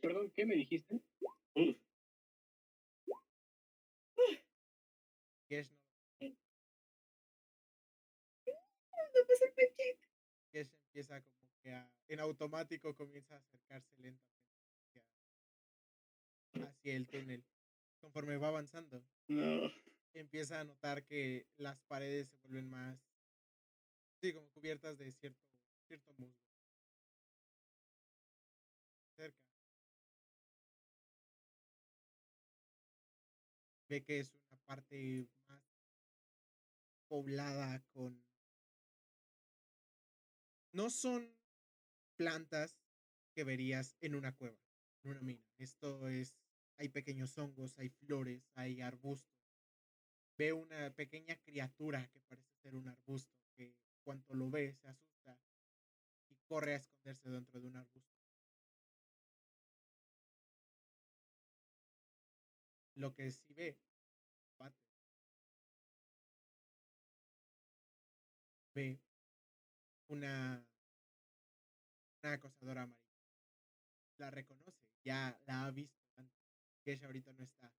Perdón, 0.00 0.30
¿qué 0.34 0.44
me 0.44 0.56
dijiste? 0.56 1.00
Uh, 1.54 1.72
Gesh 5.48 5.70
no. 5.70 5.85
No 9.16 9.26
pasa 9.26 9.44
el 9.56 9.74
check. 9.74 9.98
Gesh 10.52 10.74
empieza 10.74 11.22
como 11.22 11.48
que 11.62 11.72
a, 11.72 11.90
en 12.08 12.20
automático 12.20 12.94
comienza 12.94 13.34
a 13.34 13.38
acercarse 13.38 13.92
lentamente 13.98 14.60
hacia, 16.52 16.68
hacia 16.68 16.96
el 16.96 17.06
túnel. 17.06 17.44
Conforme 18.00 18.36
va 18.36 18.48
avanzando, 18.48 19.02
no. 19.28 19.72
empieza 20.12 20.60
a 20.60 20.64
notar 20.64 21.04
que 21.04 21.46
las 21.56 21.80
paredes 21.84 22.28
se 22.28 22.36
vuelven 22.38 22.68
más, 22.68 23.00
sí, 24.20 24.32
como 24.32 24.48
cubiertas 24.50 24.98
de 24.98 25.10
cierto, 25.12 25.40
cierto 25.88 26.12
musgo. 26.18 26.46
Cerca. 29.16 29.46
Ve 33.88 34.04
que 34.04 34.18
es 34.18 34.34
una 34.34 34.58
parte 34.66 35.26
más 35.48 35.62
poblada 37.08 37.82
con... 37.92 38.25
No 40.76 40.90
son 40.90 41.34
plantas 42.18 42.76
que 43.34 43.44
verías 43.44 43.96
en 44.02 44.14
una 44.14 44.36
cueva, 44.36 44.60
en 45.02 45.12
una 45.12 45.22
mina. 45.22 45.42
Esto 45.56 46.06
es, 46.06 46.36
hay 46.76 46.90
pequeños 46.90 47.38
hongos, 47.38 47.78
hay 47.78 47.88
flores, 47.88 48.50
hay 48.52 48.82
arbustos. 48.82 49.40
Ve 50.36 50.52
una 50.52 50.94
pequeña 50.94 51.34
criatura 51.36 52.06
que 52.08 52.20
parece 52.20 52.54
ser 52.58 52.74
un 52.74 52.88
arbusto, 52.88 53.34
que 53.56 53.74
cuando 54.04 54.34
lo 54.34 54.50
ve 54.50 54.74
se 54.74 54.88
asusta 54.88 55.40
y 56.28 56.36
corre 56.46 56.74
a 56.74 56.76
esconderse 56.76 57.30
dentro 57.30 57.58
de 57.58 57.68
un 57.68 57.76
arbusto. 57.76 58.20
Lo 62.96 63.14
que 63.14 63.30
sí 63.30 63.54
ve, 63.54 63.78
ve 68.74 69.05
una, 70.08 70.66
una 72.22 72.32
acosadora 72.32 72.82
amarilla. 72.82 73.06
La 74.18 74.30
reconoce, 74.30 74.86
ya 75.04 75.40
la 75.46 75.66
ha 75.66 75.70
visto 75.70 76.02
antes, 76.16 76.42
que 76.82 76.92
ella 76.92 77.06
ahorita 77.06 77.32
no 77.32 77.44
está. 77.44 77.72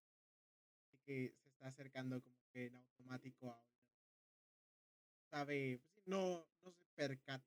Así 0.83 0.97
que 0.99 1.33
se 1.41 1.47
está 1.47 1.67
acercando 1.67 2.21
como 2.21 2.47
que 2.51 2.67
en 2.67 2.75
automático 2.75 3.49
a. 3.49 3.63
Sabe, 5.31 5.81
pues 5.93 6.07
no, 6.07 6.47
no 6.63 6.71
se 6.71 6.85
percata 6.95 7.45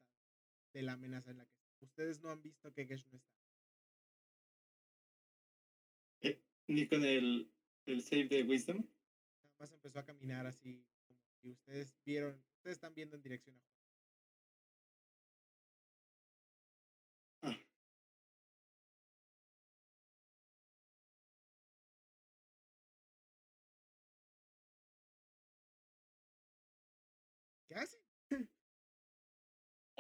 de 0.72 0.82
la 0.82 0.92
amenaza 0.92 1.30
en 1.30 1.38
la 1.38 1.46
que 1.46 1.56
está. 1.56 1.70
Ustedes 1.80 2.20
no 2.20 2.30
han 2.30 2.42
visto 2.42 2.72
que 2.72 2.86
Gesh 2.86 3.06
no 3.10 3.16
está. 3.16 3.40
Ni 6.66 6.86
con 6.86 7.04
el, 7.04 7.52
el 7.86 8.02
save 8.02 8.28
de 8.28 8.44
Wisdom. 8.44 8.76
Nada 8.76 9.56
más 9.58 9.72
empezó 9.72 9.98
a 9.98 10.04
caminar 10.04 10.46
así 10.46 10.86
como 11.06 11.18
si 11.40 11.50
ustedes 11.50 11.96
vieron, 12.04 12.40
ustedes 12.58 12.76
están 12.76 12.94
viendo 12.94 13.16
en 13.16 13.22
dirección 13.22 13.56
a 13.56 13.69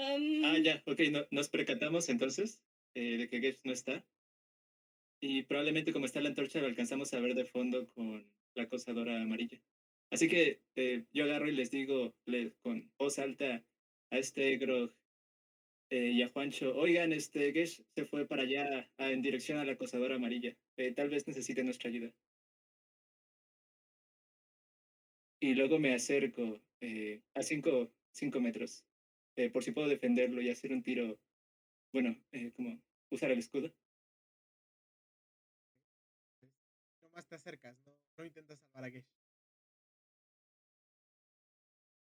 Um, 0.00 0.44
Ah, 0.44 0.56
ya, 0.58 0.82
ok, 0.86 1.00
no- 1.10 1.26
nos 1.30 1.48
percatamos 1.50 2.08
entonces 2.08 2.62
eh, 2.94 3.18
de 3.18 3.28
que 3.28 3.40
Gesh 3.40 3.60
no 3.64 3.72
está. 3.72 4.04
Y 5.20 5.42
probablemente 5.42 5.92
como 5.92 6.06
está 6.06 6.20
la 6.22 6.30
antorcha 6.30 6.60
lo 6.60 6.66
alcanzamos 6.66 7.12
a 7.12 7.20
ver 7.20 7.34
de 7.34 7.44
fondo 7.44 7.86
con 7.92 8.32
la 8.54 8.62
acosadora 8.64 9.20
amarilla. 9.20 9.60
Así 10.10 10.28
que 10.28 10.62
eh, 10.74 11.04
yo 11.12 11.24
agarro 11.24 11.48
y 11.48 11.52
les 11.52 11.70
digo 11.70 12.14
le- 12.24 12.52
con 12.62 12.90
voz 12.98 13.18
alta 13.18 13.62
a 14.10 14.18
este 14.18 14.56
Grog 14.56 14.94
eh, 15.90 16.12
y 16.12 16.22
a 16.22 16.30
Juancho, 16.30 16.74
oigan, 16.76 17.12
este 17.12 17.52
Gesh 17.52 17.84
se 17.94 18.06
fue 18.06 18.26
para 18.26 18.42
allá 18.44 18.90
a- 18.96 19.10
en 19.10 19.22
dirección 19.22 19.58
a 19.58 19.64
la 19.64 19.72
acosadora 19.72 20.16
amarilla. 20.16 20.56
Eh, 20.76 20.92
tal 20.92 21.10
vez 21.10 21.26
necesite 21.26 21.62
nuestra 21.64 21.90
ayuda. 21.90 22.14
Y 25.40 25.54
luego 25.54 25.78
me 25.78 25.92
acerco 25.94 26.62
eh, 26.80 27.22
a 27.34 27.42
cinco, 27.42 27.92
cinco 28.12 28.40
metros 28.40 28.84
eh, 29.44 29.50
por 29.50 29.62
si 29.64 29.72
puedo 29.72 29.88
defenderlo 29.88 30.40
y 30.42 30.50
hacer 30.50 30.72
un 30.72 30.82
tiro, 30.82 31.18
bueno, 31.92 32.16
eh, 32.32 32.52
como 32.52 32.80
usar 33.10 33.30
el 33.30 33.38
escudo. 33.38 33.74
Nomás 37.02 37.26
te 37.26 37.34
acercas, 37.34 37.78
no, 37.86 37.92
no 38.16 38.24
intentas 38.24 38.60
salvar 38.60 38.84
a 38.84 38.90
Gesh. 38.90 39.06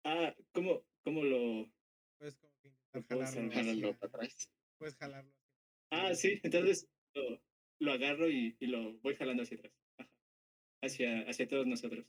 Ah, 0.04 0.36
¿cómo, 0.54 0.84
cómo 1.04 1.24
lo...? 1.24 1.72
Puedes 2.18 2.36
como 2.36 2.54
que 2.62 2.68
intentar 2.68 3.18
jalarlo. 3.18 3.98
para 4.00 4.10
atrás. 4.10 4.52
Puedes 4.78 4.96
jalarlo. 4.96 5.32
Ah, 5.92 6.14
sí, 6.14 6.40
entonces 6.44 6.90
lo, 7.14 7.42
lo 7.80 7.92
agarro 7.92 8.30
y, 8.30 8.56
y 8.60 8.68
lo 8.68 9.00
voy 9.00 9.16
jalando 9.16 9.44
hacia 9.44 9.58
atrás, 9.58 9.74
Ajá. 9.98 10.12
hacia, 10.82 11.22
hacia 11.30 11.48
todos 11.48 11.66
nosotros. 11.68 12.06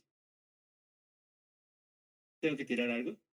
¿Tengo 2.41 2.57
que 2.57 2.65
tirar 2.65 2.89
algo? 2.89 3.24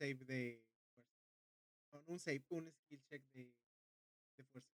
Un 0.00 0.06
save 0.06 0.24
de 0.24 0.64
fuerza. 0.94 1.12
No, 1.92 1.98
no 2.00 2.04
un 2.06 2.18
save, 2.18 2.42
un 2.48 2.72
skill 2.72 3.02
check 3.04 3.22
de, 3.32 3.52
de 4.38 4.44
fuerza. 4.44 4.70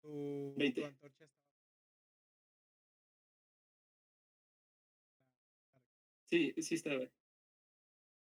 Tu, 0.00 0.08
tu 0.08 0.54
20. 0.56 0.84
antorcha 0.84 1.24
está 1.24 1.36
Sí, 6.26 6.54
sí 6.62 6.74
estaba. 6.76 7.10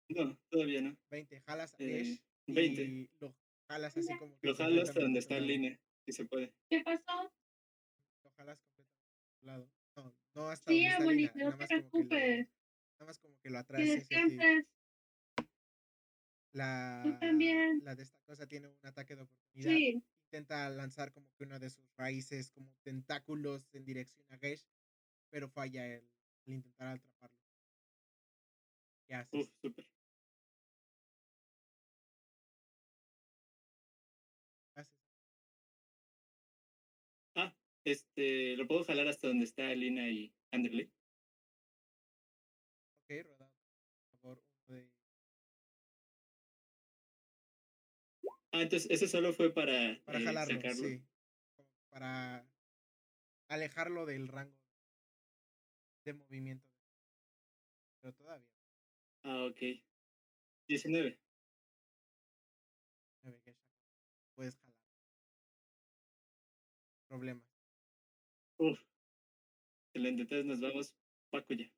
No, 0.09 0.39
todavía 0.49 0.81
no. 0.81 0.97
20. 1.09 1.41
Jalas 1.41 1.73
a 1.73 1.77
Eh, 1.79 2.01
Ash 2.01 2.19
20. 2.47 2.81
y 2.83 3.09
lo 3.19 3.35
jalas 3.67 3.97
así 3.97 4.17
como 4.17 4.37
Lo 4.41 4.55
jalo 4.55 4.81
hasta 4.83 5.01
donde 5.01 5.19
está 5.19 5.35
tu 5.35 5.37
el 5.39 5.47
lado. 5.47 5.53
línea, 5.53 5.79
si 6.05 6.13
se 6.13 6.25
puede. 6.25 6.53
¿Qué 6.69 6.81
pasó? 6.81 7.29
Lo 8.23 8.31
jalas 8.31 8.59
completamente 8.61 9.17
a 9.17 9.39
tu 9.39 9.45
lado. 9.45 9.78
No, 10.39 10.49
hasta 10.49 10.71
Sí, 10.71 10.79
Lina, 10.79 11.33
no 11.35 11.49
nada 11.51 11.51
te 11.51 11.57
más 11.57 11.69
como 11.69 11.91
que 11.91 11.97
lo, 11.99 12.07
preocupes. 12.07 12.47
nada 12.97 13.05
más 13.07 13.19
como 13.19 13.37
que 13.39 13.49
lo 13.49 13.53
Que 13.55 13.59
atraes 13.59 14.09
descanses. 14.09 14.65
La, 16.53 17.17
también. 17.19 17.81
la 17.83 17.93
de 17.93 18.03
esta 18.03 18.17
cosa 18.25 18.47
tiene 18.47 18.69
un 18.69 18.77
ataque 18.85 19.17
de 19.17 19.23
oportunidad. 19.23 19.71
Sí, 19.75 20.01
Intenta 20.27 20.69
lanzar 20.69 21.11
como 21.11 21.27
que 21.35 21.43
una 21.43 21.59
de 21.59 21.69
sus 21.69 21.83
raíces 21.97 22.51
como 22.51 22.73
tentáculos 22.83 23.67
en 23.73 23.83
dirección 23.83 24.25
a 24.31 24.37
Gesh, 24.37 24.65
pero 25.29 25.49
falla 25.49 25.85
el, 25.85 26.09
al 26.47 26.53
intentar 26.53 26.87
atraparlo. 26.95 27.35
¿Qué 29.07 29.15
haces? 29.15 29.41
Uf, 29.41 29.49
súper. 29.61 29.85
Este, 37.83 38.55
¿lo 38.57 38.67
puedo 38.67 38.83
jalar 38.83 39.07
hasta 39.07 39.27
donde 39.27 39.45
está 39.45 39.63
Lina 39.75 40.09
y 40.09 40.33
Anderley? 40.51 40.91
Ok, 43.03 43.09
rueda, 43.25 43.51
por 44.11 44.19
favor, 44.21 44.43
uno 44.67 44.77
de... 44.77 44.89
Ah, 48.51 48.61
entonces 48.63 48.89
ese 48.89 49.07
solo 49.07 49.33
fue 49.33 49.53
para, 49.53 49.99
Para 50.05 50.19
eh, 50.19 50.23
jalarlo, 50.23 50.55
sacarlo. 50.55 50.87
sí. 50.87 51.03
Para 51.89 52.45
alejarlo 53.47 54.05
del 54.05 54.27
rango 54.27 54.57
de 56.05 56.13
movimiento. 56.13 56.67
Pero 58.01 58.13
todavía. 58.13 58.47
Ah, 59.23 59.45
ok. 59.45 59.57
19. 60.67 61.19
nueve 63.23 63.39
Gesh, 63.43 63.57
Puedes 64.35 64.55
jalar. 64.57 64.75
Problemas. 67.07 67.48
Uf. 68.59 68.77
Excelente, 69.87 70.23
entonces 70.23 70.45
nos 70.45 70.59
vamos 70.59 70.93
Paco 71.31 71.53
ya. 71.53 71.71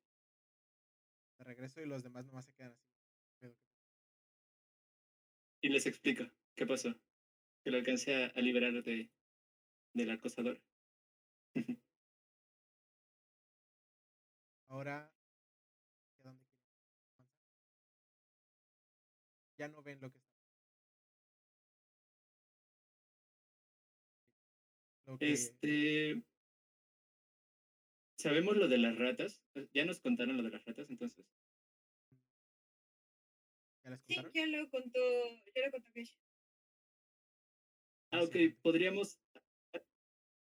De 1.38 1.44
regreso 1.44 1.80
y 1.80 1.86
los 1.86 2.02
demás 2.02 2.26
nomás 2.26 2.44
se 2.44 2.52
quedan 2.54 2.72
así. 2.72 3.54
Y 5.60 5.68
les 5.68 5.86
explico 5.86 6.24
qué 6.56 6.66
pasó. 6.66 6.92
Que 7.62 7.70
lo 7.70 7.78
alcancé 7.78 8.24
a, 8.24 8.40
liberar 8.40 8.82
de, 8.82 9.08
del 9.94 10.10
acosador. 10.10 10.60
Ahora. 14.68 15.08
Ya 19.56 19.68
no 19.68 19.82
ven 19.82 20.00
lo 20.00 20.10
que 20.10 20.18
está. 20.18 20.32
Lo 25.06 25.18
que 25.18 25.32
Este. 25.32 26.31
¿Sabemos 28.22 28.56
lo 28.56 28.68
de 28.68 28.78
las 28.78 28.96
ratas? 28.96 29.42
Ya 29.74 29.84
nos 29.84 29.98
contaron 29.98 30.36
lo 30.36 30.44
de 30.44 30.50
las 30.50 30.64
ratas, 30.64 30.88
entonces. 30.88 31.26
ya 33.82 33.90
les 33.90 34.00
Sí, 34.06 34.14
ya 34.32 34.46
lo 34.46 34.70
contó, 34.70 35.00
ya 35.52 35.66
lo 35.66 35.72
contó 35.72 35.90
Gesh. 35.92 36.16
Ah, 38.12 38.22
ok, 38.22 38.36
podríamos. 38.62 39.18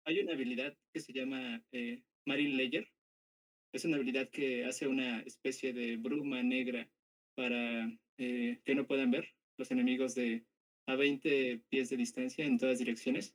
Hay 0.03 0.19
una 0.19 0.33
habilidad 0.33 0.77
que 0.91 0.99
se 0.99 1.13
llama 1.13 1.63
eh, 1.71 2.03
Marine 2.25 2.57
Layer. 2.57 2.91
Es 3.71 3.85
una 3.85 3.95
habilidad 3.95 4.29
que 4.29 4.65
hace 4.65 4.87
una 4.87 5.21
especie 5.21 5.71
de 5.71 5.95
bruma 5.95 6.43
negra 6.43 6.89
para 7.35 7.89
eh, 8.17 8.59
que 8.65 8.75
no 8.75 8.85
puedan 8.85 9.11
ver 9.11 9.33
los 9.57 9.71
enemigos 9.71 10.13
de 10.15 10.45
a 10.87 10.97
20 10.97 11.61
pies 11.69 11.89
de 11.89 11.95
distancia 11.95 12.43
en 12.43 12.57
todas 12.57 12.79
direcciones. 12.79 13.33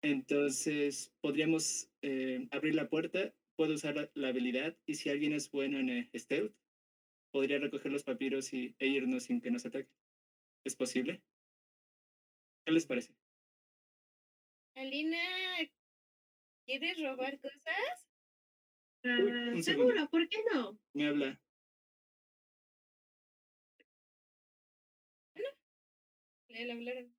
Entonces, 0.00 1.12
podríamos 1.20 1.89
eh, 2.02 2.48
abrir 2.50 2.74
la 2.74 2.88
puerta, 2.88 3.34
puedo 3.56 3.74
usar 3.74 3.96
la, 3.96 4.10
la 4.14 4.28
habilidad 4.28 4.76
y 4.86 4.94
si 4.94 5.10
alguien 5.10 5.32
es 5.32 5.50
bueno 5.50 5.78
en 5.78 5.90
eh, 5.90 6.10
stealth, 6.14 6.54
podría 7.30 7.58
recoger 7.58 7.92
los 7.92 8.04
papiros 8.04 8.52
y, 8.52 8.74
e 8.78 8.86
irnos 8.86 9.24
sin 9.24 9.40
que 9.40 9.50
nos 9.50 9.66
ataquen. 9.66 9.94
¿Es 10.64 10.76
posible? 10.76 11.22
¿Qué 12.64 12.72
les 12.72 12.86
parece? 12.86 13.14
Alina, 14.74 15.18
¿quieres 16.66 17.02
robar 17.02 17.38
cosas? 17.40 18.08
ah, 19.04 19.62
seguro, 19.62 20.08
¿por 20.10 20.28
qué 20.28 20.38
no? 20.52 20.78
Me 20.92 21.06
habla. 21.06 21.40
Le 26.48 26.72
hablaron. 26.72 27.14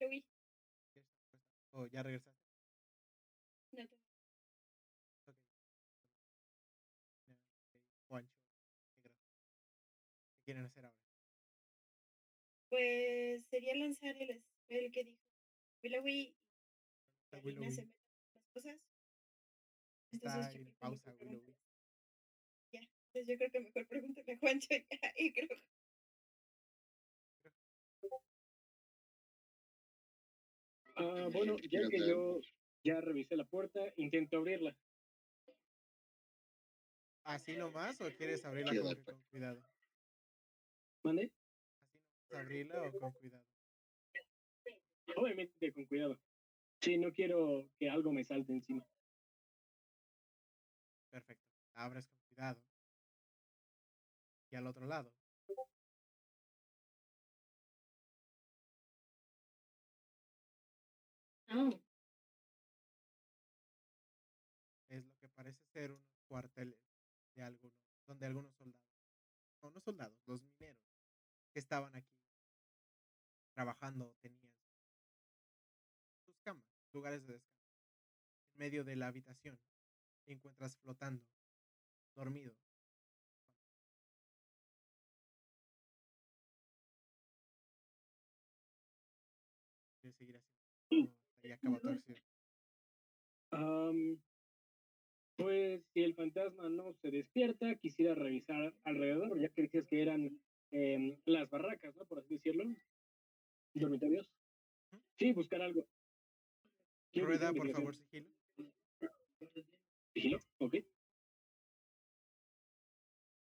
Uy, 0.00 0.24
¿O 1.72 1.86
ya 1.86 2.02
regresaste? 2.02 2.37
Quieren 10.48 10.64
hacer 10.64 10.82
ahora? 10.82 10.96
Pues 12.70 13.44
sería 13.50 13.74
lanzar 13.76 14.16
el 14.16 14.40
spell 14.40 14.90
que 14.90 15.04
dijo 15.04 15.20
Willowy 15.82 16.10
y 16.10 16.36
Está 17.30 17.42
se 17.42 17.52
mete 17.52 17.92
las 18.32 18.48
cosas. 18.54 18.80
Está 20.10 20.40
Entonces 20.40 20.54
yo 20.54 20.58
en 20.60 20.64
creo 20.64 20.72
que 20.72 20.78
pausa, 20.78 21.12
mejor 21.12 21.26
Willowy. 21.26 21.54
Ya, 22.72 22.80
entonces 22.80 23.26
yo 23.28 23.36
creo 23.36 23.50
que 23.50 23.60
mejor 23.60 23.86
pregúntale 23.88 24.32
a 24.32 24.38
Juancho 24.38 24.68
ya, 24.70 24.78
y 25.18 25.32
creo 25.34 25.48
Ah, 30.96 31.28
bueno, 31.30 31.58
ya 31.70 31.88
que 31.90 31.98
yo 31.98 32.40
ya 32.82 33.02
revisé 33.02 33.36
la 33.36 33.44
puerta, 33.44 33.80
intento 33.96 34.38
abrirla. 34.38 34.74
¿Así 37.24 37.54
nomás 37.54 38.00
o 38.00 38.10
quieres 38.16 38.42
abrirla 38.46 38.72
que 38.72 39.04
con 39.04 39.20
cuidado? 39.30 39.77
¿Mande? 41.04 41.32
¿Así 41.82 41.98
nomás 41.98 42.32
abrirla 42.32 42.82
o 42.82 42.98
con 42.98 43.12
cuidado? 43.12 43.44
Obviamente 45.16 45.72
con 45.72 45.84
cuidado. 45.86 46.18
Sí, 46.80 46.98
no 46.98 47.12
quiero 47.12 47.68
que 47.78 47.88
algo 47.88 48.12
me 48.12 48.24
salte 48.24 48.52
encima. 48.52 48.86
Perfecto. 51.10 51.44
Abres 51.74 52.06
con 52.08 52.20
cuidado. 52.28 52.62
Y 54.50 54.56
al 54.56 54.66
otro 54.66 54.86
lado. 54.86 55.12
Oh, 61.50 61.80
es 64.90 65.04
lo 65.04 65.16
que 65.18 65.28
parece 65.30 65.64
ser 65.72 65.92
unos 65.92 66.20
cuarteles 66.26 66.78
de 67.34 67.42
algunos, 67.42 67.78
donde 68.06 68.26
algunos 68.26 68.54
soldados, 68.54 68.84
no, 69.62 69.70
no 69.70 69.80
soldados, 69.80 70.18
los 70.26 70.42
mineros 70.42 70.87
que 71.58 71.60
estaban 71.60 71.92
aquí 71.96 72.16
trabajando 73.52 74.14
tenían 74.20 74.48
sus 76.24 76.38
camas, 76.44 76.64
lugares 76.92 77.26
de 77.26 77.32
descanso. 77.32 77.74
En 78.52 78.58
medio 78.58 78.84
de 78.84 78.94
la 78.94 79.08
habitación 79.08 79.58
te 80.24 80.34
encuentras 80.34 80.76
flotando, 80.76 81.26
dormido. 82.14 82.54
¿Quieres 90.00 90.16
seguir 90.16 90.36
así? 90.36 91.12
O 91.42 91.46
ahí 91.46 91.50
acaba. 91.50 91.80
Am, 93.50 94.22
pues 95.34 95.82
si 95.92 96.04
el 96.04 96.14
fantasma 96.14 96.68
no 96.68 96.92
se 96.92 97.10
despierta, 97.10 97.74
quisiera 97.74 98.14
revisar 98.14 98.72
alrededor, 98.84 99.40
ya 99.40 99.48
que 99.48 99.62
decías 99.62 99.86
que 99.88 100.02
eran 100.02 100.40
em, 100.70 101.16
las 101.24 101.48
barracas, 101.50 101.94
¿no? 101.96 102.04
Por 102.06 102.18
así 102.18 102.34
decirlo. 102.34 102.64
Dormitorios. 103.74 104.28
Sí, 105.18 105.32
buscar 105.32 105.62
algo. 105.62 105.86
¿Qué 107.12 107.20
Rueda, 107.22 107.52
por 107.52 107.70
favor, 107.72 107.94
sigilo. 107.94 108.28
Sigilo, 110.14 110.38
ok. 110.58 110.74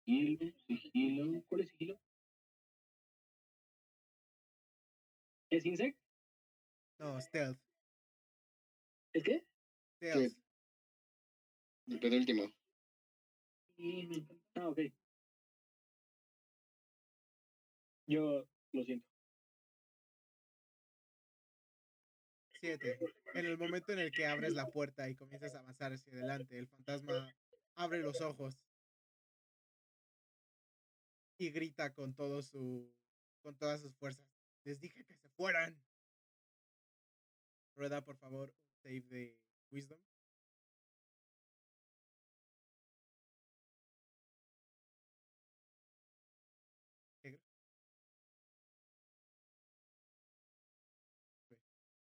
Sigilo, 0.05 0.53
sigilo. 0.67 1.45
¿Cuál 1.49 1.61
es 1.61 1.69
sigilo? 1.71 2.01
¿Es 5.51 5.67
insect? 5.67 5.99
No, 6.99 7.21
stealth. 7.21 7.59
¿Es 9.13 9.23
qué? 9.23 9.45
Stealth. 9.97 10.37
El 11.89 12.01
penúltimo. 12.01 12.51
Ah, 14.55 14.69
ok. 14.69 14.79
Yo 18.13 18.47
lo 18.73 18.85
siento. 18.85 19.07
Siete. 22.61 22.99
En 23.33 23.47
el 23.47 23.57
momento 23.57 23.93
en 23.93 24.01
el 24.01 24.13
que 24.13 24.27
abres 24.27 24.53
la 24.53 24.67
puerta 24.67 25.09
y 25.09 25.15
comienzas 25.15 25.55
a 25.55 25.61
avanzar 25.61 25.95
hacia 25.95 26.13
adelante, 26.13 26.59
el 26.59 26.69
fantasma 26.69 27.35
abre 27.75 28.01
los 28.01 28.21
ojos 28.21 28.63
y 31.39 31.51
grita 31.53 31.95
con 31.95 32.15
todo 32.15 32.43
su 32.43 32.95
con 33.41 33.57
todas 33.57 33.81
sus 33.81 33.97
fuerzas. 33.97 34.27
Les 34.65 34.79
dije 34.79 35.05
que 35.07 35.17
se 35.17 35.31
fueran. 35.31 35.83
Rueda, 37.75 38.05
por 38.05 38.19
favor, 38.19 38.55
save 38.83 39.01
de 39.09 39.39
wisdom. 39.71 39.99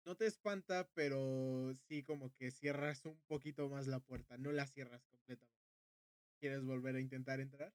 No 0.08 0.16
te 0.16 0.26
espanta, 0.26 0.90
pero 0.94 1.74
sí 1.90 2.02
como 2.02 2.34
que 2.36 2.50
cierras 2.50 3.04
un 3.04 3.20
poquito 3.28 3.68
más 3.68 3.88
la 3.88 4.00
puerta. 4.00 4.38
No 4.38 4.54
la 4.54 4.66
cierras 4.66 5.04
completamente. 5.04 5.68
¿Quieres 6.40 6.64
volver 6.64 6.96
a 6.96 7.02
intentar 7.02 7.42
entrar? 7.42 7.74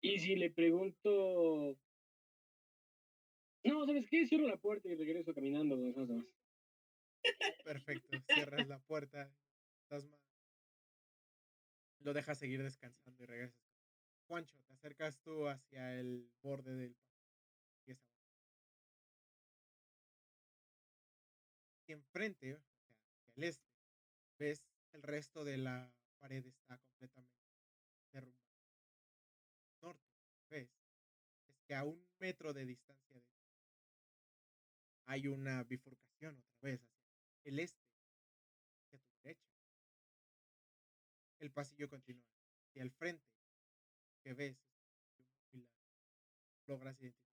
Y 0.00 0.18
si 0.20 0.36
le 0.36 0.48
pregunto. 0.48 1.76
No, 3.64 3.84
¿sabes 3.84 4.06
qué? 4.08 4.26
Cierro 4.26 4.48
la 4.48 4.56
puerta 4.56 4.88
y 4.88 4.94
regreso 4.94 5.34
caminando 5.34 5.76
con 5.76 5.92
los 5.92 6.08
demás. 6.08 6.26
Perfecto. 7.62 8.08
Cierras 8.32 8.66
la 8.68 8.78
puerta. 8.78 9.24
el 9.24 9.34
Fantasma. 9.86 10.18
Lo 11.98 12.14
dejas 12.14 12.38
seguir 12.38 12.62
descansando 12.62 13.22
y 13.22 13.26
regresas. 13.26 13.69
Juancho, 14.30 14.56
te 14.62 14.72
acercas 14.74 15.18
tú 15.22 15.48
hacia 15.48 15.98
el 15.98 16.30
borde 16.40 16.72
del 16.72 16.96
y 17.84 17.98
Y 21.88 21.92
enfrente, 21.92 22.54
o 22.54 22.60
sea, 22.60 22.78
hacia 23.16 23.32
el 23.34 23.42
este, 23.42 23.68
ves 24.38 24.62
el 24.92 25.02
resto 25.02 25.44
de 25.44 25.56
la 25.58 25.92
pared 26.20 26.46
está 26.46 26.78
completamente 26.78 27.34
derrumbada. 28.12 28.54
Norte, 29.82 30.06
ves, 30.48 30.70
es 31.48 31.60
que 31.66 31.74
a 31.74 31.82
un 31.82 32.00
metro 32.20 32.52
de 32.52 32.66
distancia 32.66 33.16
de 33.16 33.24
hay 35.06 35.26
una 35.26 35.64
bifurcación 35.64 36.38
otra 36.38 36.60
vez 36.60 36.80
hacia 36.84 37.50
el 37.50 37.58
este, 37.58 37.82
hacia 38.78 38.98
tu 39.00 39.10
derecha. 39.24 39.50
El 41.40 41.50
pasillo 41.50 41.88
continúa 41.88 42.30
hacia 42.68 42.84
el 42.84 42.92
frente, 42.92 43.39
que 44.22 44.34
ves, 44.34 44.56
es 45.18 45.26
un 45.26 45.42
pilar. 45.50 45.68
logras 46.66 47.00
identificar. 47.00 47.30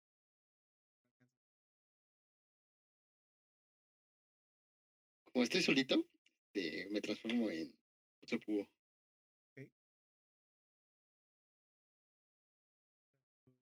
Como 5.25 5.43
estoy 5.43 5.61
solito, 5.61 6.05
este, 6.53 6.89
me 6.89 7.01
transformo 7.01 7.49
en 7.49 7.73
oso 8.21 8.37
búho. 8.45 8.67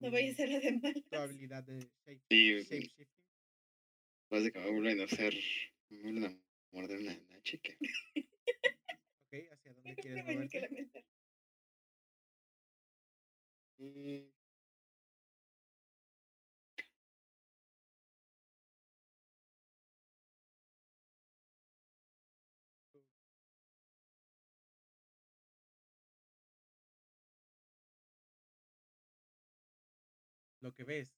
No 0.01 0.11
vaya 0.11 0.31
a 0.31 0.35
ser 0.35 0.49
la 0.49 0.59
de 0.61 0.71
malas. 0.79 1.03
Tu 1.09 1.15
habilidad 1.17 1.63
de 1.63 1.79
shape, 2.05 2.21
Sí, 2.29 2.63
shapeshifting. 2.63 3.07
Más 4.31 4.43
de 4.43 4.51
que 4.53 4.59
me 4.59 4.71
vuelven 4.71 5.01
a 5.01 5.03
hacer. 5.03 5.35
Me 5.89 6.01
vuelven 6.01 6.25
a 6.25 6.41
morder 6.71 6.99
una, 6.99 7.19
una 7.29 7.41
chica. 7.41 7.73
Ok, 7.73 9.33
¿hacia 9.51 9.73
dónde 9.73 9.95
quieres 9.97 10.25
moverte? 10.25 10.89
Lo 13.79 13.87
que 30.73 30.83
ves, 30.83 31.09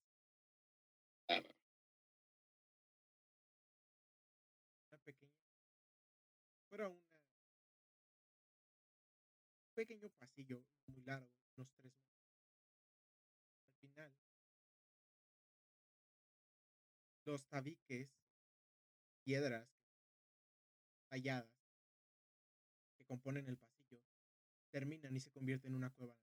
una 4.91 4.99
pequeña, 5.03 5.31
fuera 6.69 6.89
una, 6.89 7.01
un 9.65 9.73
pequeño 9.73 10.11
pasillo 10.19 10.63
muy 10.85 11.01
largo, 11.01 11.27
unos 11.55 11.71
tres 11.73 11.91
los 17.31 17.47
tabiques, 17.47 18.09
piedras 19.23 19.67
talladas 21.07 21.49
que 22.97 23.05
componen 23.05 23.47
el 23.47 23.57
pasillo, 23.57 24.01
terminan 24.69 25.15
y 25.15 25.19
se 25.19 25.31
convierten 25.31 25.71
en 25.71 25.75
una 25.75 25.89
cueva. 25.91 26.15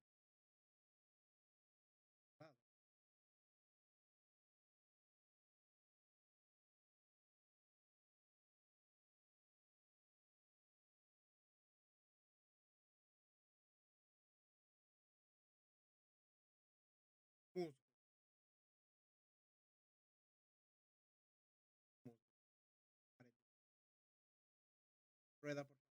Rueda, 25.48 25.64
por 25.64 25.78
favor. 25.78 25.88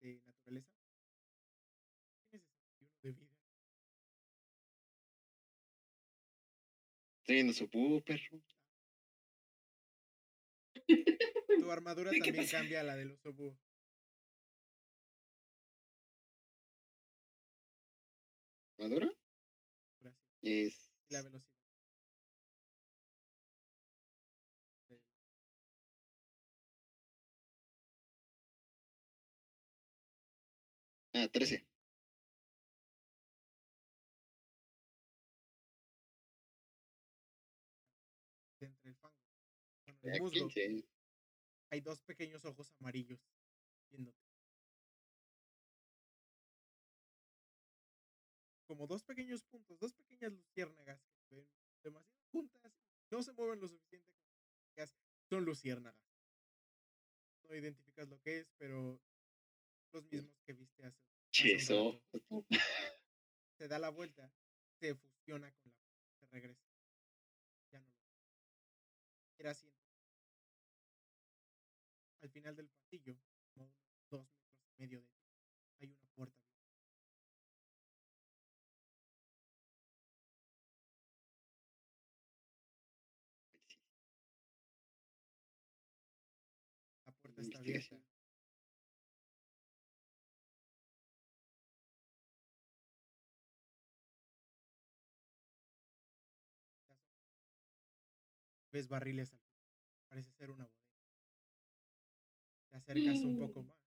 De 0.00 0.22
naturaleza. 0.24 0.70
Tienes 2.30 2.48
61 2.48 3.02
de 3.02 3.12
vida. 3.12 3.36
Estoy 7.20 7.36
oso 7.50 7.66
búho, 7.68 8.00
perro. 8.02 8.42
Tu 11.60 11.70
armadura 11.70 12.10
¿Qué 12.12 12.20
también 12.20 12.48
cambia 12.48 12.80
a 12.80 12.84
la 12.84 12.96
del 12.96 13.10
oso 13.10 13.30
búho. 13.34 13.58
Es. 20.40 20.90
La 21.10 21.20
velocidad. 21.20 21.55
Ah, 31.18 31.28
13. 31.28 31.66
de 38.60 38.66
entre 38.66 38.90
el 38.90 38.96
fango. 38.96 39.14
Bueno, 39.86 39.98
el 40.02 40.20
musgo. 40.20 40.48
15. 40.48 40.84
Hay 41.70 41.80
dos 41.80 42.02
pequeños 42.02 42.44
ojos 42.44 42.72
amarillos 42.80 43.20
viéndote. 43.90 44.18
Como 48.66 48.86
dos 48.86 49.02
pequeños 49.04 49.42
puntos, 49.44 49.78
dos 49.78 49.94
pequeñas 49.94 50.32
luciérnagas 50.32 51.00
que 51.28 51.34
ven 51.36 51.48
demasiado 51.82 52.24
juntas, 52.30 52.72
no 53.10 53.22
se 53.22 53.32
mueven 53.32 53.60
lo 53.60 53.68
suficiente 53.68 54.16
son 55.28 55.44
luciérnagas. 55.44 56.00
No 57.42 57.54
identificas 57.54 58.08
lo 58.08 58.20
que 58.20 58.40
es, 58.40 58.52
pero 58.58 59.00
los 59.92 60.04
mismos 60.10 60.36
que 60.44 60.52
viste 60.52 60.84
hace, 60.84 61.00
rato. 61.72 62.02
Se 63.58 63.68
da 63.68 63.78
la 63.78 63.88
vuelta, 63.88 64.30
se 64.78 64.94
fusiona 64.94 65.50
con 65.52 65.72
la 65.72 65.86
se 66.20 66.26
regresa. 66.26 66.68
Ya 67.72 67.80
no 67.80 67.86
lo 67.86 67.96
Era 69.38 69.50
así. 69.52 69.72
Al 72.20 72.30
final 72.30 72.54
del 72.56 72.68
pasillo, 72.68 73.16
como 73.54 73.66
unos 73.66 73.76
dos 74.10 74.20
metros 74.20 74.58
y 74.66 74.82
medio 74.82 75.00
de 75.00 75.06
ti, 75.06 75.20
hay 75.80 75.88
una 75.88 76.06
puerta. 76.14 76.36
La 87.06 87.12
puerta 87.12 87.40
está 87.40 87.58
abierta. 87.58 88.05
Ves 98.76 98.88
barriles 98.88 99.32
al. 99.32 99.40
Parece 100.08 100.30
ser 100.32 100.50
una 100.50 100.66
bodega. 100.66 101.00
Te 102.70 102.76
acercas 102.76 103.20
un 103.24 103.38
poco 103.38 103.62
Mm. 103.62 103.66
más. 103.66 103.78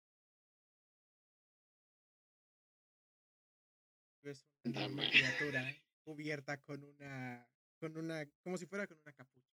Ves 4.23 4.47
una 4.65 5.11
criatura 5.11 5.77
cubierta 6.05 6.63
con 6.63 6.83
una, 6.85 7.47
con 7.79 7.97
una, 7.99 8.27
como 8.43 8.57
si 8.57 8.67
fuera 8.67 8.87
con 8.87 8.99
una 8.99 9.13
capucha. 9.13 9.55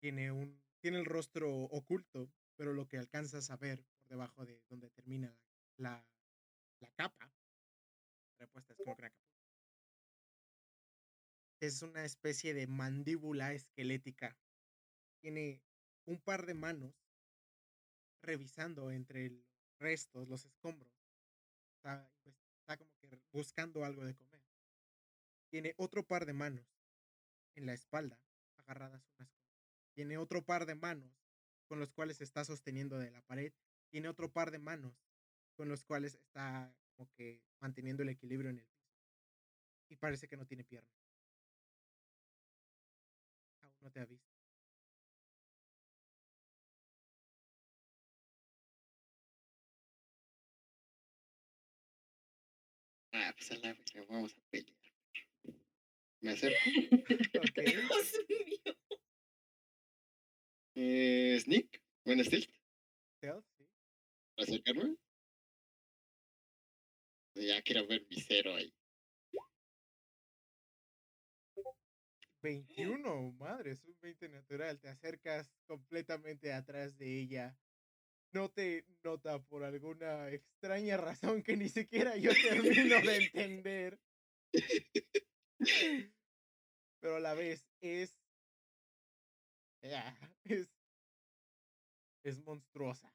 Tiene 0.00 0.30
un, 0.30 0.62
tiene 0.80 0.98
el 0.98 1.06
rostro 1.06 1.50
oculto, 1.50 2.30
pero 2.56 2.72
lo 2.74 2.86
que 2.86 2.98
alcanzas 2.98 3.50
a 3.50 3.56
ver 3.56 3.82
por 3.84 4.06
debajo 4.08 4.44
de 4.44 4.62
donde 4.68 4.90
termina 4.90 5.34
la, 5.76 6.06
la 6.80 6.90
capa, 6.92 7.32
repuesta 8.38 8.74
es 8.74 8.76
que 8.76 8.82
una 8.84 9.10
capucha. 9.10 9.27
Es 11.60 11.82
una 11.82 12.04
especie 12.04 12.54
de 12.54 12.68
mandíbula 12.68 13.52
esquelética. 13.52 14.36
Tiene 15.20 15.60
un 16.06 16.20
par 16.20 16.46
de 16.46 16.54
manos 16.54 16.94
revisando 18.22 18.92
entre 18.92 19.30
los 19.30 19.44
restos, 19.80 20.28
los 20.28 20.44
escombros. 20.44 20.92
Está, 21.76 22.08
pues, 22.22 22.36
como 23.00 23.10
que 23.10 23.18
buscando 23.32 23.84
algo 23.84 24.04
de 24.04 24.14
comer. 24.14 24.40
Tiene 25.50 25.74
otro 25.78 26.06
par 26.06 26.26
de 26.26 26.32
manos 26.32 26.66
en 27.56 27.66
la 27.66 27.72
espalda, 27.72 28.20
agarradas 28.56 29.02
unas. 29.18 29.30
Tiene 29.94 30.16
otro 30.16 30.44
par 30.44 30.64
de 30.64 30.76
manos 30.76 31.12
con 31.66 31.80
los 31.80 31.92
cuales 31.92 32.20
está 32.20 32.44
sosteniendo 32.44 32.98
de 32.98 33.10
la 33.10 33.22
pared. 33.22 33.52
Tiene 33.90 34.08
otro 34.08 34.30
par 34.30 34.52
de 34.52 34.58
manos 34.60 34.94
con 35.56 35.68
los 35.68 35.82
cuales 35.82 36.14
está 36.14 36.72
como 36.94 37.10
que 37.14 37.42
manteniendo 37.60 38.04
el 38.04 38.10
equilibrio 38.10 38.50
en 38.50 38.58
el 38.58 38.66
piso. 38.66 38.94
Y 39.88 39.96
parece 39.96 40.28
que 40.28 40.36
no 40.36 40.46
tiene 40.46 40.64
piernas. 40.64 40.97
No 43.80 43.90
te 43.90 44.00
ha 44.00 44.04
visto. 44.06 44.28
Ah, 53.12 53.32
pues 53.36 53.50
a 53.52 53.54
la 53.56 53.74
verga, 53.74 54.04
vamos 54.08 54.32
a 54.34 54.40
pelear. 54.50 54.76
Me 56.20 56.30
acerco. 56.30 56.58
Ok. 57.42 57.56
Dios 57.64 58.14
mío. 58.28 58.74
Eh, 60.74 61.38
Sneak. 61.40 61.82
Buen 62.04 62.24
stealth. 62.24 62.50
Stealth, 63.18 63.44
sí. 63.56 63.64
Para 64.36 64.48
acercarme. 64.48 64.96
Ya 67.34 67.62
quiero 67.62 67.86
ver 67.86 68.06
mi 68.10 68.20
cero 68.20 68.54
ahí. 68.54 68.72
21, 72.42 73.32
madre, 73.38 73.72
es 73.72 73.84
un 73.84 73.96
20 74.00 74.28
natural. 74.28 74.78
Te 74.80 74.88
acercas 74.88 75.50
completamente 75.66 76.52
atrás 76.52 76.96
de 76.98 77.20
ella. 77.20 77.56
No 78.32 78.50
te 78.50 78.84
nota 79.02 79.38
por 79.42 79.64
alguna 79.64 80.30
extraña 80.30 80.96
razón 80.98 81.42
que 81.42 81.56
ni 81.56 81.68
siquiera 81.68 82.16
yo 82.16 82.30
termino 82.32 83.00
de 83.00 83.16
entender. 83.24 84.00
Pero 87.00 87.16
a 87.16 87.20
la 87.20 87.34
vez 87.34 87.66
es. 87.80 88.16
ah, 89.84 90.14
Es. 90.44 90.68
Es 92.22 92.38
monstruosa. 92.44 93.12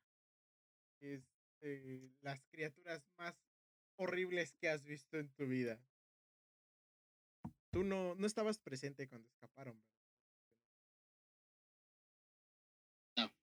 Es 1.02 1.24
eh, 1.62 2.10
las 2.22 2.44
criaturas 2.52 3.06
más 3.18 3.36
horribles 3.98 4.54
que 4.56 4.70
has 4.70 4.84
visto 4.84 5.18
en 5.18 5.32
tu 5.34 5.46
vida. 5.46 5.80
Tú 7.74 7.84
no, 7.84 8.14
no 8.14 8.28
estabas 8.28 8.60
presente 8.60 9.10
cuando 9.10 9.28
escaparon, 9.28 9.82
¿verdad? 9.82 9.98
No. 13.18 13.34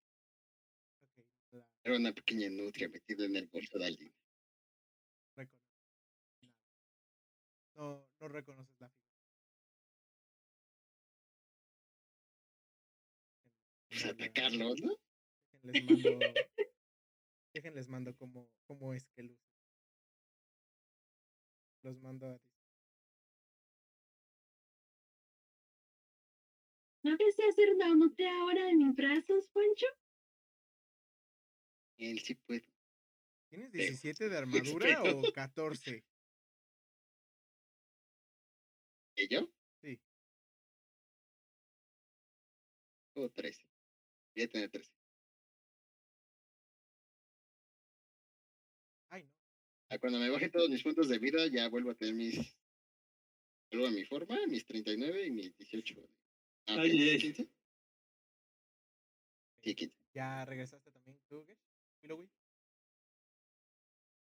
La 1.51 1.67
Era 1.83 1.97
una 1.97 2.13
pequeña 2.13 2.49
nutria 2.49 2.89
metida 2.89 3.25
en 3.25 3.35
el 3.35 3.49
bolso 3.49 3.77
de 3.77 3.87
alguien. 3.87 4.15
Nada. 5.37 5.51
No, 7.75 8.09
no 8.21 8.29
reconoces 8.29 8.79
la 8.79 8.89
figura. 8.89 9.11
Pues 13.89 14.05
atacarlo, 14.05 14.75
¿no? 14.77 14.97
Déjenles 15.65 16.05
mando. 16.05 16.35
Déjenles 17.53 17.89
mando 17.89 18.15
cómo, 18.15 18.49
cómo 18.69 18.95
es 18.95 19.09
que 19.09 19.25
luce. 19.25 19.51
Los 21.83 21.99
mando 21.99 22.29
a 22.29 22.39
dis- 22.39 22.50
¿No 27.03 27.17
desea 27.17 27.49
hacer 27.49 27.71
una 27.75 27.95
nutria 27.95 28.31
ahora 28.41 28.65
de 28.67 28.75
mis 28.75 28.95
brazos, 28.95 29.49
Juancho? 29.53 29.87
Él 31.99 32.19
sí 32.21 32.35
puede. 32.35 32.65
¿Tienes 33.49 33.71
Pero- 33.73 33.83
17 33.85 34.29
de 34.29 34.37
armadura 34.85 35.03
o 35.03 35.33
14? 35.33 36.05
¿Y 39.17 39.29
yo? 39.29 39.51
Sí. 39.83 40.01
O 43.15 43.29
13. 43.31 43.67
Voy 44.35 44.45
a 44.45 44.49
tener 44.49 44.71
13. 44.71 44.93
Ay, 49.11 49.25
no. 49.25 49.99
Cuando 50.01 50.19
me 50.19 50.31
baje 50.31 50.49
todos 50.49 50.71
mis 50.71 50.83
puntos 50.83 51.09
de 51.09 51.19
vida, 51.19 51.47
ya 51.49 51.69
vuelvo 51.69 51.91
a 51.91 51.95
tener 51.95 52.15
mis. 52.15 52.57
Vuelvo 53.71 53.89
a 53.89 53.91
mi 53.91 54.05
forma, 54.05 54.39
mis 54.47 54.65
39 54.67 55.27
y 55.27 55.31
mis 55.31 55.57
18. 55.57 55.97
Ok, 56.73 56.79
Ay, 56.79 57.09
ay. 57.11 57.19
15. 57.19 57.49
Sí, 59.63 59.75
15. 59.75 59.95
¿Ya 60.15 60.45
regresaste 60.45 60.91
también 60.91 61.19
tú, 61.29 61.45
Gesh? 61.47 61.59
Willowy? 62.03 62.31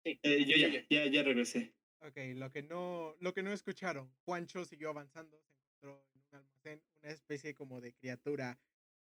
Sí. 0.05 0.19
Eh, 0.23 0.45
yo 0.45 0.57
ya, 0.57 0.87
ya, 0.89 1.07
ya 1.11 1.23
regresé. 1.23 1.75
Ok, 2.01 2.17
lo 2.37 2.51
que 2.51 2.63
no, 2.63 3.15
lo 3.21 3.35
que 3.35 3.43
no 3.43 3.53
escucharon, 3.53 4.11
Juancho 4.25 4.65
siguió 4.65 4.91
avanzando, 4.91 5.39
se 5.43 5.53
encontró 5.59 6.07
en 6.15 6.23
un 6.23 6.35
almacén, 6.35 6.83
una 7.03 7.13
especie 7.13 7.55
como 7.55 7.81
de 7.81 7.93
criatura. 7.93 8.59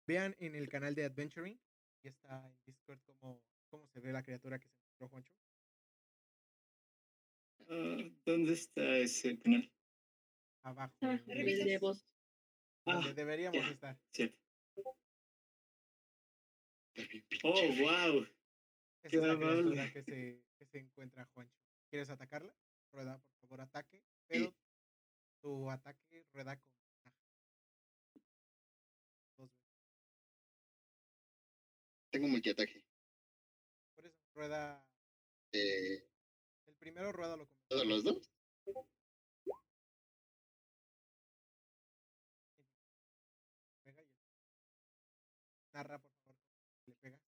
Vean 0.07 0.35
en 0.39 0.55
el 0.55 0.69
canal 0.69 0.95
de 0.95 1.05
Adventuring, 1.05 1.61
y 2.03 2.09
está 2.09 2.47
en 2.47 2.57
Discord 2.65 3.01
cómo, 3.05 3.43
cómo 3.69 3.87
se 3.89 4.01
ve 4.01 4.13
la 4.13 4.23
criatura 4.23 4.59
que 4.59 4.69
se 4.69 4.77
encontró 4.77 5.09
Juancho. 5.09 5.35
Ah, 7.69 8.11
¿Dónde 8.25 8.53
está 8.53 8.99
ese 8.99 9.39
canal? 9.41 9.71
Abajo, 10.63 10.95
Ah, 11.03 11.21
en- 11.27 11.31
el 11.49 11.65
de 11.65 11.79
vos. 11.79 12.07
Donde 12.87 13.11
Ah, 13.11 13.15
deberíamos 13.15 13.61
ya. 13.61 13.71
estar. 13.71 13.99
Pinche 14.13 14.37
Oh, 17.43 17.53
wow. 17.53 18.23
Esa 19.03 19.11
Qué 19.11 19.17
es 19.19 19.23
la 19.23 19.37
criatura 19.37 19.93
que 19.93 20.03
se, 20.03 20.45
que 20.59 20.67
se 20.67 20.79
encuentra 20.79 21.25
Juancho. 21.27 21.55
¿Quieres 21.91 22.09
atacarla? 22.11 22.55
Rueda, 22.93 23.19
por 23.21 23.37
favor, 23.41 23.61
ataque. 23.61 24.03
Pero 24.27 24.55
tu 25.41 25.71
ataque 25.71 26.27
rueda 26.33 26.57
con 26.57 26.67
ventaja. 27.05 27.17
Dos 29.37 29.51
veces. 29.53 29.71
Tengo 32.11 32.29
multiataque. 32.29 32.85
Por 33.95 34.07
eso, 34.07 34.19
rueda. 34.35 34.85
Eh, 35.53 36.09
El 36.67 36.75
primero 36.77 37.13
rueda 37.13 37.37
lo 37.37 37.47
con 37.47 37.57
¿Todos 37.69 37.87
ventaja. 37.87 37.95
los 37.95 38.05
dos? 38.05 38.33
Narra 45.77 45.99
por 45.99 46.13
favor 46.25 46.37
le 46.87 46.95
pega 47.03 47.21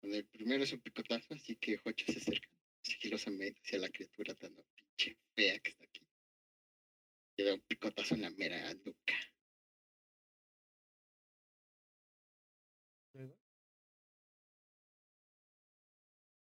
Bueno, 0.00 0.16
el 0.16 0.26
primero 0.26 0.64
es 0.64 0.72
un 0.72 0.80
picotazo, 0.80 1.34
así 1.34 1.56
que 1.56 1.76
Jocho 1.76 2.06
se 2.10 2.18
acerca 2.18 2.48
sigilosamente 2.82 3.60
hacia 3.60 3.80
la 3.80 3.90
criatura 3.90 4.34
tan 4.34 4.54
pinche 4.74 5.18
fea 5.34 5.58
que 5.58 5.70
está 5.72 5.84
aquí. 5.84 6.00
Le 7.36 7.44
da 7.44 7.54
un 7.54 7.60
picotazo 7.60 8.14
en 8.14 8.22
la 8.22 8.30
mera 8.30 8.72
nuca. 8.72 9.14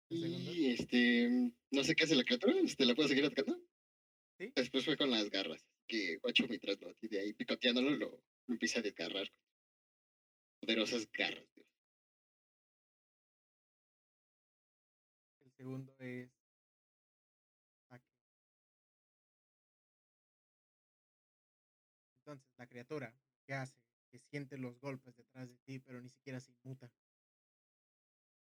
Y 0.10 0.68
este, 0.70 1.52
no 1.72 1.84
sé 1.84 1.96
qué 1.96 2.04
hace 2.04 2.16
la 2.16 2.24
criatura, 2.24 2.54
este, 2.64 2.86
¿la 2.86 2.94
puedo 2.94 3.10
seguir 3.10 3.26
atacando? 3.26 3.60
Sí. 4.38 4.54
Después 4.56 4.86
fue 4.86 4.96
con 4.96 5.10
las 5.10 5.32
garras, 5.32 5.66
que 5.88 6.18
Guacho 6.18 6.48
mientras 6.48 6.80
lo 6.80 6.94
tiene 6.94 7.20
ahí 7.20 7.34
picoteándolo, 7.34 7.90
lo, 7.90 8.24
empieza 8.48 8.80
a 8.80 8.84
desgarrar 8.84 9.28
poderosas 10.60 11.10
garras. 11.12 11.46
Dios. 11.54 11.68
el 15.42 15.52
segundo 15.52 15.96
es 16.00 16.30
entonces 22.20 22.52
la 22.58 22.68
criatura 22.68 23.14
que 23.46 23.54
hace 23.54 23.82
que 24.12 24.20
siente 24.20 24.58
los 24.58 24.78
golpes 24.80 25.16
detrás 25.16 25.48
de 25.48 25.56
ti 25.60 25.80
pero 25.80 26.02
ni 26.02 26.10
siquiera 26.10 26.42
se 26.42 26.52
inmuta 26.52 26.92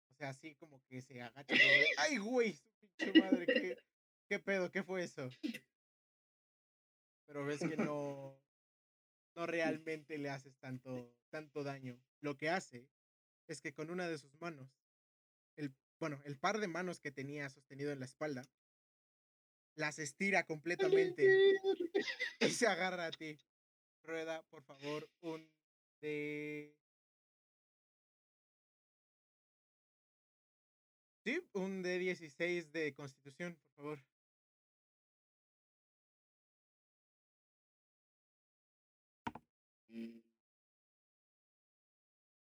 o 0.09 0.13
sea 0.13 0.29
así 0.29 0.55
como 0.55 0.81
que 0.85 1.01
se 1.01 1.21
agacha 1.21 1.53
de, 1.53 1.87
ay 1.97 2.17
güey 2.17 2.53
su 2.53 2.69
pinche 2.77 3.19
madre 3.19 3.45
qué, 3.45 3.77
qué 4.29 4.39
pedo 4.39 4.71
qué 4.71 4.81
fue 4.83 5.03
eso 5.03 5.29
pero 7.25 7.45
ves 7.45 7.59
que 7.59 7.75
no, 7.75 8.39
no 9.35 9.45
realmente 9.45 10.17
le 10.17 10.29
haces 10.29 10.57
tanto, 10.57 11.13
tanto 11.29 11.63
daño. 11.63 11.99
Lo 12.21 12.37
que 12.37 12.49
hace 12.49 12.87
es 13.47 13.61
que 13.61 13.73
con 13.73 13.89
una 13.89 14.07
de 14.07 14.17
sus 14.17 14.39
manos, 14.39 14.69
el, 15.57 15.73
bueno, 15.99 16.21
el 16.25 16.37
par 16.37 16.59
de 16.59 16.67
manos 16.67 16.99
que 16.99 17.11
tenía 17.11 17.49
sostenido 17.49 17.91
en 17.91 17.99
la 17.99 18.05
espalda, 18.05 18.47
las 19.75 19.99
estira 19.99 20.45
completamente 20.45 21.27
y 22.39 22.49
se 22.49 22.67
agarra 22.67 23.07
a 23.07 23.11
ti. 23.11 23.37
Rueda, 24.03 24.43
por 24.43 24.63
favor, 24.63 25.09
un 25.21 25.49
de... 26.01 26.75
Sí, 31.25 31.41
un 31.53 31.81
de 31.81 31.97
16 31.97 32.71
de 32.71 32.93
constitución, 32.93 33.55
por 33.55 33.75
favor. 33.75 34.14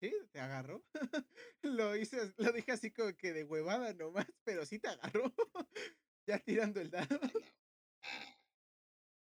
Sí, 0.00 0.12
te 0.32 0.40
agarró. 0.40 0.86
lo 1.62 1.94
hice, 1.94 2.32
lo 2.38 2.52
dije 2.52 2.72
así 2.72 2.90
como 2.90 3.14
que 3.16 3.32
de 3.34 3.44
huevada 3.44 3.92
nomás, 3.92 4.26
pero 4.44 4.64
sí 4.64 4.78
te 4.78 4.88
agarró. 4.88 5.32
ya 6.26 6.38
tirando 6.38 6.80
el 6.80 6.90
dado. 6.90 7.20